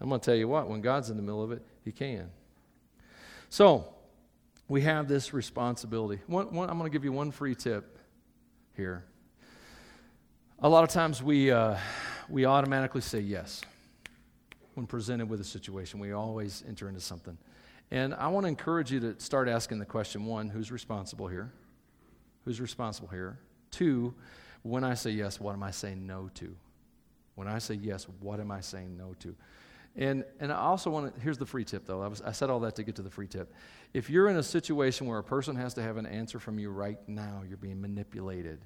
I'm 0.00 0.08
going 0.08 0.22
to 0.22 0.24
tell 0.24 0.34
you 0.34 0.48
what, 0.48 0.70
when 0.70 0.80
God's 0.80 1.10
in 1.10 1.18
the 1.18 1.22
middle 1.22 1.42
of 1.42 1.52
it, 1.52 1.62
He 1.84 1.92
can. 1.92 2.30
So, 3.50 3.92
we 4.68 4.80
have 4.82 5.06
this 5.06 5.34
responsibility. 5.34 6.22
One, 6.26 6.54
one, 6.54 6.70
I'm 6.70 6.78
going 6.78 6.90
to 6.90 6.92
give 6.92 7.04
you 7.04 7.12
one 7.12 7.30
free 7.30 7.54
tip 7.54 7.98
here. 8.74 9.04
A 10.62 10.68
lot 10.68 10.84
of 10.84 10.90
times 10.90 11.22
we, 11.22 11.50
uh, 11.50 11.78
we 12.28 12.44
automatically 12.44 13.00
say 13.00 13.20
yes 13.20 13.62
when 14.74 14.86
presented 14.86 15.26
with 15.26 15.40
a 15.40 15.44
situation. 15.44 15.98
We 16.00 16.12
always 16.12 16.62
enter 16.68 16.86
into 16.86 17.00
something. 17.00 17.38
And 17.90 18.12
I 18.12 18.28
want 18.28 18.44
to 18.44 18.48
encourage 18.48 18.92
you 18.92 19.00
to 19.00 19.18
start 19.18 19.48
asking 19.48 19.78
the 19.78 19.86
question 19.86 20.26
one, 20.26 20.50
who's 20.50 20.70
responsible 20.70 21.28
here? 21.28 21.50
Who's 22.44 22.60
responsible 22.60 23.08
here? 23.08 23.38
Two, 23.70 24.12
when 24.60 24.84
I 24.84 24.92
say 24.92 25.12
yes, 25.12 25.40
what 25.40 25.54
am 25.54 25.62
I 25.62 25.70
saying 25.70 26.06
no 26.06 26.28
to? 26.34 26.54
When 27.36 27.48
I 27.48 27.58
say 27.58 27.76
yes, 27.76 28.06
what 28.20 28.38
am 28.38 28.50
I 28.50 28.60
saying 28.60 28.98
no 28.98 29.14
to? 29.20 29.34
And, 29.96 30.26
and 30.40 30.52
I 30.52 30.56
also 30.56 30.90
want 30.90 31.14
to, 31.14 31.20
here's 31.22 31.38
the 31.38 31.46
free 31.46 31.64
tip 31.64 31.86
though. 31.86 32.02
I, 32.02 32.06
was, 32.06 32.20
I 32.20 32.32
said 32.32 32.50
all 32.50 32.60
that 32.60 32.76
to 32.76 32.82
get 32.82 32.96
to 32.96 33.02
the 33.02 33.10
free 33.10 33.28
tip. 33.28 33.50
If 33.94 34.10
you're 34.10 34.28
in 34.28 34.36
a 34.36 34.42
situation 34.42 35.06
where 35.06 35.20
a 35.20 35.24
person 35.24 35.56
has 35.56 35.72
to 35.74 35.82
have 35.82 35.96
an 35.96 36.04
answer 36.04 36.38
from 36.38 36.58
you 36.58 36.68
right 36.68 36.98
now, 37.08 37.44
you're 37.48 37.56
being 37.56 37.80
manipulated. 37.80 38.60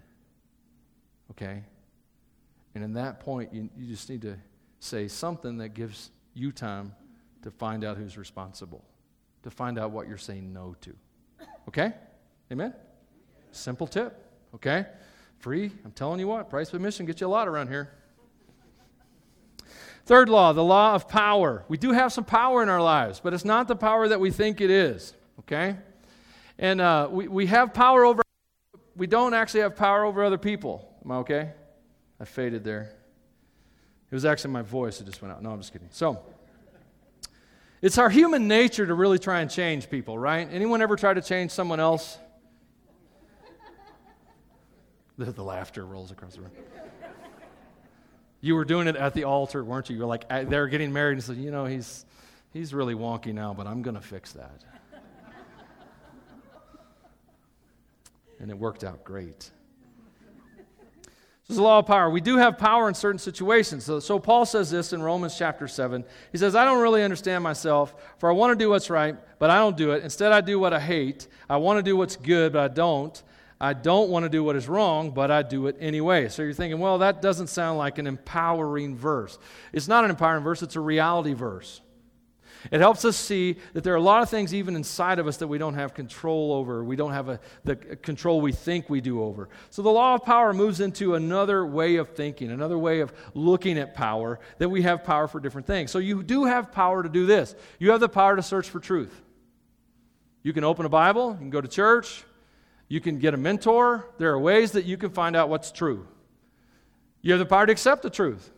Okay? 1.31 1.63
And 2.75 2.83
in 2.83 2.95
that 2.95 3.21
point, 3.21 3.53
you, 3.53 3.69
you 3.77 3.87
just 3.87 4.09
need 4.11 4.23
to 4.23 4.37
say 4.81 5.09
something 5.09 5.59
that 5.59 5.71
gives 5.71 6.11
you 6.35 6.53
time 6.53 6.95
to 7.43 7.51
find 7.51 7.85
out 7.85 7.97
who's 7.97 8.19
responsible. 8.19 8.85
to 9.45 9.51
find 9.51 9.79
out 9.79 9.91
what 9.93 10.09
you're 10.09 10.19
saying 10.19 10.53
no 10.53 10.75
to. 10.81 10.95
Okay? 11.69 11.93
Amen? 12.51 12.75
Simple 13.53 13.87
tip. 13.87 14.19
Okay? 14.55 14.87
Free. 15.39 15.71
I'm 15.85 15.93
telling 15.93 16.19
you 16.19 16.27
what, 16.27 16.51
price 16.51 16.69
of 16.69 16.75
admission 16.75 17.07
gets 17.07 17.21
you 17.21 17.27
a 17.27 17.29
lot 17.29 17.47
around 17.47 17.69
here. 17.69 17.91
Third 20.07 20.29
law, 20.29 20.53
the 20.53 20.65
law 20.65 20.95
of 20.95 21.09
power. 21.09 21.65
We 21.69 21.77
do 21.79 21.93
have 21.93 22.13
some 22.13 22.25
power 22.25 22.63
in 22.63 22.69
our 22.69 22.83
lives, 22.83 23.21
but 23.23 23.33
it's 23.33 23.45
not 23.45 23.69
the 23.69 23.77
power 23.77 24.09
that 24.09 24.21
we 24.21 24.31
think 24.31 24.61
it 24.61 24.71
is. 24.71 25.15
Okay? 25.41 25.77
And 26.59 26.81
uh, 26.81 27.09
we, 27.11 27.29
we 27.29 27.47
have 27.47 27.75
power 27.75 28.05
over, 28.05 28.23
we 28.97 29.07
don't 29.07 29.35
actually 29.35 29.61
have 29.61 29.77
power 29.77 30.05
over 30.05 30.25
other 30.25 30.39
people. 30.39 30.89
Am 31.05 31.13
I 31.13 31.17
okay? 31.17 31.51
I 32.21 32.25
faded 32.25 32.65
there. 32.65 32.93
It 34.11 34.15
was 34.15 34.25
actually 34.25 34.53
my 34.53 34.63
voice 34.63 34.99
that 34.99 35.05
just 35.05 35.21
went 35.21 35.35
out. 35.35 35.43
No, 35.43 35.51
I'm 35.51 35.61
just 35.61 35.73
kidding. 35.73 35.89
So, 35.91 36.23
it's 37.83 37.99
our 37.99 38.09
human 38.09 38.49
nature 38.49 38.87
to 38.87 38.95
really 38.95 39.19
try 39.19 39.41
and 39.41 39.51
change 39.51 39.91
people, 39.91 40.19
right? 40.19 40.49
Anyone 40.51 40.81
ever 40.81 40.97
try 40.97 41.13
to 41.13 41.21
change 41.21 41.51
someone 41.51 41.81
else? 41.81 42.19
The, 45.17 45.27
the 45.27 45.45
laughter 45.45 45.87
rolls 45.87 46.11
across 46.11 46.35
the 46.35 46.41
room. 46.41 46.51
You 48.41 48.57
were 48.57 48.65
doing 48.65 48.89
it 48.89 48.97
at 48.97 49.15
the 49.15 49.25
altar, 49.25 49.63
weren't 49.63 49.89
you? 49.89 49.97
You 49.97 50.03
were 50.03 50.09
like, 50.09 50.25
uh, 50.29 50.45
they're 50.45 50.67
getting 50.67 50.93
married 50.93 51.13
and 51.13 51.23
said, 51.23 51.37
you 51.37 51.51
know, 51.51 51.67
he's, 51.67 52.05
he's 52.53 52.75
really 52.75 52.95
wonky 52.95 53.33
now, 53.33 53.55
but 53.55 53.67
I'm 53.67 53.81
going 53.81 53.95
to 53.95 54.03
fix 54.03 54.33
that. 54.33 54.65
and 58.41 58.51
it 58.51 58.59
worked 58.59 58.83
out 58.83 59.05
great. 59.05 59.51
This 61.47 61.57
is 61.57 61.59
a 61.59 61.63
law 61.63 61.81
of 61.81 61.87
power. 61.87 62.09
We 62.09 62.23
do 62.23 62.39
have 62.39 62.57
power 62.57 62.89
in 62.89 62.95
certain 62.95 63.19
situations. 63.19 63.85
So, 63.85 64.01
so, 64.01 64.19
Paul 64.19 64.47
says 64.47 64.71
this 64.71 64.95
in 64.95 65.03
Romans 65.03 65.37
chapter 65.37 65.69
7. 65.69 66.03
He 66.33 66.39
says, 66.39 66.57
I 66.57 66.65
don't 66.65 66.81
really 66.81 67.03
understand 67.03 67.45
myself, 67.45 67.95
for 68.17 68.31
I 68.31 68.33
want 68.33 68.59
to 68.59 68.63
do 68.63 68.71
what's 68.71 68.89
right, 68.89 69.15
but 69.39 69.51
I 69.51 69.59
don't 69.59 69.77
do 69.77 69.91
it. 69.91 70.03
Instead, 70.03 70.33
I 70.33 70.41
do 70.41 70.59
what 70.59 70.73
I 70.73 70.81
hate. 70.81 71.29
I 71.51 71.59
want 71.59 71.79
to 71.79 71.83
do 71.83 71.97
what's 71.97 72.17
good, 72.17 72.55
but 72.55 72.63
I 72.63 72.69
don't. 72.69 73.23
I 73.61 73.75
don't 73.75 74.09
want 74.09 74.25
to 74.25 74.31
do 74.31 74.43
what 74.43 74.57
is 74.57 74.69
wrong, 74.69 75.11
but 75.11 75.31
I 75.31 75.43
do 75.43 75.67
it 75.67 75.77
anyway. 75.81 76.29
So 76.29 76.43
you're 76.43 76.55
thinking, 76.55 76.81
well, 76.81 76.99
that 76.99 77.21
doesn't 77.21 77.49
sound 77.49 77.79
like 77.79 77.99
an 77.99 78.07
empowering 78.07 78.97
verse. 78.97 79.39
It's 79.73 79.89
not 79.89 80.05
an 80.05 80.11
empowering 80.11 80.45
verse, 80.45 80.63
it's 80.63 80.77
a 80.77 80.81
reality 80.81 81.35
verse. 81.35 81.81
It 82.71 82.81
helps 82.81 83.05
us 83.05 83.17
see 83.17 83.57
that 83.75 83.85
there 83.85 83.93
are 83.93 83.99
a 83.99 84.01
lot 84.01 84.23
of 84.23 84.31
things 84.31 84.55
even 84.55 84.75
inside 84.77 85.19
of 85.19 85.27
us 85.27 85.37
that 85.39 85.49
we 85.49 85.59
don't 85.59 85.75
have 85.75 85.93
control 85.93 86.53
over. 86.53 86.83
We 86.83 86.97
don't 86.97 87.13
have 87.13 87.29
a, 87.29 87.41
the 87.65 87.77
control 87.77 88.41
we 88.41 88.53
think 88.53 88.89
we 88.89 89.01
do 89.01 89.23
over. 89.23 89.49
So 89.71 89.83
the 89.83 89.91
law 89.91 90.15
of 90.15 90.25
power 90.25 90.53
moves 90.55 90.81
into 90.81 91.15
another 91.15 91.67
way 91.67 91.97
of 91.97 92.11
thinking, 92.11 92.51
another 92.51 92.79
way 92.79 93.01
of 93.01 93.13
looking 93.35 93.79
at 93.79 93.95
power, 93.95 94.41
that 94.59 94.69
we 94.69 94.83
have 94.83 95.05
power 95.05 95.29
for 95.29 95.41
different 95.41 95.67
things. 95.67 95.91
So 95.91 95.99
you 95.99 96.23
do 96.23 96.45
have 96.45 96.73
power 96.73 97.03
to 97.03 97.09
do 97.09 97.27
this. 97.27 97.55
You 97.79 97.91
have 97.91 98.01
the 98.01 98.09
power 98.09 98.37
to 98.37 98.43
search 98.43 98.71
for 98.71 98.81
truth. 98.81 99.23
You 100.43 100.53
can 100.53 100.65
open 100.65 100.87
a 100.87 100.91
Bible, 100.91 101.33
you 101.33 101.39
can 101.39 101.51
go 101.51 101.61
to 101.61 101.69
church, 101.69 102.25
you 102.89 103.01
can 103.01 103.19
get 103.19 103.35
a 103.35 103.39
mentor. 103.39 104.07
There 104.19 104.31
are 104.31 104.39
ways 104.39 104.73
that 104.73 104.85
you 104.85 104.97
can 104.97 105.11
find 105.11 105.35
out 105.35 105.49
what's 105.49 105.73
true. 105.73 106.07
You 107.23 107.33
have 107.33 107.39
the 107.39 107.47
power 107.47 107.67
to 107.67 107.73
accept 107.73 108.03
the 108.03 108.11
truth. 108.11 108.51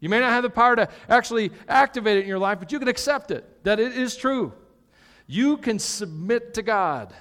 You 0.00 0.08
may 0.08 0.20
not 0.20 0.30
have 0.30 0.44
the 0.44 0.50
power 0.50 0.76
to 0.76 0.88
actually 1.08 1.50
activate 1.68 2.18
it 2.18 2.22
in 2.22 2.28
your 2.28 2.38
life, 2.38 2.58
but 2.60 2.70
you 2.70 2.78
can 2.78 2.88
accept 2.88 3.30
it, 3.30 3.64
that 3.64 3.80
it 3.80 3.96
is 3.96 4.16
true. 4.16 4.52
You 5.26 5.56
can 5.56 5.78
submit 5.78 6.54
to 6.54 6.62
God. 6.62 7.12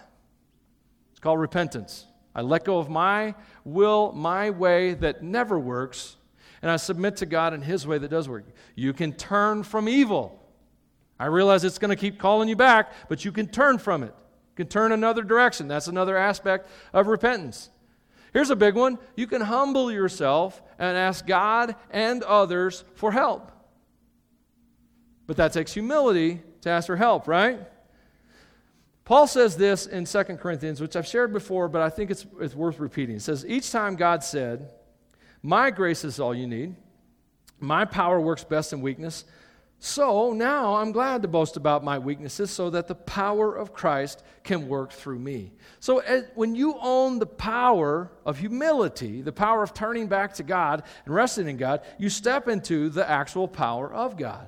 It's 1.11 1.19
called 1.19 1.39
repentance. 1.39 2.05
I 2.35 2.41
let 2.41 2.65
go 2.65 2.77
of 2.77 2.87
my 2.87 3.33
will, 3.63 4.11
my 4.11 4.51
way 4.51 4.93
that 4.93 5.23
never 5.23 5.57
works, 5.57 6.17
and 6.61 6.69
I 6.69 6.75
submit 6.75 7.17
to 7.17 7.25
God 7.25 7.53
in 7.53 7.61
His 7.61 7.87
way 7.87 7.97
that 7.97 8.09
does 8.09 8.29
work. 8.29 8.45
You 8.75 8.93
can 8.93 9.13
turn 9.13 9.63
from 9.63 9.89
evil. 9.89 10.39
I 11.19 11.25
realize 11.25 11.63
it's 11.63 11.79
going 11.79 11.89
to 11.89 11.95
keep 11.95 12.19
calling 12.19 12.47
you 12.47 12.55
back, 12.55 12.93
but 13.09 13.25
you 13.25 13.31
can 13.31 13.47
turn 13.47 13.79
from 13.79 14.03
it 14.03 14.13
You 14.51 14.55
can 14.55 14.67
turn 14.67 14.91
another 14.91 15.23
direction. 15.23 15.67
That's 15.67 15.87
another 15.87 16.15
aspect 16.15 16.69
of 16.93 17.07
repentance. 17.07 17.71
Here's 18.37 18.51
a 18.51 18.55
big 18.55 18.75
one 18.75 18.99
you 19.15 19.25
can 19.25 19.41
humble 19.41 19.91
yourself 19.91 20.61
and 20.77 20.95
ask 20.95 21.25
God 21.25 21.75
and 21.89 22.21
others 22.21 22.83
for 22.93 23.11
help. 23.11 23.51
But 25.25 25.37
that 25.37 25.53
takes 25.53 25.73
humility 25.73 26.43
to 26.61 26.69
ask 26.69 26.85
for 26.85 26.95
help, 26.95 27.27
right? 27.27 27.59
Paul 29.05 29.25
says 29.25 29.57
this 29.57 29.87
in 29.87 30.05
2 30.05 30.23
Corinthians, 30.35 30.79
which 30.79 30.95
I've 30.95 31.07
shared 31.07 31.33
before, 31.33 31.67
but 31.67 31.81
I 31.81 31.89
think 31.89 32.11
it's, 32.11 32.27
it's 32.39 32.53
worth 32.53 32.77
repeating. 32.77 33.15
He 33.15 33.19
says, 33.19 33.43
Each 33.43 33.71
time 33.71 33.95
God 33.95 34.23
said, 34.23 34.69
My 35.41 35.71
grace 35.71 36.03
is 36.03 36.19
all 36.19 36.35
you 36.35 36.45
need, 36.45 36.75
my 37.59 37.85
power 37.85 38.21
works 38.21 38.43
best 38.43 38.71
in 38.71 38.81
weakness. 38.81 39.25
So 39.79 40.33
now 40.33 40.75
I'm 40.75 40.91
glad 40.91 41.21
to 41.21 41.27
boast 41.27 41.55
about 41.55 41.83
my 41.83 41.99
weaknesses 41.99 42.49
so 42.49 42.71
that 42.71 42.87
the 42.87 42.95
power 42.95 43.55
of 43.55 43.73
Christ 43.73 44.23
can 44.43 44.67
work 44.67 44.91
through 44.91 45.19
me. 45.19 45.51
So 45.79 45.99
as, 45.99 46.25
when 46.33 46.55
you 46.55 46.77
own 46.81 47.19
the 47.19 47.27
power 47.27 48.11
of 48.25 48.39
humility, 48.39 49.21
the 49.21 49.31
power 49.31 49.61
of 49.61 49.75
turning 49.75 50.07
back 50.07 50.33
to 50.35 50.43
God 50.43 50.83
and 51.05 51.13
resting 51.13 51.47
in 51.47 51.57
God, 51.57 51.81
you 51.99 52.09
step 52.09 52.47
into 52.47 52.89
the 52.89 53.07
actual 53.07 53.47
power 53.47 53.91
of 53.93 54.17
God. 54.17 54.47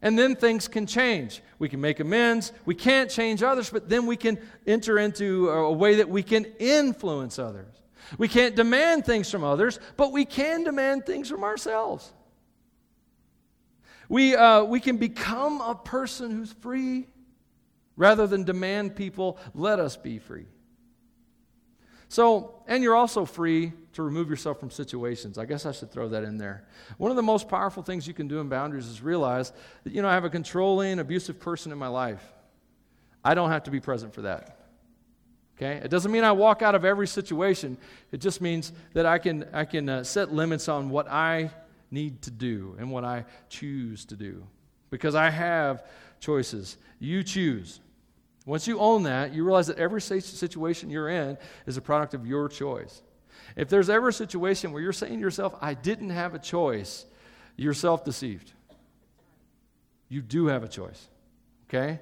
And 0.00 0.16
then 0.16 0.36
things 0.36 0.68
can 0.68 0.86
change. 0.86 1.42
We 1.58 1.68
can 1.68 1.80
make 1.80 1.98
amends. 1.98 2.52
We 2.64 2.76
can't 2.76 3.10
change 3.10 3.42
others, 3.42 3.70
but 3.70 3.88
then 3.88 4.06
we 4.06 4.16
can 4.16 4.38
enter 4.64 4.98
into 4.98 5.50
a 5.50 5.72
way 5.72 5.96
that 5.96 6.08
we 6.08 6.22
can 6.22 6.44
influence 6.60 7.40
others. 7.40 7.74
We 8.16 8.28
can't 8.28 8.54
demand 8.54 9.04
things 9.04 9.28
from 9.28 9.42
others, 9.42 9.80
but 9.96 10.12
we 10.12 10.24
can 10.24 10.62
demand 10.62 11.06
things 11.06 11.28
from 11.28 11.42
ourselves. 11.42 12.12
We, 14.08 14.36
uh, 14.36 14.64
we 14.64 14.80
can 14.80 14.96
become 14.96 15.60
a 15.60 15.74
person 15.74 16.30
who's 16.30 16.52
free 16.52 17.06
rather 17.96 18.26
than 18.26 18.44
demand 18.44 18.94
people, 18.94 19.38
let 19.54 19.80
us 19.80 19.96
be 19.96 20.18
free. 20.18 20.46
So, 22.08 22.62
and 22.68 22.82
you're 22.82 22.94
also 22.94 23.24
free 23.24 23.72
to 23.94 24.02
remove 24.02 24.30
yourself 24.30 24.60
from 24.60 24.70
situations. 24.70 25.38
I 25.38 25.44
guess 25.44 25.66
I 25.66 25.72
should 25.72 25.90
throw 25.90 26.08
that 26.10 26.22
in 26.22 26.38
there. 26.38 26.64
One 26.98 27.10
of 27.10 27.16
the 27.16 27.22
most 27.22 27.48
powerful 27.48 27.82
things 27.82 28.06
you 28.06 28.14
can 28.14 28.28
do 28.28 28.38
in 28.38 28.48
boundaries 28.48 28.86
is 28.86 29.02
realize 29.02 29.52
that, 29.82 29.92
you 29.92 30.02
know, 30.02 30.08
I 30.08 30.14
have 30.14 30.24
a 30.24 30.30
controlling, 30.30 30.98
abusive 31.00 31.40
person 31.40 31.72
in 31.72 31.78
my 31.78 31.88
life. 31.88 32.22
I 33.24 33.34
don't 33.34 33.50
have 33.50 33.64
to 33.64 33.72
be 33.72 33.80
present 33.80 34.14
for 34.14 34.22
that. 34.22 34.68
Okay? 35.56 35.80
It 35.82 35.88
doesn't 35.88 36.12
mean 36.12 36.22
I 36.22 36.32
walk 36.32 36.62
out 36.62 36.74
of 36.74 36.84
every 36.84 37.08
situation. 37.08 37.76
It 38.12 38.18
just 38.18 38.40
means 38.40 38.72
that 38.92 39.06
I 39.06 39.18
can, 39.18 39.48
I 39.52 39.64
can 39.64 39.88
uh, 39.88 40.04
set 40.04 40.32
limits 40.32 40.68
on 40.68 40.90
what 40.90 41.10
I 41.10 41.50
need 41.90 42.22
to 42.22 42.30
do 42.30 42.76
and 42.78 42.90
what 42.90 43.04
I 43.04 43.24
choose 43.48 44.04
to 44.06 44.16
do. 44.16 44.46
Because 44.90 45.14
I 45.14 45.30
have 45.30 45.84
choices. 46.20 46.76
You 46.98 47.22
choose. 47.22 47.80
Once 48.44 48.66
you 48.66 48.78
own 48.78 49.02
that, 49.02 49.34
you 49.34 49.44
realize 49.44 49.66
that 49.66 49.78
every 49.78 50.00
situation 50.00 50.90
you're 50.90 51.08
in 51.08 51.36
is 51.66 51.76
a 51.76 51.80
product 51.80 52.14
of 52.14 52.26
your 52.26 52.48
choice. 52.48 53.02
If 53.56 53.68
there's 53.68 53.90
ever 53.90 54.08
a 54.08 54.12
situation 54.12 54.72
where 54.72 54.82
you're 54.82 54.92
saying 54.92 55.14
to 55.14 55.20
yourself, 55.20 55.54
I 55.60 55.74
didn't 55.74 56.10
have 56.10 56.34
a 56.34 56.38
choice, 56.38 57.06
you're 57.56 57.74
self 57.74 58.04
deceived. 58.04 58.52
You 60.08 60.22
do 60.22 60.46
have 60.46 60.62
a 60.62 60.68
choice. 60.68 61.08
Okay? 61.68 61.98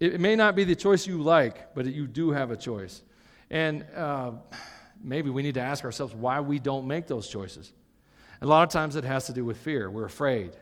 It 0.00 0.20
may 0.20 0.34
not 0.34 0.56
be 0.56 0.64
the 0.64 0.74
choice 0.74 1.06
you 1.06 1.22
like, 1.22 1.74
but 1.74 1.86
you 1.86 2.06
do 2.06 2.30
have 2.30 2.50
a 2.50 2.56
choice. 2.56 3.02
And 3.50 3.84
uh, 3.96 4.32
maybe 5.02 5.30
we 5.30 5.42
need 5.42 5.54
to 5.54 5.60
ask 5.60 5.84
ourselves 5.84 6.14
why 6.14 6.40
we 6.40 6.58
don't 6.58 6.86
make 6.86 7.06
those 7.06 7.28
choices. 7.28 7.72
A 8.40 8.46
lot 8.46 8.62
of 8.62 8.70
times 8.70 8.96
it 8.96 9.04
has 9.04 9.26
to 9.26 9.32
do 9.32 9.44
with 9.44 9.56
fear. 9.56 9.90
We're 9.90 10.04
afraid. 10.04 10.56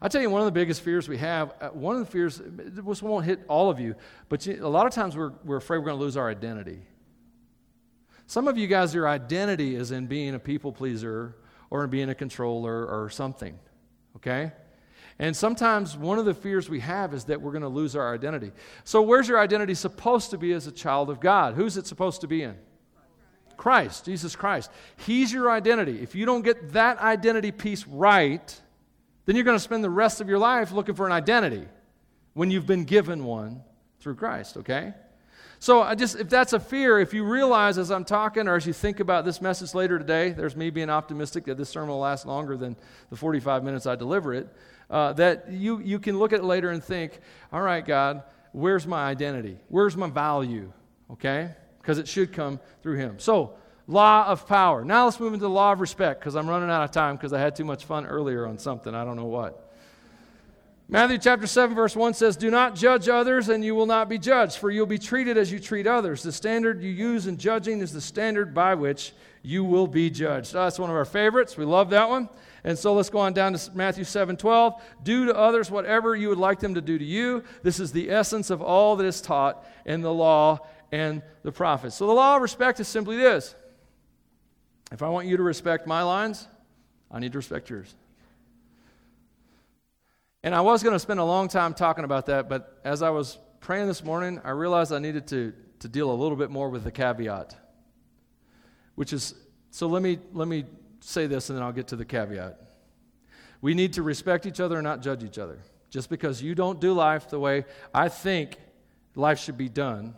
I'll 0.00 0.08
tell 0.08 0.22
you, 0.22 0.30
one 0.30 0.40
of 0.40 0.46
the 0.46 0.52
biggest 0.52 0.82
fears 0.82 1.08
we 1.08 1.18
have, 1.18 1.52
uh, 1.60 1.68
one 1.70 1.96
of 1.96 2.04
the 2.04 2.10
fears, 2.10 2.40
this 2.44 3.02
won't 3.02 3.24
hit 3.24 3.40
all 3.48 3.70
of 3.70 3.80
you, 3.80 3.94
but 4.28 4.46
you, 4.46 4.64
a 4.64 4.68
lot 4.68 4.86
of 4.86 4.92
times 4.92 5.16
we're, 5.16 5.32
we're 5.44 5.56
afraid 5.56 5.78
we're 5.78 5.86
going 5.86 5.98
to 5.98 6.04
lose 6.04 6.16
our 6.16 6.30
identity. 6.30 6.82
Some 8.26 8.48
of 8.48 8.56
you 8.56 8.66
guys, 8.66 8.94
your 8.94 9.08
identity 9.08 9.74
is 9.74 9.90
in 9.90 10.06
being 10.06 10.34
a 10.34 10.38
people 10.38 10.72
pleaser 10.72 11.36
or 11.70 11.84
in 11.84 11.90
being 11.90 12.10
a 12.10 12.14
controller 12.14 12.86
or 12.86 13.10
something, 13.10 13.58
okay? 14.16 14.52
And 15.18 15.36
sometimes 15.36 15.96
one 15.96 16.18
of 16.18 16.24
the 16.24 16.34
fears 16.34 16.68
we 16.68 16.80
have 16.80 17.12
is 17.14 17.24
that 17.24 17.40
we're 17.40 17.52
going 17.52 17.62
to 17.62 17.68
lose 17.68 17.94
our 17.96 18.14
identity. 18.14 18.52
So, 18.84 19.02
where's 19.02 19.28
your 19.28 19.38
identity 19.38 19.74
supposed 19.74 20.30
to 20.30 20.38
be 20.38 20.52
as 20.52 20.66
a 20.66 20.72
child 20.72 21.10
of 21.10 21.20
God? 21.20 21.54
Who's 21.54 21.76
it 21.76 21.86
supposed 21.86 22.22
to 22.22 22.26
be 22.26 22.42
in? 22.42 22.56
Christ, 23.56 24.04
Jesus 24.04 24.36
Christ. 24.36 24.70
He's 25.06 25.32
your 25.32 25.50
identity. 25.50 26.00
If 26.02 26.14
you 26.14 26.26
don't 26.26 26.42
get 26.42 26.72
that 26.72 26.98
identity 26.98 27.52
piece 27.52 27.86
right, 27.86 28.60
then 29.24 29.36
you're 29.36 29.44
going 29.44 29.56
to 29.56 29.62
spend 29.62 29.84
the 29.84 29.90
rest 29.90 30.20
of 30.20 30.28
your 30.28 30.38
life 30.38 30.72
looking 30.72 30.94
for 30.94 31.06
an 31.06 31.12
identity 31.12 31.66
when 32.34 32.50
you've 32.50 32.66
been 32.66 32.84
given 32.84 33.24
one 33.24 33.62
through 34.00 34.16
Christ, 34.16 34.56
okay? 34.58 34.94
So 35.58 35.80
I 35.80 35.94
just 35.94 36.16
if 36.16 36.28
that's 36.28 36.54
a 36.54 36.58
fear, 36.58 36.98
if 36.98 37.14
you 37.14 37.22
realize 37.22 37.78
as 37.78 37.92
I'm 37.92 38.04
talking 38.04 38.48
or 38.48 38.56
as 38.56 38.66
you 38.66 38.72
think 38.72 38.98
about 38.98 39.24
this 39.24 39.40
message 39.40 39.74
later 39.74 39.96
today, 39.96 40.30
there's 40.30 40.56
me 40.56 40.70
being 40.70 40.90
optimistic 40.90 41.44
that 41.44 41.56
this 41.56 41.68
sermon 41.68 41.90
will 41.90 42.00
last 42.00 42.26
longer 42.26 42.56
than 42.56 42.76
the 43.10 43.16
45 43.16 43.62
minutes 43.62 43.86
I 43.86 43.94
deliver 43.94 44.34
it, 44.34 44.48
uh, 44.90 45.12
that 45.12 45.52
you, 45.52 45.78
you 45.78 46.00
can 46.00 46.18
look 46.18 46.32
at 46.32 46.40
it 46.40 46.44
later 46.44 46.70
and 46.70 46.82
think, 46.82 47.20
all 47.52 47.62
right, 47.62 47.86
God, 47.86 48.24
where's 48.50 48.88
my 48.88 49.04
identity? 49.04 49.56
Where's 49.68 49.96
my 49.96 50.10
value? 50.10 50.72
Okay? 51.12 51.54
Because 51.82 51.98
it 51.98 52.08
should 52.08 52.32
come 52.32 52.60
through 52.82 52.96
him. 52.96 53.18
So, 53.18 53.54
law 53.88 54.26
of 54.26 54.46
power. 54.46 54.84
Now 54.84 55.04
let's 55.04 55.18
move 55.18 55.34
into 55.34 55.44
the 55.44 55.50
law 55.50 55.72
of 55.72 55.80
respect 55.80 56.20
because 56.20 56.36
I'm 56.36 56.48
running 56.48 56.70
out 56.70 56.84
of 56.84 56.92
time 56.92 57.16
because 57.16 57.32
I 57.32 57.40
had 57.40 57.56
too 57.56 57.64
much 57.64 57.84
fun 57.84 58.06
earlier 58.06 58.46
on 58.46 58.58
something. 58.58 58.94
I 58.94 59.04
don't 59.04 59.16
know 59.16 59.26
what. 59.26 59.68
Matthew 60.88 61.16
chapter 61.16 61.46
7, 61.46 61.74
verse 61.74 61.96
1 61.96 62.12
says, 62.14 62.36
Do 62.36 62.50
not 62.50 62.74
judge 62.74 63.08
others, 63.08 63.48
and 63.48 63.64
you 63.64 63.74
will 63.74 63.86
not 63.86 64.10
be 64.10 64.18
judged, 64.18 64.58
for 64.58 64.70
you'll 64.70 64.84
be 64.84 64.98
treated 64.98 65.38
as 65.38 65.50
you 65.50 65.58
treat 65.58 65.86
others. 65.86 66.22
The 66.22 66.32
standard 66.32 66.82
you 66.82 66.90
use 66.90 67.26
in 67.26 67.38
judging 67.38 67.80
is 67.80 67.92
the 67.92 68.00
standard 68.00 68.52
by 68.52 68.74
which 68.74 69.14
you 69.42 69.64
will 69.64 69.86
be 69.86 70.10
judged. 70.10 70.52
That's 70.52 70.78
one 70.78 70.90
of 70.90 70.96
our 70.96 71.06
favorites. 71.06 71.56
We 71.56 71.64
love 71.64 71.90
that 71.90 72.08
one. 72.08 72.28
And 72.64 72.78
so 72.78 72.94
let's 72.94 73.10
go 73.10 73.18
on 73.18 73.32
down 73.32 73.54
to 73.54 73.70
Matthew 73.74 74.04
7 74.04 74.36
12. 74.36 74.82
Do 75.02 75.26
to 75.26 75.34
others 75.34 75.70
whatever 75.70 76.14
you 76.14 76.28
would 76.28 76.38
like 76.38 76.60
them 76.60 76.74
to 76.74 76.80
do 76.80 76.98
to 76.98 77.04
you. 77.04 77.42
This 77.62 77.80
is 77.80 77.90
the 77.92 78.10
essence 78.10 78.50
of 78.50 78.60
all 78.60 78.96
that 78.96 79.04
is 79.04 79.20
taught 79.20 79.66
in 79.84 80.00
the 80.00 80.12
law 80.12 80.60
and 80.92 81.22
the 81.42 81.50
prophets. 81.50 81.96
So 81.96 82.06
the 82.06 82.12
law 82.12 82.36
of 82.36 82.42
respect 82.42 82.78
is 82.78 82.86
simply 82.86 83.16
this 83.16 83.54
if 84.92 85.02
I 85.02 85.08
want 85.08 85.26
you 85.26 85.38
to 85.38 85.42
respect 85.42 85.86
my 85.86 86.02
lines, 86.02 86.46
I 87.10 87.18
need 87.18 87.32
to 87.32 87.38
respect 87.38 87.70
yours. 87.70 87.94
And 90.44 90.54
I 90.54 90.60
was 90.60 90.82
going 90.82 90.94
to 90.94 90.98
spend 90.98 91.18
a 91.18 91.24
long 91.24 91.48
time 91.48 91.72
talking 91.72 92.04
about 92.04 92.26
that, 92.26 92.48
but 92.48 92.80
as 92.84 93.00
I 93.00 93.10
was 93.10 93.38
praying 93.60 93.86
this 93.86 94.04
morning, 94.04 94.40
I 94.44 94.50
realized 94.50 94.92
I 94.92 94.98
needed 94.98 95.26
to, 95.28 95.54
to 95.78 95.88
deal 95.88 96.10
a 96.10 96.14
little 96.14 96.36
bit 96.36 96.50
more 96.50 96.68
with 96.68 96.84
the 96.84 96.90
caveat, 96.90 97.56
which 98.96 99.12
is 99.12 99.34
so 99.70 99.86
let 99.86 100.02
me, 100.02 100.18
let 100.34 100.48
me 100.48 100.66
say 101.00 101.26
this 101.26 101.48
and 101.48 101.56
then 101.56 101.64
I'll 101.64 101.72
get 101.72 101.88
to 101.88 101.96
the 101.96 102.04
caveat. 102.04 102.60
We 103.62 103.72
need 103.72 103.94
to 103.94 104.02
respect 104.02 104.44
each 104.44 104.60
other 104.60 104.76
and 104.76 104.84
not 104.84 105.00
judge 105.00 105.24
each 105.24 105.38
other. 105.38 105.60
Just 105.88 106.10
because 106.10 106.42
you 106.42 106.54
don't 106.54 106.80
do 106.80 106.92
life 106.92 107.30
the 107.30 107.38
way 107.38 107.64
I 107.94 108.08
think 108.08 108.58
life 109.14 109.38
should 109.38 109.56
be 109.56 109.68
done 109.68 110.14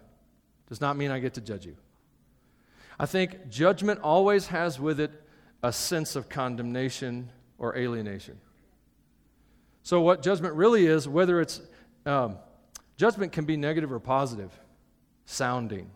does 0.69 0.81
not 0.81 0.97
mean 0.97 1.11
I 1.11 1.19
get 1.19 1.35
to 1.35 1.41
judge 1.41 1.67
you. 1.67 1.77
I 2.99 3.07
think 3.07 3.49
judgment 3.49 4.01
always 4.01 4.49
has 4.49 4.79
with 4.79 5.01
it 5.01 5.11
a 5.63 5.73
sense 5.73 6.17
of 6.17 6.29
condemnation 6.29 7.31
or 7.59 7.77
alienation. 7.77 8.39
So, 9.83 10.01
what 10.01 10.23
judgment 10.23 10.55
really 10.55 10.87
is, 10.87 11.09
whether 11.09 11.41
it's 11.41 11.61
um, 12.07 12.37
judgment 12.97 13.33
can 13.33 13.45
be 13.45 13.57
negative 13.57 13.93
or 13.93 14.01
positive 14.01 14.51
sounding, 15.27 15.91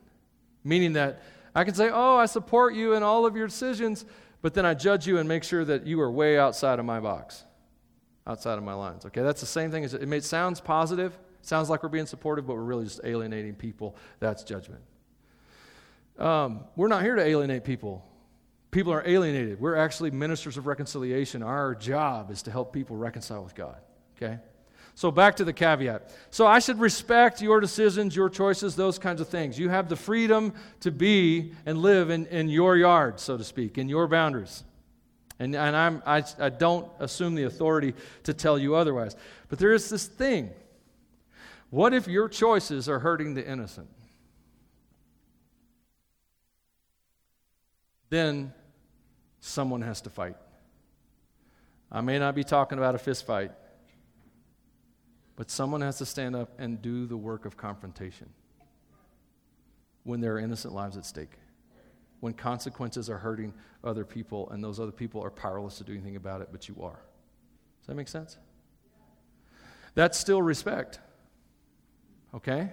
meaning 0.64 0.94
that 0.94 1.22
I 1.54 1.64
can 1.64 1.74
say, 1.74 1.90
Oh, 1.92 2.16
I 2.16 2.26
support 2.26 2.74
you 2.74 2.94
in 2.94 3.02
all 3.02 3.26
of 3.26 3.36
your 3.36 3.46
decisions, 3.46 4.04
but 4.42 4.54
then 4.54 4.64
I 4.66 4.74
judge 4.74 5.06
you 5.06 5.18
and 5.18 5.28
make 5.28 5.44
sure 5.44 5.64
that 5.64 5.86
you 5.86 6.00
are 6.00 6.10
way 6.10 6.38
outside 6.38 6.78
of 6.78 6.84
my 6.84 7.00
box, 7.00 7.44
outside 8.26 8.58
of 8.58 8.64
my 8.64 8.74
lines. 8.74 9.04
Okay, 9.06 9.22
that's 9.22 9.40
the 9.40 9.46
same 9.46 9.70
thing 9.70 9.84
as 9.84 9.94
it, 9.94 10.24
sounds 10.24 10.60
positive, 10.60 11.18
sounds 11.48 11.68
like 11.70 11.82
we're 11.82 11.88
being 11.88 12.06
supportive, 12.06 12.46
but 12.46 12.54
we're 12.54 12.62
really 12.62 12.84
just 12.84 13.00
alienating 13.04 13.54
people. 13.54 13.96
That's 14.20 14.44
judgment. 14.44 14.82
Um, 16.18 16.64
we're 16.76 16.88
not 16.88 17.02
here 17.02 17.16
to 17.16 17.24
alienate 17.24 17.64
people. 17.64 18.04
People 18.70 18.92
are 18.92 19.02
alienated. 19.06 19.60
We're 19.60 19.76
actually 19.76 20.10
ministers 20.10 20.56
of 20.56 20.66
reconciliation. 20.66 21.42
Our 21.42 21.74
job 21.74 22.30
is 22.30 22.42
to 22.42 22.50
help 22.50 22.72
people 22.72 22.96
reconcile 22.96 23.42
with 23.42 23.54
God. 23.54 23.78
Okay? 24.16 24.38
So 24.94 25.10
back 25.10 25.36
to 25.36 25.44
the 25.44 25.52
caveat. 25.52 26.10
So 26.30 26.46
I 26.46 26.58
should 26.58 26.80
respect 26.80 27.40
your 27.40 27.60
decisions, 27.60 28.16
your 28.16 28.28
choices, 28.28 28.74
those 28.74 28.98
kinds 28.98 29.20
of 29.20 29.28
things. 29.28 29.58
You 29.58 29.68
have 29.68 29.88
the 29.88 29.96
freedom 29.96 30.52
to 30.80 30.90
be 30.90 31.52
and 31.64 31.78
live 31.78 32.10
in, 32.10 32.26
in 32.26 32.48
your 32.48 32.76
yard, 32.76 33.20
so 33.20 33.36
to 33.36 33.44
speak, 33.44 33.78
in 33.78 33.88
your 33.88 34.08
boundaries. 34.08 34.64
And, 35.38 35.54
and 35.54 35.76
I'm, 35.76 36.02
I, 36.04 36.24
I 36.40 36.48
don't 36.48 36.90
assume 36.98 37.36
the 37.36 37.44
authority 37.44 37.94
to 38.24 38.34
tell 38.34 38.58
you 38.58 38.74
otherwise. 38.74 39.14
But 39.48 39.60
there 39.60 39.72
is 39.72 39.88
this 39.88 40.06
thing. 40.06 40.50
What 41.70 41.92
if 41.92 42.08
your 42.08 42.28
choices 42.28 42.88
are 42.88 42.98
hurting 42.98 43.34
the 43.34 43.46
innocent? 43.46 43.88
Then 48.10 48.54
someone 49.40 49.82
has 49.82 50.00
to 50.02 50.10
fight. 50.10 50.36
I 51.92 52.00
may 52.00 52.18
not 52.18 52.34
be 52.34 52.44
talking 52.44 52.78
about 52.78 52.94
a 52.94 52.98
fist 52.98 53.26
fight. 53.26 53.52
But 55.38 55.52
someone 55.52 55.82
has 55.82 55.98
to 55.98 56.06
stand 56.06 56.34
up 56.34 56.50
and 56.58 56.82
do 56.82 57.06
the 57.06 57.16
work 57.16 57.44
of 57.44 57.56
confrontation 57.56 58.28
when 60.02 60.20
there 60.20 60.34
are 60.34 60.38
innocent 60.40 60.74
lives 60.74 60.96
at 60.96 61.04
stake, 61.06 61.30
when 62.18 62.32
consequences 62.32 63.08
are 63.08 63.18
hurting 63.18 63.54
other 63.84 64.04
people 64.04 64.50
and 64.50 64.64
those 64.64 64.80
other 64.80 64.90
people 64.90 65.22
are 65.22 65.30
powerless 65.30 65.78
to 65.78 65.84
do 65.84 65.92
anything 65.92 66.16
about 66.16 66.40
it, 66.40 66.48
but 66.50 66.66
you 66.68 66.74
are. 66.82 66.98
Does 67.80 67.86
that 67.86 67.94
make 67.94 68.08
sense? 68.08 68.36
That's 69.94 70.18
still 70.18 70.42
respect. 70.42 70.98
Okay? 72.34 72.70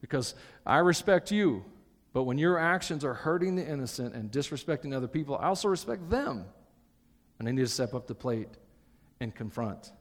Because 0.00 0.34
I 0.66 0.78
respect 0.78 1.30
you, 1.30 1.64
but 2.12 2.24
when 2.24 2.38
your 2.38 2.58
actions 2.58 3.04
are 3.04 3.14
hurting 3.14 3.56
the 3.56 3.66
innocent 3.66 4.14
and 4.14 4.30
disrespecting 4.30 4.94
other 4.94 5.08
people, 5.08 5.36
I 5.36 5.46
also 5.46 5.68
respect 5.68 6.10
them. 6.10 6.44
And 7.38 7.48
I 7.48 7.52
need 7.52 7.62
to 7.62 7.68
step 7.68 7.94
up 7.94 8.06
the 8.06 8.14
plate 8.14 8.48
and 9.20 9.34
confront. 9.34 9.92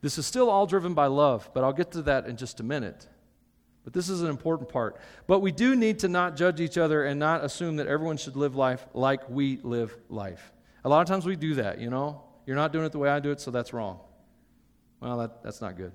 This 0.00 0.18
is 0.18 0.26
still 0.26 0.50
all 0.50 0.66
driven 0.66 0.94
by 0.94 1.06
love, 1.06 1.50
but 1.54 1.64
I'll 1.64 1.72
get 1.72 1.92
to 1.92 2.02
that 2.02 2.26
in 2.26 2.36
just 2.36 2.60
a 2.60 2.62
minute. 2.62 3.06
But 3.84 3.92
this 3.92 4.08
is 4.08 4.22
an 4.22 4.28
important 4.28 4.68
part. 4.68 4.96
But 5.26 5.40
we 5.40 5.52
do 5.52 5.76
need 5.76 6.00
to 6.00 6.08
not 6.08 6.36
judge 6.36 6.60
each 6.60 6.76
other 6.76 7.04
and 7.04 7.20
not 7.20 7.44
assume 7.44 7.76
that 7.76 7.86
everyone 7.86 8.16
should 8.16 8.34
live 8.34 8.56
life 8.56 8.84
like 8.94 9.28
we 9.28 9.60
live 9.62 9.96
life. 10.08 10.52
A 10.84 10.88
lot 10.88 11.02
of 11.02 11.06
times 11.06 11.24
we 11.24 11.36
do 11.36 11.54
that, 11.54 11.80
you 11.80 11.90
know? 11.90 12.22
You're 12.46 12.56
not 12.56 12.72
doing 12.72 12.84
it 12.84 12.92
the 12.92 12.98
way 12.98 13.08
I 13.08 13.20
do 13.20 13.30
it, 13.30 13.40
so 13.40 13.50
that's 13.50 13.72
wrong. 13.72 14.00
Well, 15.00 15.18
that, 15.18 15.42
that's 15.42 15.60
not 15.60 15.76
good. 15.76 15.92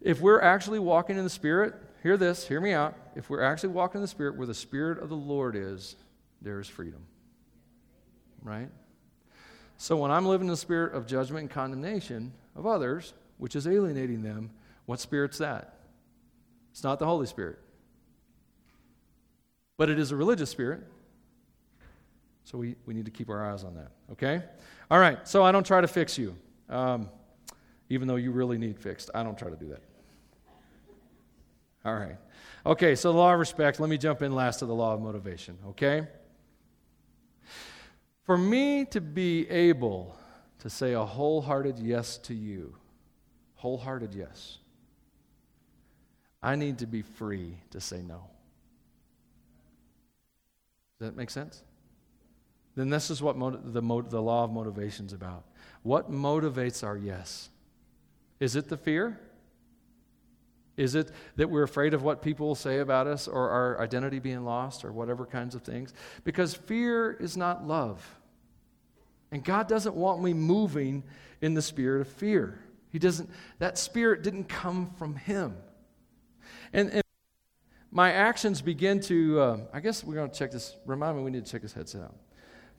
If 0.00 0.20
we're 0.20 0.40
actually 0.40 0.78
walking 0.78 1.18
in 1.18 1.24
the 1.24 1.30
Spirit, 1.30 1.74
hear 2.02 2.16
this, 2.16 2.46
hear 2.46 2.60
me 2.60 2.72
out. 2.72 2.96
If 3.14 3.28
we're 3.28 3.42
actually 3.42 3.70
walking 3.70 3.98
in 3.98 4.02
the 4.02 4.08
Spirit 4.08 4.36
where 4.36 4.46
the 4.46 4.54
Spirit 4.54 4.98
of 4.98 5.08
the 5.08 5.16
Lord 5.16 5.56
is, 5.56 5.96
there 6.40 6.58
is 6.60 6.68
freedom. 6.68 7.04
Right? 8.42 8.68
So 9.76 9.96
when 9.96 10.10
I'm 10.10 10.26
living 10.26 10.46
in 10.46 10.50
the 10.50 10.58
spirit 10.58 10.94
of 10.94 11.06
judgment 11.06 11.40
and 11.40 11.50
condemnation, 11.50 12.32
of 12.54 12.66
others, 12.66 13.14
which 13.38 13.56
is 13.56 13.66
alienating 13.66 14.22
them, 14.22 14.50
what 14.84 15.00
spirit's 15.00 15.38
that? 15.38 15.74
It's 16.70 16.84
not 16.84 16.98
the 16.98 17.06
Holy 17.06 17.26
Spirit. 17.26 17.58
But 19.78 19.88
it 19.88 19.98
is 19.98 20.12
a 20.12 20.16
religious 20.16 20.50
spirit. 20.50 20.82
So 22.44 22.58
we, 22.58 22.76
we 22.84 22.92
need 22.92 23.06
to 23.06 23.10
keep 23.10 23.30
our 23.30 23.50
eyes 23.50 23.64
on 23.64 23.74
that, 23.76 23.92
okay? 24.12 24.42
All 24.90 24.98
right, 24.98 25.26
so 25.26 25.44
I 25.44 25.52
don't 25.52 25.66
try 25.66 25.80
to 25.80 25.88
fix 25.88 26.18
you, 26.18 26.36
um, 26.68 27.08
even 27.88 28.06
though 28.06 28.16
you 28.16 28.32
really 28.32 28.58
need 28.58 28.78
fixed. 28.78 29.10
I 29.14 29.22
don't 29.22 29.38
try 29.38 29.48
to 29.48 29.56
do 29.56 29.68
that. 29.68 29.82
All 31.84 31.94
right. 31.94 32.16
Okay, 32.66 32.94
so 32.94 33.12
the 33.12 33.18
law 33.18 33.32
of 33.32 33.40
respect. 33.40 33.80
Let 33.80 33.88
me 33.88 33.96
jump 33.96 34.22
in 34.22 34.34
last 34.34 34.58
to 34.58 34.66
the 34.66 34.74
law 34.74 34.94
of 34.94 35.00
motivation, 35.00 35.58
okay? 35.68 36.06
For 38.24 38.36
me 38.36 38.84
to 38.86 39.00
be 39.00 39.48
able 39.48 40.16
to 40.60 40.68
say 40.68 40.92
a 40.92 41.04
wholehearted 41.04 41.78
yes 41.78 42.18
to 42.18 42.34
you. 42.34 42.76
Wholehearted 43.54 44.14
yes. 44.14 44.58
I 46.42 46.54
need 46.54 46.78
to 46.78 46.86
be 46.86 47.02
free 47.02 47.54
to 47.70 47.80
say 47.80 48.02
no. 48.02 48.24
Does 50.98 51.08
that 51.08 51.16
make 51.16 51.30
sense? 51.30 51.62
Then 52.76 52.90
this 52.90 53.10
is 53.10 53.22
what 53.22 53.38
the, 53.38 53.80
the 53.80 54.22
law 54.22 54.44
of 54.44 54.52
motivation 54.52 55.06
is 55.06 55.12
about. 55.12 55.44
What 55.82 56.10
motivates 56.10 56.84
our 56.84 56.96
yes? 56.96 57.48
Is 58.38 58.54
it 58.54 58.68
the 58.68 58.76
fear? 58.76 59.18
Is 60.80 60.94
it 60.94 61.10
that 61.36 61.50
we're 61.50 61.62
afraid 61.62 61.92
of 61.92 62.02
what 62.02 62.22
people 62.22 62.46
will 62.46 62.54
say 62.54 62.78
about 62.78 63.06
us 63.06 63.28
or 63.28 63.50
our 63.50 63.78
identity 63.82 64.18
being 64.18 64.46
lost 64.46 64.82
or 64.82 64.92
whatever 64.92 65.26
kinds 65.26 65.54
of 65.54 65.60
things? 65.60 65.92
Because 66.24 66.54
fear 66.54 67.12
is 67.12 67.36
not 67.36 67.66
love. 67.66 68.16
And 69.30 69.44
God 69.44 69.68
doesn't 69.68 69.94
want 69.94 70.22
me 70.22 70.32
moving 70.32 71.04
in 71.42 71.52
the 71.52 71.60
spirit 71.60 72.00
of 72.00 72.08
fear. 72.08 72.58
He 72.88 72.98
doesn't, 72.98 73.28
that 73.58 73.76
spirit 73.76 74.22
didn't 74.22 74.44
come 74.44 74.90
from 74.96 75.16
Him. 75.16 75.54
And, 76.72 76.88
and 76.90 77.02
my 77.90 78.12
actions 78.12 78.62
begin 78.62 79.00
to, 79.00 79.38
uh, 79.38 79.58
I 79.74 79.80
guess 79.80 80.02
we're 80.02 80.14
going 80.14 80.30
to 80.30 80.36
check 80.36 80.50
this. 80.50 80.76
Remind 80.86 81.18
me, 81.18 81.22
we 81.22 81.30
need 81.30 81.44
to 81.44 81.52
check 81.52 81.60
this 81.60 81.74
headset 81.74 82.04
out. 82.04 82.16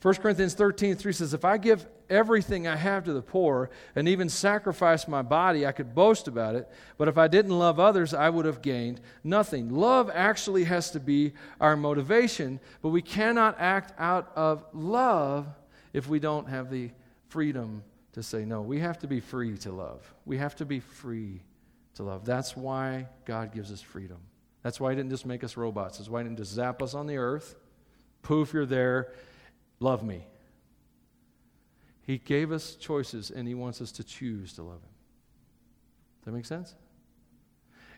1 0.02 0.16
Corinthians 0.16 0.56
13, 0.56 0.96
3 0.96 1.14
says, 1.14 1.34
If 1.34 1.46
I 1.46 1.58
give 1.60 1.86
everything 2.10 2.68
I 2.68 2.76
have 2.76 3.04
to 3.04 3.14
the 3.14 3.22
poor 3.22 3.70
and 3.96 4.08
even 4.08 4.30
sacrifice 4.30 5.08
my 5.08 5.22
body, 5.22 5.66
I 5.66 5.72
could 5.72 5.94
boast 5.94 6.28
about 6.28 6.56
it. 6.56 6.68
But 6.98 7.08
if 7.08 7.20
I 7.20 7.28
didn't 7.28 7.58
love 7.58 7.80
others, 7.80 8.14
I 8.14 8.30
would 8.30 8.46
have 8.46 8.64
gained 8.64 9.00
nothing. 9.24 9.70
Love 9.70 10.10
actually 10.12 10.64
has 10.64 10.90
to 10.92 11.00
be 11.00 11.34
our 11.60 11.78
motivation, 11.78 12.60
but 12.82 12.90
we 12.90 13.04
cannot 13.04 13.58
act 13.60 13.94
out 14.00 14.32
of 14.36 14.66
love 14.74 15.48
if 15.94 16.08
we 16.08 16.20
don't 16.20 16.50
have 16.50 16.72
the 16.72 16.90
freedom 17.28 17.84
to 18.14 18.24
say 18.24 18.44
no. 18.44 18.62
We 18.62 18.80
have 18.80 18.98
to 19.00 19.08
be 19.08 19.20
free 19.20 19.56
to 19.60 19.72
love. 19.72 20.12
We 20.26 20.38
have 20.38 20.56
to 20.58 20.66
be 20.66 20.80
free 20.80 21.42
to 21.96 22.04
love. 22.04 22.26
That's 22.26 22.58
why 22.58 23.08
God 23.26 23.54
gives 23.54 23.72
us 23.72 23.82
freedom. 23.82 24.18
That's 24.64 24.80
why 24.80 24.92
He 24.92 24.96
didn't 24.96 25.12
just 25.12 25.28
make 25.28 25.44
us 25.44 25.58
robots. 25.58 26.00
That's 26.00 26.10
why 26.10 26.22
He 26.22 26.28
didn't 26.28 26.40
just 26.40 26.54
zap 26.54 26.82
us 26.82 26.96
on 26.96 27.06
the 27.06 27.18
earth. 27.18 27.56
Poof, 28.24 28.52
you're 28.54 28.66
there. 28.66 29.14
Love 29.82 30.04
me. 30.04 30.26
He 32.04 32.20
gave 32.20 32.52
us 32.52 32.76
choices 32.76 33.32
and 33.32 33.48
He 33.48 33.56
wants 33.56 33.82
us 33.82 33.92
to 33.94 34.04
choose 34.04 34.54
to 34.54 34.64
love 34.64 34.76
Him. 34.76 34.90
Does 36.20 36.26
that 36.26 36.32
make 36.32 36.46
sense? 36.46 36.76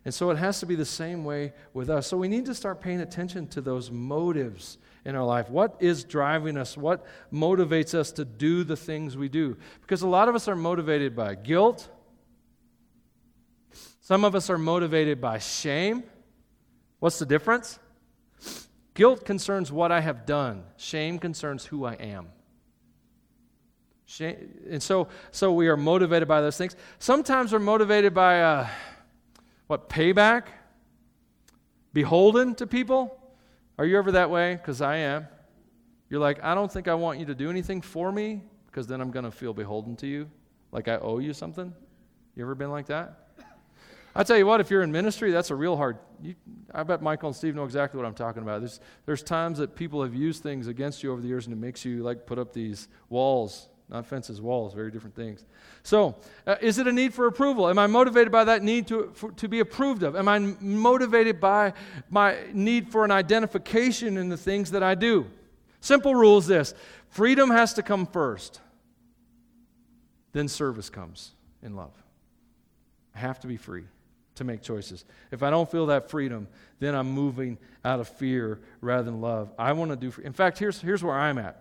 And 0.06 0.14
so 0.14 0.30
it 0.32 0.38
has 0.38 0.60
to 0.62 0.66
be 0.66 0.76
the 0.76 0.86
same 0.86 1.24
way 1.24 1.54
with 1.74 1.90
us. 1.90 2.08
So 2.08 2.18
we 2.18 2.28
need 2.28 2.46
to 2.46 2.56
start 2.56 2.82
paying 2.82 3.02
attention 3.02 3.48
to 3.50 3.62
those 3.62 3.92
motives 3.92 4.78
in 5.06 5.16
our 5.16 5.26
life. 5.26 5.50
What 5.50 5.76
is 5.80 6.04
driving 6.04 6.58
us? 6.58 6.76
What 6.78 7.06
motivates 7.32 7.94
us 7.94 8.12
to 8.14 8.26
do 8.26 8.64
the 8.64 8.76
things 8.76 9.16
we 9.16 9.30
do? 9.30 9.58
Because 9.82 10.02
a 10.02 10.08
lot 10.08 10.28
of 10.28 10.36
us 10.36 10.48
are 10.48 10.56
motivated 10.56 11.16
by 11.16 11.36
guilt, 11.36 11.90
Some 14.02 14.26
of 14.26 14.36
us 14.36 14.50
are 14.50 14.58
motivated 14.58 15.22
by 15.22 15.40
shame. 15.40 16.04
What's 17.00 17.20
the 17.20 17.26
difference? 17.26 17.80
Guilt 18.94 19.26
concerns 19.26 19.72
what 19.72 19.92
I 19.92 20.02
have 20.02 20.26
done, 20.26 20.64
shame 20.78 21.18
concerns 21.18 21.66
who 21.66 21.86
I 21.86 21.94
am. 21.94 22.30
Shame, 24.06 24.36
and 24.70 24.84
so, 24.84 25.08
so 25.32 25.52
we 25.52 25.68
are 25.68 25.78
motivated 25.78 26.28
by 26.28 26.42
those 26.42 26.58
things. 26.58 26.76
Sometimes 27.00 27.52
we're 27.52 27.60
motivated 27.60 28.14
by 28.14 28.42
uh, 28.42 28.68
what 29.68 29.90
payback, 29.90 30.44
beholden 31.94 32.54
to 32.56 32.68
people. 32.68 33.20
Are 33.80 33.86
you 33.86 33.98
ever 33.98 34.12
that 34.12 34.30
way? 34.30 34.56
Because 34.56 34.82
I 34.82 34.98
am. 34.98 35.28
You're 36.10 36.20
like, 36.20 36.44
I 36.44 36.54
don't 36.54 36.72
think 36.72 36.88
I 36.88 36.94
want 36.94 37.20
you 37.20 37.26
to 37.26 37.36
do 37.36 37.50
anything 37.50 37.82
for 37.82 38.12
me 38.12 38.44
because 38.68 38.86
then 38.86 39.02
I'm 39.02 39.10
going 39.10 39.26
to 39.26 39.32
feel 39.32 39.54
beholden 39.54 39.96
to 39.98 40.08
you, 40.08 40.30
like 40.72 40.88
I 40.88 40.98
owe 40.98 41.18
you 41.18 41.34
something. 41.34 41.74
You 42.36 42.44
ever 42.44 42.54
been 42.54 42.72
like 42.72 42.88
that? 42.88 43.23
I 44.16 44.24
tell 44.24 44.38
you 44.38 44.46
what, 44.46 44.62
if 44.62 44.70
you're 44.70 44.84
in 44.84 44.92
ministry, 44.92 45.32
that's 45.32 45.50
a 45.50 45.56
real 45.56 45.76
hard. 45.76 45.98
You, 46.22 46.36
I 46.74 46.84
bet 46.84 47.02
Michael 47.02 47.30
and 47.30 47.36
Steve 47.36 47.56
know 47.56 47.64
exactly 47.64 47.98
what 47.98 48.06
I'm 48.06 48.14
talking 48.14 48.44
about. 48.44 48.62
There's, 48.62 48.80
there's 49.06 49.24
times 49.24 49.58
that 49.58 49.76
people 49.76 50.04
have 50.04 50.14
used 50.14 50.44
things 50.44 50.68
against 50.68 51.02
you 51.02 51.12
over 51.12 51.22
the 51.22 51.28
years, 51.28 51.48
and 51.48 51.54
it 51.54 51.60
makes 51.60 51.84
you 51.84 52.04
like 52.04 52.28
put 52.28 52.38
up 52.38 52.54
these 52.54 52.88
walls, 53.10 53.70
not 53.90 54.06
fences, 54.06 54.40
walls, 54.40 54.76
very 54.76 54.92
different 54.92 55.16
things. 55.16 55.46
So, 55.82 56.16
uh, 56.46 56.58
is 56.62 56.78
it 56.78 56.88
a 56.88 56.92
need 56.92 57.14
for 57.14 57.26
approval? 57.26 57.68
Am 57.68 57.80
I 57.80 57.88
motivated 57.88 58.32
by 58.32 58.44
that 58.44 58.62
need 58.62 58.88
to, 58.88 59.12
for, 59.16 59.32
to 59.32 59.48
be 59.48 59.62
approved 59.62 60.04
of? 60.04 60.16
Am 60.16 60.28
I 60.28 60.38
motivated 60.38 61.40
by 61.40 61.74
my 62.12 62.38
need 62.54 62.90
for 62.90 63.06
an 63.06 63.12
identification 63.12 64.18
in 64.18 64.30
the 64.30 64.38
things 64.38 64.72
that 64.72 64.84
I 64.84 64.94
do? 64.94 65.26
Simple 65.82 66.14
rule 66.14 66.38
is 66.38 66.46
this 66.46 66.76
freedom 67.10 67.50
has 67.50 67.74
to 67.74 67.82
come 67.82 68.06
first, 68.06 68.62
then 70.34 70.48
service 70.48 70.92
comes 70.92 71.32
in 71.64 71.76
love. 71.76 71.94
I 73.16 73.20
have 73.20 73.40
to 73.42 73.48
be 73.48 73.58
free 73.58 73.86
to 74.36 74.44
make 74.44 74.62
choices. 74.62 75.06
If 75.32 75.44
I 75.44 75.50
don't 75.50 75.70
feel 75.70 75.88
that 75.88 76.10
freedom, 76.10 76.48
then 76.80 76.96
I'm 76.96 77.12
moving 77.12 77.58
out 77.86 78.00
of 78.00 78.08
fear 78.08 78.60
rather 78.82 79.04
than 79.04 79.22
love. 79.22 79.52
I 79.58 79.74
want 79.74 79.92
to 79.92 79.98
do. 79.98 80.14
In 80.24 80.34
fact, 80.34 80.58
here's 80.58 80.82
here's 80.82 81.04
where 81.04 81.16
I'm 81.16 81.38
at. 81.38 81.60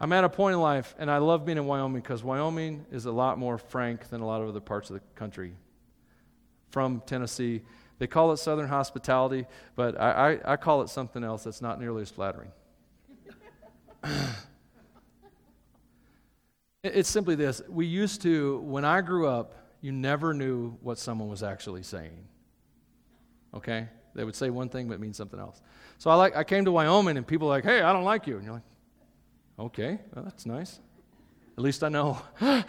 I'm 0.00 0.12
at 0.14 0.24
a 0.24 0.30
point 0.30 0.54
in 0.54 0.60
life, 0.60 0.94
and 0.98 1.10
I 1.10 1.18
love 1.18 1.44
being 1.44 1.58
in 1.58 1.66
Wyoming 1.66 2.00
because 2.00 2.24
Wyoming 2.24 2.86
is 2.90 3.04
a 3.04 3.12
lot 3.12 3.38
more 3.38 3.58
frank 3.58 4.08
than 4.08 4.22
a 4.22 4.26
lot 4.26 4.40
of 4.40 4.48
other 4.48 4.60
parts 4.60 4.88
of 4.88 4.94
the 4.94 5.02
country. 5.14 5.52
From 6.70 7.02
Tennessee, 7.04 7.60
they 7.98 8.06
call 8.06 8.32
it 8.32 8.38
Southern 8.38 8.68
hospitality, 8.68 9.44
but 9.76 10.00
I, 10.00 10.38
I, 10.44 10.52
I 10.52 10.56
call 10.56 10.80
it 10.80 10.88
something 10.88 11.22
else 11.22 11.44
that's 11.44 11.60
not 11.60 11.78
nearly 11.78 12.00
as 12.00 12.10
flattering. 12.10 12.50
it's 16.82 17.10
simply 17.10 17.34
this: 17.34 17.60
we 17.68 17.84
used 17.84 18.22
to, 18.22 18.60
when 18.60 18.86
I 18.86 19.02
grew 19.02 19.26
up, 19.26 19.54
you 19.80 19.92
never 19.92 20.34
knew 20.34 20.76
what 20.82 20.98
someone 20.98 21.28
was 21.28 21.42
actually 21.42 21.82
saying. 21.82 22.24
Okay? 23.54 23.88
They 24.14 24.24
would 24.24 24.34
say 24.34 24.50
one 24.50 24.68
thing 24.68 24.88
but 24.88 25.00
mean 25.00 25.14
something 25.14 25.38
else. 25.40 25.60
So 25.98 26.10
I, 26.10 26.14
like, 26.14 26.36
I 26.36 26.44
came 26.44 26.64
to 26.64 26.72
Wyoming 26.72 27.16
and 27.16 27.26
people 27.26 27.48
were 27.48 27.54
like, 27.54 27.64
hey, 27.64 27.82
I 27.82 27.92
don't 27.92 28.04
like 28.04 28.26
you. 28.26 28.36
And 28.36 28.44
you're 28.44 28.54
like, 28.54 28.62
okay, 29.58 29.98
well, 30.14 30.24
that's 30.24 30.46
nice. 30.46 30.80
At 31.56 31.62
least 31.62 31.84
I 31.84 31.88
know. 31.88 32.20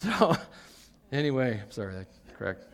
so, 0.00 0.36
anyway, 1.10 1.60
I'm 1.62 1.70
sorry, 1.70 1.94
that 1.94 2.06
cracked, 2.36 2.64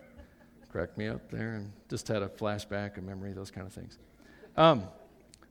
cracked 0.70 0.99
me 0.99 1.09
up 1.09 1.31
there 1.31 1.55
and 1.55 1.72
just 1.89 2.09
had 2.09 2.22
a 2.22 2.29
flashback, 2.29 2.99
a 2.99 3.01
memory, 3.01 3.33
those 3.33 3.51
kind 3.51 3.66
of 3.66 3.72
things. 3.72 3.99
Um, 4.57 4.85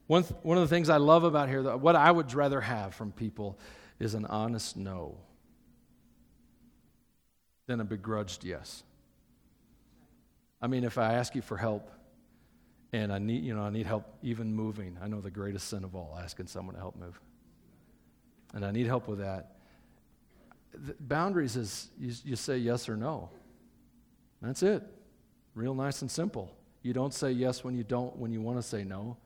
one, 0.07 0.23
th- 0.23 0.35
one 0.43 0.57
of 0.57 0.67
the 0.67 0.73
things 0.73 0.89
I 0.89 0.97
love 0.97 1.23
about 1.23 1.49
here, 1.49 1.77
what 1.77 1.95
I 1.95 2.11
would 2.11 2.33
rather 2.33 2.61
have 2.61 2.93
from 2.93 3.11
people 3.11 3.57
is 3.99 4.13
an 4.13 4.25
honest 4.25 4.77
no 4.77 5.17
than 7.67 7.81
a 7.81 7.85
begrudged 7.85 8.43
yes. 8.43 8.83
I 10.61 10.67
mean, 10.67 10.83
if 10.83 10.97
I 10.97 11.13
ask 11.13 11.35
you 11.35 11.41
for 11.41 11.57
help 11.57 11.91
and 12.93 13.11
I 13.11 13.19
need, 13.19 13.43
you 13.43 13.53
know, 13.53 13.61
I 13.61 13.69
need 13.69 13.85
help 13.85 14.05
even 14.23 14.53
moving, 14.53 14.97
I 15.01 15.07
know 15.07 15.21
the 15.21 15.29
greatest 15.29 15.67
sin 15.67 15.83
of 15.83 15.95
all, 15.95 16.17
asking 16.21 16.47
someone 16.47 16.75
to 16.75 16.81
help 16.81 16.95
move. 16.95 17.19
And 18.53 18.65
I 18.65 18.71
need 18.71 18.87
help 18.87 19.07
with 19.07 19.19
that. 19.19 19.57
The 20.73 20.95
boundaries 20.99 21.55
is 21.55 21.89
you, 21.99 22.13
you 22.23 22.35
say 22.35 22.57
yes 22.57 22.87
or 22.87 22.95
no. 22.95 23.29
That's 24.41 24.63
it. 24.63 24.83
Real 25.53 25.73
nice 25.73 26.01
and 26.01 26.09
simple. 26.09 26.55
You 26.83 26.93
don't 26.93 27.13
say 27.13 27.31
yes 27.31 27.63
when 27.63 27.75
you 27.75 27.83
don't 27.83 28.15
when 28.15 28.31
you 28.31 28.41
want 28.41 28.57
to 28.59 28.63
say 28.63 28.83
no. 28.83 29.17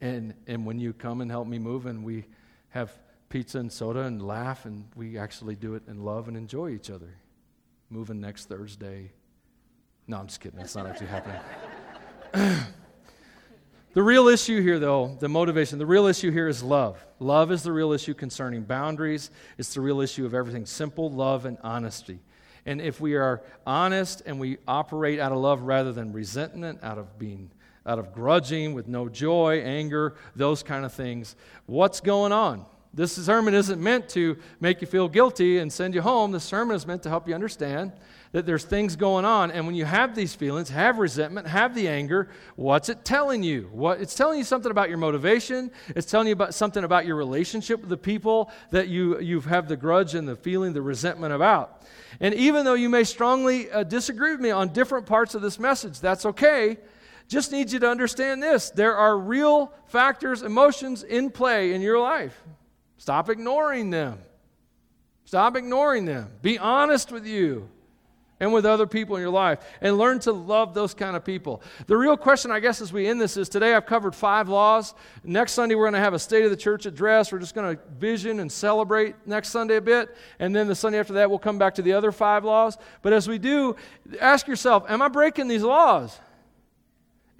And 0.00 0.34
and 0.46 0.64
when 0.64 0.80
you 0.80 0.92
come 0.92 1.20
and 1.20 1.30
help 1.30 1.46
me 1.46 1.58
move 1.58 1.86
and 1.86 2.02
we 2.02 2.24
have 2.70 2.90
pizza 3.28 3.58
and 3.58 3.70
soda 3.70 4.00
and 4.00 4.26
laugh, 4.26 4.64
and 4.64 4.88
we 4.94 5.18
actually 5.18 5.54
do 5.54 5.74
it 5.74 5.82
in 5.88 6.04
love 6.04 6.28
and 6.28 6.36
enjoy 6.36 6.70
each 6.70 6.90
other. 6.90 7.14
Moving 7.90 8.20
next 8.20 8.46
Thursday. 8.48 9.12
No, 10.06 10.18
I'm 10.18 10.26
just 10.26 10.40
kidding. 10.40 10.58
That's 10.58 10.74
not 10.74 10.86
actually 10.86 11.08
happening. 11.08 11.40
the 13.94 14.02
real 14.02 14.28
issue 14.28 14.62
here, 14.62 14.78
though, 14.78 15.16
the 15.20 15.28
motivation, 15.28 15.78
the 15.78 15.86
real 15.86 16.06
issue 16.06 16.30
here 16.30 16.48
is 16.48 16.62
love. 16.62 17.04
Love 17.18 17.52
is 17.52 17.62
the 17.62 17.72
real 17.72 17.92
issue 17.92 18.14
concerning 18.14 18.62
boundaries. 18.62 19.30
It's 19.58 19.74
the 19.74 19.80
real 19.80 20.00
issue 20.00 20.24
of 20.24 20.34
everything 20.34 20.66
simple, 20.66 21.10
love, 21.10 21.44
and 21.44 21.58
honesty. 21.62 22.20
And 22.66 22.80
if 22.80 23.00
we 23.00 23.14
are 23.14 23.42
honest 23.66 24.22
and 24.26 24.38
we 24.38 24.58
operate 24.66 25.18
out 25.18 25.32
of 25.32 25.38
love 25.38 25.62
rather 25.62 25.92
than 25.92 26.12
resentment, 26.12 26.80
out 26.82 26.98
of 26.98 27.18
being 27.18 27.50
out 27.86 27.98
of 27.98 28.12
grudging 28.12 28.74
with 28.74 28.86
no 28.86 29.08
joy, 29.08 29.62
anger, 29.62 30.14
those 30.36 30.62
kind 30.62 30.84
of 30.84 30.92
things, 30.92 31.34
what's 31.64 32.00
going 32.00 32.32
on? 32.32 32.66
This 32.98 33.12
sermon 33.12 33.54
isn't 33.54 33.80
meant 33.80 34.08
to 34.08 34.36
make 34.58 34.80
you 34.80 34.88
feel 34.88 35.08
guilty 35.08 35.58
and 35.58 35.72
send 35.72 35.94
you 35.94 36.02
home. 36.02 36.32
The 36.32 36.40
sermon 36.40 36.74
is 36.74 36.84
meant 36.84 37.04
to 37.04 37.08
help 37.08 37.28
you 37.28 37.34
understand 37.36 37.92
that 38.32 38.44
there's 38.44 38.64
things 38.64 38.96
going 38.96 39.24
on. 39.24 39.52
And 39.52 39.66
when 39.66 39.76
you 39.76 39.84
have 39.84 40.16
these 40.16 40.34
feelings, 40.34 40.68
have 40.70 40.98
resentment, 40.98 41.46
have 41.46 41.76
the 41.76 41.86
anger, 41.86 42.28
what's 42.56 42.88
it 42.88 43.04
telling 43.04 43.44
you? 43.44 43.68
What, 43.70 44.00
it's 44.00 44.16
telling 44.16 44.36
you 44.36 44.44
something 44.44 44.72
about 44.72 44.88
your 44.88 44.98
motivation. 44.98 45.70
It's 45.94 46.10
telling 46.10 46.26
you 46.26 46.32
about 46.32 46.54
something 46.54 46.82
about 46.82 47.06
your 47.06 47.14
relationship 47.14 47.78
with 47.82 47.88
the 47.88 47.96
people 47.96 48.50
that 48.72 48.88
you, 48.88 49.20
you 49.20 49.38
have 49.42 49.68
the 49.68 49.76
grudge 49.76 50.16
and 50.16 50.26
the 50.26 50.34
feeling, 50.34 50.72
the 50.72 50.82
resentment 50.82 51.32
about. 51.32 51.84
And 52.18 52.34
even 52.34 52.64
though 52.64 52.74
you 52.74 52.88
may 52.88 53.04
strongly 53.04 53.70
uh, 53.70 53.84
disagree 53.84 54.32
with 54.32 54.40
me 54.40 54.50
on 54.50 54.72
different 54.72 55.06
parts 55.06 55.36
of 55.36 55.40
this 55.40 55.60
message, 55.60 56.00
that's 56.00 56.26
okay. 56.26 56.78
Just 57.28 57.52
need 57.52 57.70
you 57.70 57.78
to 57.78 57.88
understand 57.88 58.42
this 58.42 58.70
there 58.70 58.96
are 58.96 59.16
real 59.16 59.72
factors, 59.86 60.42
emotions 60.42 61.04
in 61.04 61.30
play 61.30 61.74
in 61.74 61.80
your 61.80 62.00
life. 62.00 62.42
Stop 62.98 63.30
ignoring 63.30 63.90
them. 63.90 64.18
Stop 65.24 65.56
ignoring 65.56 66.04
them. 66.04 66.30
Be 66.42 66.58
honest 66.58 67.10
with 67.12 67.26
you 67.26 67.68
and 68.40 68.52
with 68.52 68.64
other 68.64 68.86
people 68.86 69.16
in 69.16 69.22
your 69.22 69.30
life 69.30 69.58
and 69.80 69.98
learn 69.98 70.18
to 70.20 70.32
love 70.32 70.74
those 70.74 70.94
kind 70.94 71.16
of 71.16 71.24
people. 71.24 71.62
The 71.86 71.96
real 71.96 72.16
question, 72.16 72.50
I 72.50 72.60
guess, 72.60 72.80
as 72.80 72.92
we 72.92 73.06
end 73.06 73.20
this 73.20 73.36
is 73.36 73.48
today 73.48 73.74
I've 73.74 73.86
covered 73.86 74.14
five 74.14 74.48
laws. 74.48 74.94
Next 75.24 75.52
Sunday, 75.52 75.74
we're 75.74 75.84
going 75.84 75.94
to 75.94 76.00
have 76.00 76.14
a 76.14 76.18
State 76.18 76.44
of 76.44 76.50
the 76.50 76.56
Church 76.56 76.86
address. 76.86 77.32
We're 77.32 77.38
just 77.40 77.54
going 77.54 77.76
to 77.76 77.82
vision 77.98 78.40
and 78.40 78.50
celebrate 78.50 79.14
next 79.26 79.48
Sunday 79.48 79.76
a 79.76 79.80
bit. 79.80 80.14
And 80.38 80.54
then 80.54 80.66
the 80.68 80.74
Sunday 80.74 80.98
after 80.98 81.14
that, 81.14 81.30
we'll 81.30 81.38
come 81.38 81.58
back 81.58 81.74
to 81.76 81.82
the 81.82 81.92
other 81.92 82.12
five 82.12 82.44
laws. 82.44 82.78
But 83.02 83.12
as 83.12 83.28
we 83.28 83.38
do, 83.38 83.76
ask 84.20 84.46
yourself 84.46 84.84
Am 84.88 85.02
I 85.02 85.08
breaking 85.08 85.48
these 85.48 85.62
laws? 85.62 86.18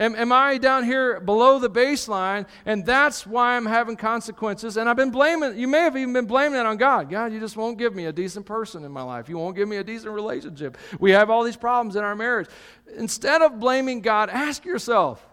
Am, 0.00 0.14
am 0.14 0.30
I 0.30 0.58
down 0.58 0.84
here 0.84 1.18
below 1.18 1.58
the 1.58 1.68
baseline 1.68 2.46
and 2.64 2.86
that's 2.86 3.26
why 3.26 3.56
I'm 3.56 3.66
having 3.66 3.96
consequences? 3.96 4.76
And 4.76 4.88
I've 4.88 4.96
been 4.96 5.10
blaming, 5.10 5.58
you 5.58 5.66
may 5.66 5.80
have 5.80 5.96
even 5.96 6.12
been 6.12 6.26
blaming 6.26 6.52
that 6.52 6.66
on 6.66 6.76
God. 6.76 7.10
God, 7.10 7.32
you 7.32 7.40
just 7.40 7.56
won't 7.56 7.78
give 7.78 7.96
me 7.96 8.04
a 8.04 8.12
decent 8.12 8.46
person 8.46 8.84
in 8.84 8.92
my 8.92 9.02
life. 9.02 9.28
You 9.28 9.36
won't 9.38 9.56
give 9.56 9.68
me 9.68 9.78
a 9.78 9.84
decent 9.84 10.12
relationship. 10.12 10.78
We 11.00 11.10
have 11.10 11.30
all 11.30 11.42
these 11.42 11.56
problems 11.56 11.96
in 11.96 12.04
our 12.04 12.14
marriage. 12.14 12.48
Instead 12.96 13.42
of 13.42 13.58
blaming 13.58 14.00
God, 14.00 14.30
ask 14.30 14.64
yourself 14.64 15.24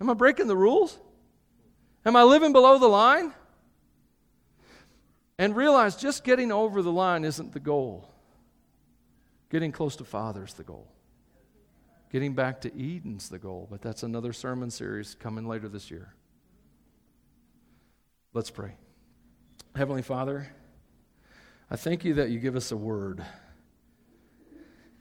Am 0.00 0.10
I 0.10 0.14
breaking 0.14 0.48
the 0.48 0.56
rules? 0.56 0.98
Am 2.04 2.16
I 2.16 2.22
living 2.24 2.52
below 2.52 2.78
the 2.78 2.88
line? 2.88 3.32
And 5.38 5.56
realize 5.56 5.96
just 5.96 6.24
getting 6.24 6.52
over 6.52 6.82
the 6.82 6.92
line 6.92 7.24
isn't 7.24 7.52
the 7.52 7.60
goal. 7.60 8.08
Getting 9.50 9.72
close 9.72 9.96
to 9.96 10.04
Father 10.04 10.44
is 10.44 10.54
the 10.54 10.62
goal. 10.62 10.93
Getting 12.14 12.34
back 12.34 12.60
to 12.60 12.68
Eden's 12.68 13.28
the 13.28 13.40
goal, 13.40 13.66
but 13.68 13.82
that's 13.82 14.04
another 14.04 14.32
sermon 14.32 14.70
series 14.70 15.16
coming 15.16 15.48
later 15.48 15.68
this 15.68 15.90
year. 15.90 16.14
Let's 18.32 18.50
pray. 18.50 18.76
Heavenly 19.74 20.02
Father, 20.02 20.46
I 21.68 21.74
thank 21.74 22.04
you 22.04 22.14
that 22.14 22.30
you 22.30 22.38
give 22.38 22.54
us 22.54 22.70
a 22.70 22.76
word. 22.76 23.24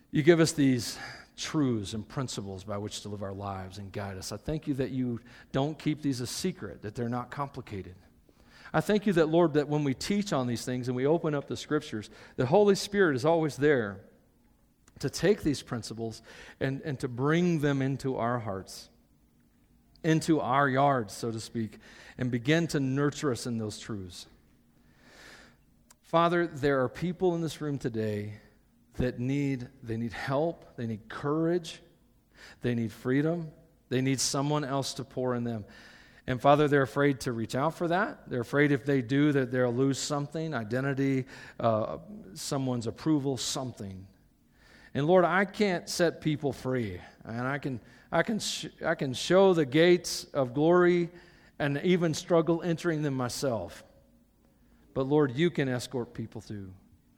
You 0.09 0.23
give 0.23 0.39
us 0.39 0.53
these 0.53 0.97
truths 1.37 1.93
and 1.93 2.09
principles 2.09 2.63
by 2.63 2.79
which 2.79 3.01
to 3.01 3.09
live 3.09 3.21
our 3.21 3.31
lives 3.31 3.77
and 3.77 3.91
guide 3.91 4.17
us. 4.17 4.31
I 4.31 4.37
thank 4.37 4.65
you 4.65 4.73
that 4.73 4.89
you 4.89 5.19
don't 5.51 5.77
keep 5.77 6.01
these 6.01 6.19
a 6.19 6.25
secret, 6.25 6.81
that 6.81 6.95
they're 6.95 7.09
not 7.09 7.29
complicated. 7.29 7.93
I 8.73 8.81
thank 8.81 9.05
you 9.05 9.13
that, 9.13 9.29
Lord, 9.29 9.53
that 9.53 9.67
when 9.67 9.83
we 9.83 9.93
teach 9.93 10.33
on 10.33 10.47
these 10.47 10.65
things 10.65 10.87
and 10.87 10.97
we 10.97 11.05
open 11.05 11.35
up 11.35 11.47
the 11.47 11.57
scriptures, 11.57 12.09
the 12.37 12.47
Holy 12.47 12.73
Spirit 12.73 13.15
is 13.15 13.23
always 13.23 13.55
there 13.55 13.99
to 15.03 15.09
take 15.09 15.43
these 15.43 15.61
principles 15.61 16.21
and, 16.61 16.81
and 16.85 16.97
to 16.97 17.09
bring 17.09 17.59
them 17.59 17.81
into 17.81 18.15
our 18.15 18.39
hearts, 18.39 18.87
into 20.01 20.39
our 20.39 20.69
yards, 20.69 21.13
so 21.13 21.29
to 21.29 21.41
speak, 21.41 21.77
and 22.17 22.31
begin 22.31 22.67
to 22.67 22.79
nurture 22.79 23.29
us 23.29 23.45
in 23.45 23.57
those 23.57 23.77
truths. 23.77 24.27
Father, 26.03 26.47
there 26.47 26.81
are 26.81 26.87
people 26.87 27.35
in 27.35 27.41
this 27.41 27.59
room 27.59 27.77
today 27.77 28.35
that 28.97 29.19
need 29.19 29.67
they 29.83 29.97
need 29.97 30.13
help, 30.13 30.77
they 30.77 30.87
need 30.87 31.09
courage, 31.09 31.81
they 32.61 32.73
need 32.73 32.93
freedom, 32.93 33.51
they 33.89 33.99
need 33.99 34.21
someone 34.21 34.63
else 34.63 34.93
to 34.93 35.03
pour 35.03 35.35
in 35.35 35.43
them. 35.43 35.65
And 36.27 36.39
Father, 36.39 36.69
they're 36.69 36.83
afraid 36.83 37.19
to 37.21 37.33
reach 37.33 37.55
out 37.55 37.75
for 37.75 37.89
that. 37.89 38.29
They're 38.29 38.39
afraid 38.39 38.71
if 38.71 38.85
they 38.85 39.01
do 39.01 39.33
that 39.33 39.51
they'll 39.51 39.73
lose 39.73 39.99
something, 39.99 40.53
identity, 40.53 41.25
uh, 41.59 41.97
someone's 42.35 42.87
approval, 42.87 43.35
something. 43.35 44.07
And 44.93 45.07
Lord, 45.07 45.25
I 45.25 45.45
can't 45.45 45.89
set 45.89 46.21
people 46.21 46.53
free. 46.53 46.99
And 47.25 47.47
I 47.47 47.57
can, 47.57 47.79
I 48.11 48.23
can, 48.23 48.39
sh- 48.39 48.67
I 48.85 48.95
can 48.95 49.13
show 49.13 49.53
the 49.53 49.65
gates 49.65 50.25
of 50.33 50.53
glory 50.53 51.09
and 51.59 51.79
even 51.83 52.13
struggle 52.13 52.61
entering 52.61 53.01
them 53.01 53.13
myself. 53.13 53.83
But 54.93 55.07
Lord, 55.07 55.31
you 55.35 55.49
can 55.49 55.67
escort 55.67 56.13
people 56.13 56.41
through, 56.41 56.71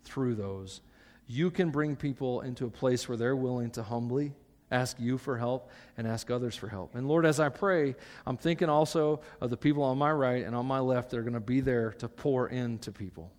through 0.04 0.36
those. 0.36 0.82
You 1.28 1.52
can 1.52 1.72
bring 1.72 1.96
people 1.96 2.42
into 2.42 2.66
a 2.66 2.70
place 2.70 3.10
where 3.10 3.18
they're 3.18 3.36
willing 3.36 3.72
to 3.72 3.84
humbly 3.84 4.34
ask 4.72 4.98
you 5.00 5.18
for 5.18 5.38
help 5.38 5.70
and 5.98 6.08
ask 6.08 6.32
others 6.32 6.56
for 6.56 6.68
help. 6.68 6.96
And 6.96 7.08
Lord, 7.08 7.26
as 7.26 7.40
I 7.40 7.50
pray, 7.50 7.96
I'm 8.26 8.38
thinking 8.38 8.70
also 8.70 9.22
of 9.42 9.50
the 9.50 9.58
people 9.58 9.84
on 9.84 9.98
my 9.98 10.12
right 10.12 10.44
and 10.44 10.56
on 10.56 10.66
my 10.66 10.80
left 10.80 11.12
that 11.12 11.18
are 11.18 11.24
going 11.24 11.34
to 11.34 11.40
be 11.40 11.62
there 11.62 11.92
to 11.94 12.08
pour 12.08 12.50
into 12.50 12.92
people 12.92 13.32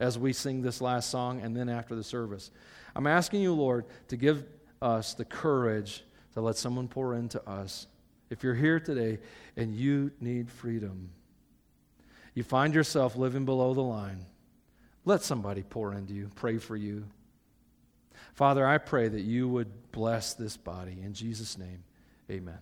as 0.00 0.18
we 0.18 0.32
sing 0.32 0.60
this 0.60 0.80
last 0.80 1.10
song 1.10 1.40
and 1.40 1.56
then 1.56 1.68
after 1.68 1.94
the 1.94 2.04
service. 2.04 2.50
I'm 2.94 3.06
asking 3.06 3.42
you, 3.42 3.54
Lord, 3.54 3.86
to 4.08 4.16
give 4.16 4.44
us 4.80 5.14
the 5.14 5.24
courage 5.24 6.04
to 6.34 6.40
let 6.40 6.56
someone 6.56 6.88
pour 6.88 7.14
into 7.14 7.46
us. 7.48 7.86
If 8.30 8.42
you're 8.42 8.54
here 8.54 8.80
today 8.80 9.18
and 9.56 9.74
you 9.74 10.10
need 10.20 10.50
freedom, 10.50 11.10
you 12.34 12.42
find 12.42 12.74
yourself 12.74 13.16
living 13.16 13.44
below 13.44 13.74
the 13.74 13.80
line, 13.80 14.26
let 15.04 15.22
somebody 15.22 15.62
pour 15.62 15.92
into 15.94 16.14
you, 16.14 16.30
pray 16.34 16.58
for 16.58 16.76
you. 16.76 17.04
Father, 18.32 18.66
I 18.66 18.78
pray 18.78 19.08
that 19.08 19.20
you 19.20 19.48
would 19.48 19.92
bless 19.92 20.34
this 20.34 20.56
body. 20.56 20.98
In 21.02 21.14
Jesus' 21.14 21.56
name, 21.56 21.84
amen. 22.30 22.58